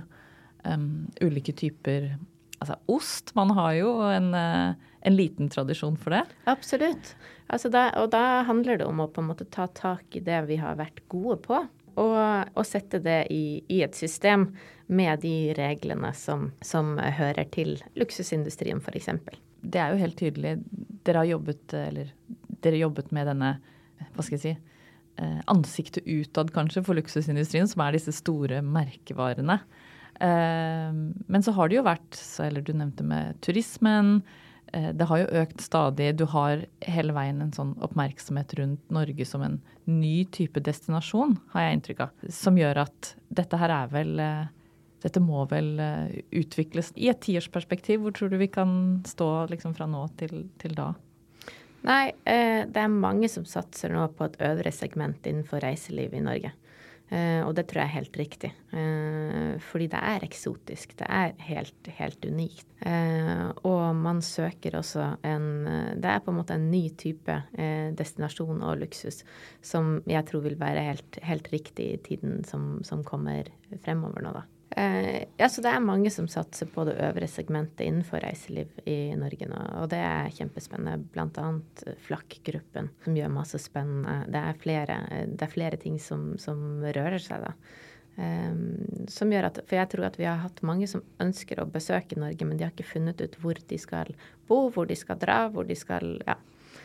um, 0.65 0.91
ulike 1.23 1.55
typer 1.59 2.13
altså, 2.59 2.79
ost. 2.87 3.35
Man 3.39 3.53
har 3.59 3.75
jo 3.79 3.93
en, 4.07 4.35
eh, 4.35 4.75
en 5.01 5.17
liten 5.17 5.49
tradisjon 5.53 5.97
for 5.97 6.17
det. 6.17 6.25
Absolutt. 6.51 7.15
Altså 7.49 7.71
da, 7.73 7.89
og 8.01 8.11
da 8.13 8.43
handler 8.49 8.81
det 8.81 8.87
om 8.89 9.01
å 9.01 9.09
på 9.13 9.23
en 9.23 9.31
måte 9.31 9.47
ta 9.49 9.69
tak 9.73 10.17
i 10.19 10.23
det 10.25 10.43
vi 10.51 10.59
har 10.61 10.79
vært 10.81 11.05
gode 11.13 11.39
på, 11.47 11.63
og, 11.99 12.19
og 12.55 12.67
sette 12.67 13.01
det 13.03 13.21
i, 13.35 13.61
i, 13.67 13.81
et 13.83 13.97
system 13.99 14.51
med 14.87 15.25
de 15.25 15.53
reglene 15.59 16.13
som, 16.17 16.51
som 16.65 16.97
hører 16.99 17.49
til 17.55 17.77
luksusindustrien, 17.99 18.81
f.eks. 18.83 19.11
Det 19.61 19.81
er 19.83 19.93
jo 19.93 20.03
helt 20.05 20.19
tydelig. 20.21 20.55
Dere 21.07 21.25
har 21.25 21.33
jobbet, 21.33 21.75
eller 21.75 22.13
dere 22.63 22.83
jobbet 22.85 23.11
med 23.15 23.29
denne, 23.33 23.53
hva 24.15 24.25
skal 24.25 24.39
jeg 24.39 24.45
si, 24.45 24.55
eh, 25.19 25.41
ansiktet 25.51 26.07
utad 26.07 26.53
kanskje 26.55 26.85
for 26.87 26.99
luksusindustrien, 26.99 27.69
som 27.71 27.83
er 27.85 27.99
disse 27.99 28.15
store 28.15 28.63
merkevarene. 28.63 29.59
Eh, 30.21 30.93
men 31.27 31.45
så 31.45 31.55
har 31.57 31.69
det 31.69 31.81
jo 31.81 31.87
vært, 31.87 32.21
eller 32.45 32.63
du 32.63 32.73
nevnte 32.77 33.07
med 33.07 33.41
turismen, 33.45 34.21
det 34.73 35.07
har 35.09 35.23
jo 35.23 35.43
økt 35.43 35.62
stadig. 35.64 36.11
Du 36.21 36.27
har 36.29 36.64
hele 36.85 37.14
veien 37.16 37.41
en 37.41 37.55
sånn 37.57 37.73
oppmerksomhet 37.85 38.53
rundt 38.59 38.93
Norge 38.93 39.25
som 39.25 39.45
en 39.47 39.59
ny 39.89 40.27
type 40.35 40.61
destinasjon, 40.61 41.39
har 41.55 41.64
jeg 41.64 41.79
inntrykk 41.79 42.05
av. 42.05 42.29
Som 42.35 42.61
gjør 42.61 42.83
at 42.85 43.12
dette 43.29 43.61
her 43.61 43.75
er 43.81 43.91
vel 43.93 44.23
Dette 44.99 45.21
må 45.23 45.45
vel 45.47 45.77
utvikles 46.35 46.91
i 46.99 47.07
et 47.09 47.21
tiårsperspektiv. 47.23 48.01
Hvor 48.03 48.16
tror 48.16 48.33
du 48.33 48.37
vi 48.41 48.49
kan 48.51 48.73
stå 49.07 49.47
liksom 49.53 49.77
fra 49.79 49.87
nå 49.87 50.01
til, 50.19 50.49
til 50.59 50.75
da? 50.75 50.89
Nei, 51.87 52.11
det 52.25 52.81
er 52.83 52.91
mange 52.91 53.31
som 53.31 53.47
satser 53.47 53.95
nå 53.95 54.09
på 54.19 54.27
et 54.27 54.41
øvre 54.43 54.73
segment 54.75 55.23
innenfor 55.23 55.62
reiseliv 55.62 56.19
i 56.19 56.25
Norge. 56.25 56.51
Uh, 57.09 57.41
og 57.47 57.55
det 57.57 57.65
tror 57.69 57.81
jeg 57.81 57.89
er 57.89 57.97
helt 57.97 58.19
riktig. 58.21 58.51
Uh, 58.69 59.57
fordi 59.65 59.87
det 59.95 60.01
er 60.11 60.27
eksotisk. 60.27 60.93
Det 61.01 61.07
er 61.09 61.33
helt, 61.49 61.91
helt 61.97 62.27
unikt. 62.29 62.67
Uh, 62.85 63.49
og 63.65 63.97
man 63.97 64.21
søker 64.23 64.77
også 64.79 65.07
en 65.27 65.49
Det 65.99 66.11
er 66.11 66.21
på 66.23 66.31
en 66.31 66.39
måte 66.39 66.55
en 66.55 66.69
ny 66.71 66.85
type 67.01 67.35
destinasjon 67.99 68.63
og 68.63 68.79
luksus 68.83 69.25
som 69.65 69.99
jeg 70.07 70.25
tror 70.29 70.45
vil 70.45 70.59
være 70.61 70.85
helt, 70.85 71.19
helt 71.25 71.49
riktig 71.53 71.89
i 71.95 71.99
tiden 72.05 72.45
som, 72.47 72.79
som 72.87 73.03
kommer 73.05 73.51
fremover 73.85 74.23
nå, 74.23 74.33
da. 74.37 74.45
Eh, 74.71 75.25
ja, 75.37 75.49
så 75.49 75.62
det 75.64 75.71
er 75.73 75.81
mange 75.81 76.11
som 76.12 76.29
satser 76.29 76.69
på 76.69 76.85
det 76.85 76.99
øvre 77.01 77.29
segmentet 77.31 77.87
innenfor 77.87 78.21
reiseliv 78.21 78.75
i 78.89 79.14
Norge 79.16 79.49
nå, 79.49 79.61
og 79.81 79.89
det 79.93 80.01
er 80.05 80.35
kjempespennende. 80.37 81.09
Blant 81.14 81.41
annet 81.41 81.85
Flakk-gruppen, 82.05 82.91
som 83.05 83.16
gjør 83.16 83.33
masse 83.33 83.61
spennende. 83.62 84.21
Det 84.29 84.43
er 84.43 84.61
flere, 84.61 84.99
det 85.33 85.47
er 85.47 85.55
flere 85.55 85.81
ting 85.81 85.97
som, 86.03 86.35
som, 86.41 86.83
rører 86.85 87.21
seg, 87.23 87.49
da. 87.49 87.55
Um, 88.19 89.07
som 89.07 89.31
gjør 89.31 89.47
at, 89.47 89.61
For 89.71 89.79
jeg 89.79 89.89
tror 89.93 90.09
at 90.09 90.16
vi 90.19 90.25
har 90.27 90.41
hatt 90.43 90.57
mange 90.66 90.89
som 90.91 91.05
ønsker 91.23 91.61
å 91.62 91.69
besøke 91.71 92.19
Norge, 92.19 92.45
men 92.45 92.59
de 92.59 92.66
har 92.66 92.73
ikke 92.75 92.89
funnet 92.91 93.21
ut 93.23 93.37
hvor 93.39 93.61
de 93.71 93.79
skal 93.79 94.11
bo, 94.51 94.64
hvor 94.75 94.89
de 94.91 94.97
skal 94.99 95.21
dra, 95.23 95.45
hvor 95.55 95.69
de 95.69 95.79
skal 95.79 96.19
Ja. 96.27 96.37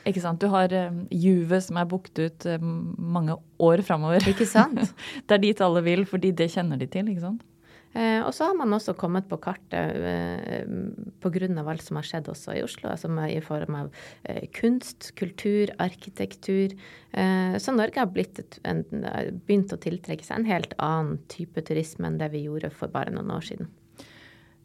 Ikke 0.08 0.20
sant. 0.20 0.42
Du 0.42 0.50
har 0.52 0.68
Juve 1.16 1.62
som 1.64 1.78
er 1.80 1.88
booket 1.88 2.20
ut 2.20 2.46
mange 2.60 3.38
år 3.64 3.82
framover. 3.88 4.26
Ikke 4.28 4.46
sant? 4.46 4.92
det 5.28 5.38
er 5.38 5.42
dit 5.42 5.62
alle 5.64 5.84
vil, 5.86 6.04
fordi 6.06 6.34
det 6.36 6.50
kjenner 6.52 6.80
de 6.80 6.90
til, 6.92 7.08
ikke 7.08 7.24
sant. 7.24 7.44
Eh, 7.94 8.22
og 8.26 8.32
så 8.34 8.48
har 8.50 8.58
man 8.58 8.74
også 8.74 8.96
kommet 8.98 9.28
på 9.30 9.38
kartet 9.42 9.98
eh, 10.10 10.64
pga. 11.22 11.50
alt 11.62 11.84
som 11.86 12.00
har 12.00 12.08
skjedd 12.08 12.30
også 12.32 12.56
i 12.58 12.64
Oslo, 12.66 12.90
altså 12.90 13.12
i 13.30 13.40
form 13.42 13.78
av 13.78 13.92
eh, 14.24 14.48
kunst, 14.50 15.12
kultur, 15.16 15.70
arkitektur. 15.78 16.74
Eh, 17.12 17.56
så 17.62 17.76
Norge 17.76 18.02
har 18.02 18.10
en, 18.64 18.84
begynt 19.46 19.74
å 19.74 19.78
tiltrekke 19.78 20.26
seg 20.26 20.42
en 20.42 20.50
helt 20.50 20.74
annen 20.80 21.22
type 21.30 21.62
turisme 21.62 22.10
enn 22.10 22.18
det 22.18 22.32
vi 22.34 22.48
gjorde 22.48 22.74
for 22.74 22.90
bare 22.90 23.14
noen 23.14 23.32
år 23.36 23.46
siden. 23.46 23.70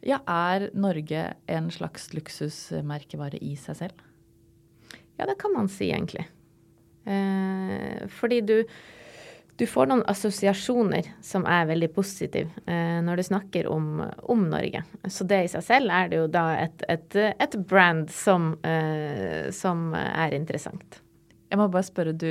Ja, 0.07 0.23
Er 0.25 0.71
Norge 0.79 1.35
en 1.51 1.71
slags 1.75 2.13
luksusmerkevare 2.15 3.41
i 3.43 3.57
seg 3.59 3.83
selv? 3.83 4.05
Ja, 5.19 5.27
det 5.27 5.37
kan 5.41 5.53
man 5.53 5.69
si, 5.69 5.91
egentlig. 5.91 6.29
Eh, 7.09 8.07
fordi 8.09 8.41
du 8.41 8.57
du 9.59 9.67
får 9.67 9.89
noen 9.91 10.05
assosiasjoner 10.07 11.09
som 11.25 11.43
er 11.51 11.67
veldig 11.67 11.89
positive 11.91 12.63
eh, 12.71 13.01
når 13.03 13.19
du 13.19 13.25
snakker 13.27 13.67
om, 13.71 14.05
om, 14.31 14.45
Norge. 14.53 14.85
Så 15.11 15.27
det 15.27 15.41
i 15.45 15.51
seg 15.51 15.65
selv 15.67 15.95
er 15.95 16.13
det 16.13 16.21
jo 16.21 16.29
da 16.31 16.45
et, 16.61 16.85
et, 16.87 17.19
et 17.35 17.57
brand 17.67 18.07
som, 18.15 18.53
eh, 18.63 19.51
som, 19.55 19.91
er 19.99 20.37
interessant. 20.37 21.01
Jeg 21.49 21.59
må 21.59 21.67
bare 21.73 21.89
spørre, 21.89 22.13
du, 22.13 22.29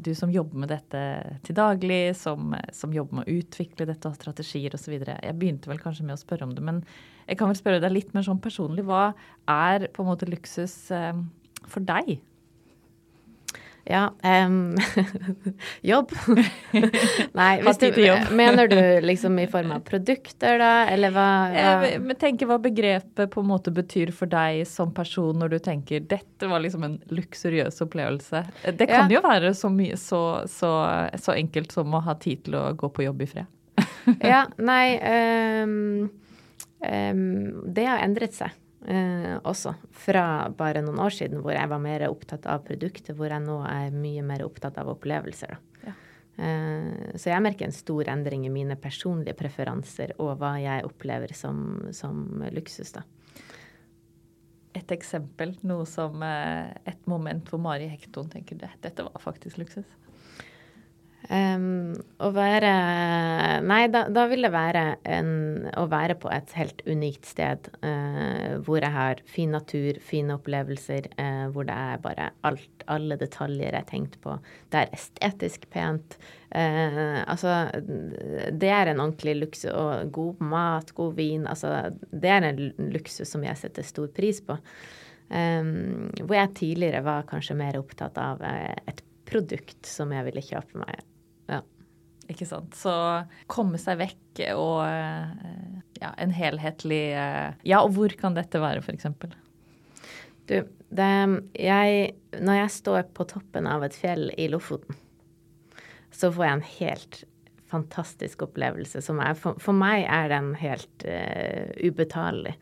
du 0.00 0.12
som 0.16 0.32
jobber 0.32 0.62
med 0.62 0.70
dette 0.72 1.02
til 1.44 1.58
daglig, 1.58 2.14
som, 2.16 2.54
som 2.72 2.94
jobber 2.94 3.18
med 3.18 3.26
å 3.26 3.40
utvikle 3.42 3.88
dette, 3.90 4.08
og 4.08 4.16
strategier 4.16 4.76
osv. 4.78 4.94
Jeg 4.96 5.36
begynte 5.36 5.68
vel 5.68 5.82
kanskje 5.82 6.06
med 6.06 6.16
å 6.16 6.22
spørre 6.22 6.46
om 6.46 6.54
det, 6.56 6.64
men 6.64 6.80
jeg 7.26 7.40
kan 7.40 7.50
vel 7.50 7.58
spørre 7.58 7.82
deg 7.82 7.92
litt 7.92 8.14
mer 8.16 8.24
sånn 8.24 8.40
personlig. 8.40 8.86
Hva 8.86 9.10
er 9.50 9.90
på 9.92 10.04
en 10.04 10.08
måte 10.08 10.30
luksus 10.30 10.78
eh, 10.94 11.12
for 11.66 11.84
deg? 11.84 12.16
Ja 13.86 14.10
um, 14.46 14.76
Jobb. 15.80 16.10
Nei, 17.32 17.62
du, 17.80 18.02
mener 18.34 18.68
du 18.68 19.00
liksom 19.06 19.38
i 19.38 19.46
form 19.46 19.70
av 19.72 19.84
produkter, 19.86 20.58
da, 20.58 20.72
eller 20.90 21.14
hva? 21.14 21.28
Jeg, 21.54 21.92
jeg 22.00 22.18
tenker 22.18 22.50
hva 22.50 22.58
begrepet 22.62 23.30
på 23.30 23.44
en 23.44 23.50
måte 23.52 23.70
betyr 23.74 24.10
for 24.16 24.30
deg 24.30 24.64
som 24.66 24.90
person 24.94 25.38
når 25.38 25.54
du 25.54 25.58
tenker 25.62 26.02
dette 26.02 26.50
var 26.50 26.64
liksom 26.64 26.86
en 26.88 26.98
luksuriøs 27.14 27.78
opplevelse. 27.86 28.42
Det 28.66 28.90
kan 28.90 29.06
ja. 29.06 29.18
jo 29.18 29.22
være 29.24 29.54
så, 29.54 29.70
mye, 29.70 29.98
så, 30.00 30.22
så, 30.50 30.72
så, 31.14 31.36
enkelt 31.36 31.74
som 31.74 31.94
å 31.94 32.02
ha 32.02 32.18
tid 32.18 32.46
til 32.48 32.58
å 32.58 32.66
gå 32.74 32.90
på 32.90 33.06
jobb 33.06 33.22
i 33.22 33.30
fred. 33.36 33.52
ja, 34.22 34.46
nei 34.56 34.96
um, 35.62 36.06
um, 36.80 37.26
Det 37.74 37.84
har 37.86 38.02
endret 38.02 38.34
seg 38.34 38.54
eh, 38.86 39.36
også. 39.42 39.74
Fra 40.06 40.24
bare 40.56 40.82
noen 40.84 41.00
år 41.02 41.14
siden 41.14 41.42
hvor 41.44 41.54
jeg 41.54 41.70
var 41.70 41.82
mer 41.82 42.06
opptatt 42.08 42.46
av 42.50 42.64
produktet, 42.66 43.14
hvor 43.18 43.32
jeg 43.32 43.44
nå 43.44 43.60
er 43.68 43.94
mye 43.94 44.24
mer 44.26 44.46
opptatt 44.46 44.78
av 44.82 44.90
opplevelser. 44.94 45.56
Ja. 45.84 45.94
Eh, 46.36 47.16
så 47.18 47.32
jeg 47.32 47.44
merker 47.44 47.68
en 47.68 47.76
stor 47.76 48.08
endring 48.12 48.46
i 48.46 48.52
mine 48.52 48.78
personlige 48.80 49.36
preferanser 49.38 50.16
og 50.18 50.36
hva 50.40 50.56
jeg 50.62 50.86
opplever 50.88 51.34
som, 51.36 51.90
som 51.96 52.44
luksus. 52.54 52.94
da. 52.96 53.04
Et 54.76 54.92
eksempel, 54.92 55.54
noe 55.64 55.86
som 55.88 56.20
eh, 56.24 56.74
et 56.88 57.06
moment 57.08 57.48
hvor 57.48 57.62
Mari 57.62 57.88
Hekton 57.92 58.28
tenker 58.32 58.60
det, 58.60 58.74
dette 58.84 59.06
var 59.06 59.22
faktisk 59.22 59.62
luksus? 59.62 59.88
Um, 61.26 61.96
å 62.22 62.28
være 62.30 62.70
Nei, 63.66 63.80
da, 63.90 64.04
da, 64.14 64.26
vil 64.30 64.46
det 64.46 64.50
være 64.54 64.82
en, 65.10 65.30
å 65.74 65.86
være 65.90 66.14
på 66.22 66.30
et 66.30 66.52
helt 66.54 66.84
unikt 66.86 67.26
sted 67.26 67.66
uh, 67.82 68.62
hvor 68.62 68.78
jeg 68.78 68.94
har 68.94 69.22
fin 69.26 69.50
natur, 69.50 69.98
fine 70.06 70.36
opplevelser, 70.36 71.08
uh, 71.18 71.48
hvor 71.54 71.66
det 71.66 71.74
er 71.74 72.02
bare 72.04 72.28
alt, 72.46 72.84
alle 72.92 73.18
detaljer 73.18 73.72
jeg 73.72 73.78
har 73.80 73.88
tenkt 73.88 74.20
på. 74.22 74.36
Det 74.70 74.84
er 74.84 74.94
estetisk 74.94 75.66
pent. 75.72 76.14
Uh, 76.52 77.24
altså, 77.24 77.56
det 77.82 78.70
er 78.70 78.92
en 78.92 79.02
ordentlig 79.02 79.34
luksus. 79.40 79.72
Og 79.72 80.14
god 80.14 80.46
mat, 80.46 80.94
god 80.94 81.18
vin. 81.18 81.48
Altså, 81.50 81.74
det 82.12 82.32
er 82.36 82.46
en 82.52 82.62
luksus 82.94 83.34
som 83.34 83.42
jeg 83.46 83.58
setter 83.64 83.86
stor 83.86 84.12
pris 84.14 84.38
på. 84.46 84.60
Um, 85.26 86.06
hvor 86.22 86.38
jeg 86.38 86.54
tidligere 86.62 87.02
var 87.02 87.26
kanskje 87.26 87.58
mer 87.58 87.80
opptatt 87.80 88.14
av 88.22 88.46
et 88.46 89.02
produkt 89.26 89.90
som 89.90 90.14
jeg 90.14 90.28
ville 90.28 90.48
kjøpe 90.52 90.86
meg 90.86 91.02
ikke 92.32 92.48
sant. 92.48 92.76
Så 92.78 92.92
komme 93.50 93.80
seg 93.80 94.00
vekk 94.00 94.42
og 94.54 94.80
eh, 94.86 95.76
ja, 96.02 96.12
en 96.20 96.34
helhetlig 96.36 97.04
eh, 97.16 97.54
Ja, 97.66 97.82
og 97.82 97.94
hvor 97.96 98.12
kan 98.18 98.36
dette 98.36 98.60
være, 98.62 98.82
f.eks.? 98.84 99.08
Du, 100.46 100.60
det 100.94 101.12
jeg 101.58 102.10
Når 102.38 102.60
jeg 102.60 102.74
står 102.76 103.08
på 103.16 103.26
toppen 103.28 103.66
av 103.70 103.86
et 103.86 103.96
fjell 103.96 104.28
i 104.38 104.50
Lofoten, 104.52 104.98
så 106.14 106.30
får 106.32 106.46
jeg 106.46 106.56
en 106.56 106.68
helt 106.76 107.22
fantastisk 107.66 108.44
opplevelse 108.46 109.02
som 109.02 109.18
er 109.20 109.34
For, 109.38 109.58
for 109.60 109.76
meg 109.76 110.06
er 110.06 110.30
den 110.30 110.52
helt 110.60 111.06
uh, 111.08 111.72
ubetalelig. 111.82 112.54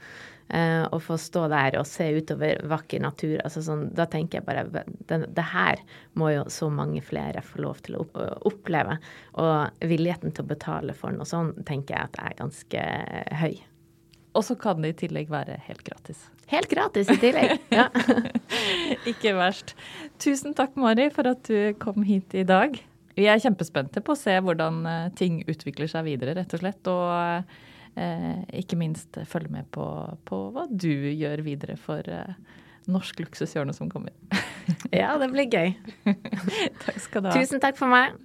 Uh, 0.53 0.85
å 0.93 0.99
få 1.01 1.17
stå 1.17 1.47
der 1.49 1.79
og 1.81 1.87
se 1.89 2.05
utover 2.19 2.59
vakker 2.69 3.01
natur. 3.01 3.39
Altså 3.41 3.63
sånn, 3.65 3.87
da 3.97 4.05
tenker 4.11 4.39
jeg 4.39 4.47
bare 4.47 4.67
det, 4.69 4.85
det, 5.25 5.45
her 5.55 5.81
må 6.21 6.29
jo 6.35 6.43
så 6.53 6.69
mange 6.69 7.01
flere 7.03 7.41
få 7.43 7.63
lov 7.65 7.81
til 7.87 7.97
å 7.97 8.05
oppleve. 8.45 8.99
Og 9.41 9.89
villigheten 9.89 10.37
til 10.37 10.45
å 10.45 10.51
betale 10.53 10.97
for 10.99 11.17
noe 11.17 11.27
sånn 11.29 11.55
tenker 11.65 11.97
jeg 11.97 12.11
at 12.11 12.21
er 12.21 12.37
ganske 12.43 12.85
høy. 13.41 13.57
Og 14.35 14.45
så 14.45 14.59
kan 14.61 14.85
det 14.85 14.93
i 14.93 14.99
tillegg 15.07 15.33
være 15.33 15.57
helt 15.65 15.85
gratis. 15.87 16.27
Helt 16.51 16.69
gratis 16.69 17.09
i 17.09 17.17
tillegg, 17.23 17.57
ja. 17.73 17.89
Ikke 19.11 19.33
verst. 19.39 19.73
Tusen 20.21 20.53
takk, 20.59 20.77
Mari, 20.77 21.09
for 21.15 21.31
at 21.31 21.47
du 21.49 21.73
kom 21.81 22.05
hit 22.05 22.35
i 22.37 22.45
dag. 22.45 22.77
Vi 23.17 23.29
er 23.31 23.41
kjempespente 23.41 24.03
på 24.05 24.13
å 24.13 24.19
se 24.19 24.35
hvordan 24.43 24.83
eh, 24.91 25.13
ting 25.17 25.39
utvikler 25.47 25.89
seg 25.89 26.05
videre, 26.09 26.35
rett 26.37 26.53
og 26.53 26.65
slett. 26.65 26.91
Og 26.91 27.15
Eh, 27.15 27.63
ikke 27.95 28.79
minst 28.79 29.19
følge 29.31 29.53
med 29.55 29.71
på, 29.75 29.87
på, 30.27 30.41
hva 30.55 30.67
du 30.71 30.91
gjør 30.91 31.45
videre 31.47 31.77
for 31.79 32.03
eh, 32.11 32.35
norsk 32.91 33.23
luksushjørne 33.23 33.75
som 33.77 33.91
kommer. 33.93 34.13
ja, 34.93 35.15
det 35.21 35.31
blir 35.33 35.47
gøy. 35.47 35.75
takk 36.85 36.99
skal 37.03 37.25
du 37.25 37.31
ha. 37.31 37.37
Tusen 37.39 37.63
takk 37.63 37.79
for 37.79 37.91
meg. 37.93 38.19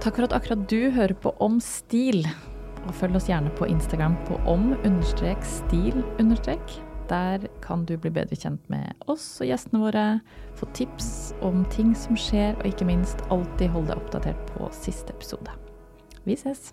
Takk 0.00 0.16
for 0.16 0.24
at 0.24 0.32
akkurat 0.32 0.62
du 0.72 0.88
hører 0.96 1.12
på 1.12 1.34
Om 1.44 1.60
stil. 1.60 2.24
Og 2.86 2.94
følg 2.96 3.18
oss 3.18 3.28
gjerne 3.28 3.52
på 3.58 3.68
Instagram 3.68 4.16
på 4.24 4.40
om-stil. 4.48 6.00
Der 7.10 7.46
kan 7.64 7.84
du 7.88 7.96
bli 7.98 8.12
bedre 8.14 8.38
kjent 8.38 8.62
med 8.70 8.94
oss 9.10 9.24
og 9.42 9.50
gjestene 9.50 9.82
våre, 9.82 10.04
få 10.58 10.68
tips 10.78 11.32
om 11.42 11.64
ting 11.74 11.90
som 11.98 12.18
skjer, 12.18 12.54
og 12.60 12.68
ikke 12.70 12.86
minst 12.86 13.24
alltid 13.34 13.74
holde 13.74 13.90
deg 13.90 14.04
oppdatert 14.04 14.44
på 14.54 14.70
siste 14.78 15.16
episode. 15.16 15.58
Vi 16.22 16.38
ses! 16.38 16.70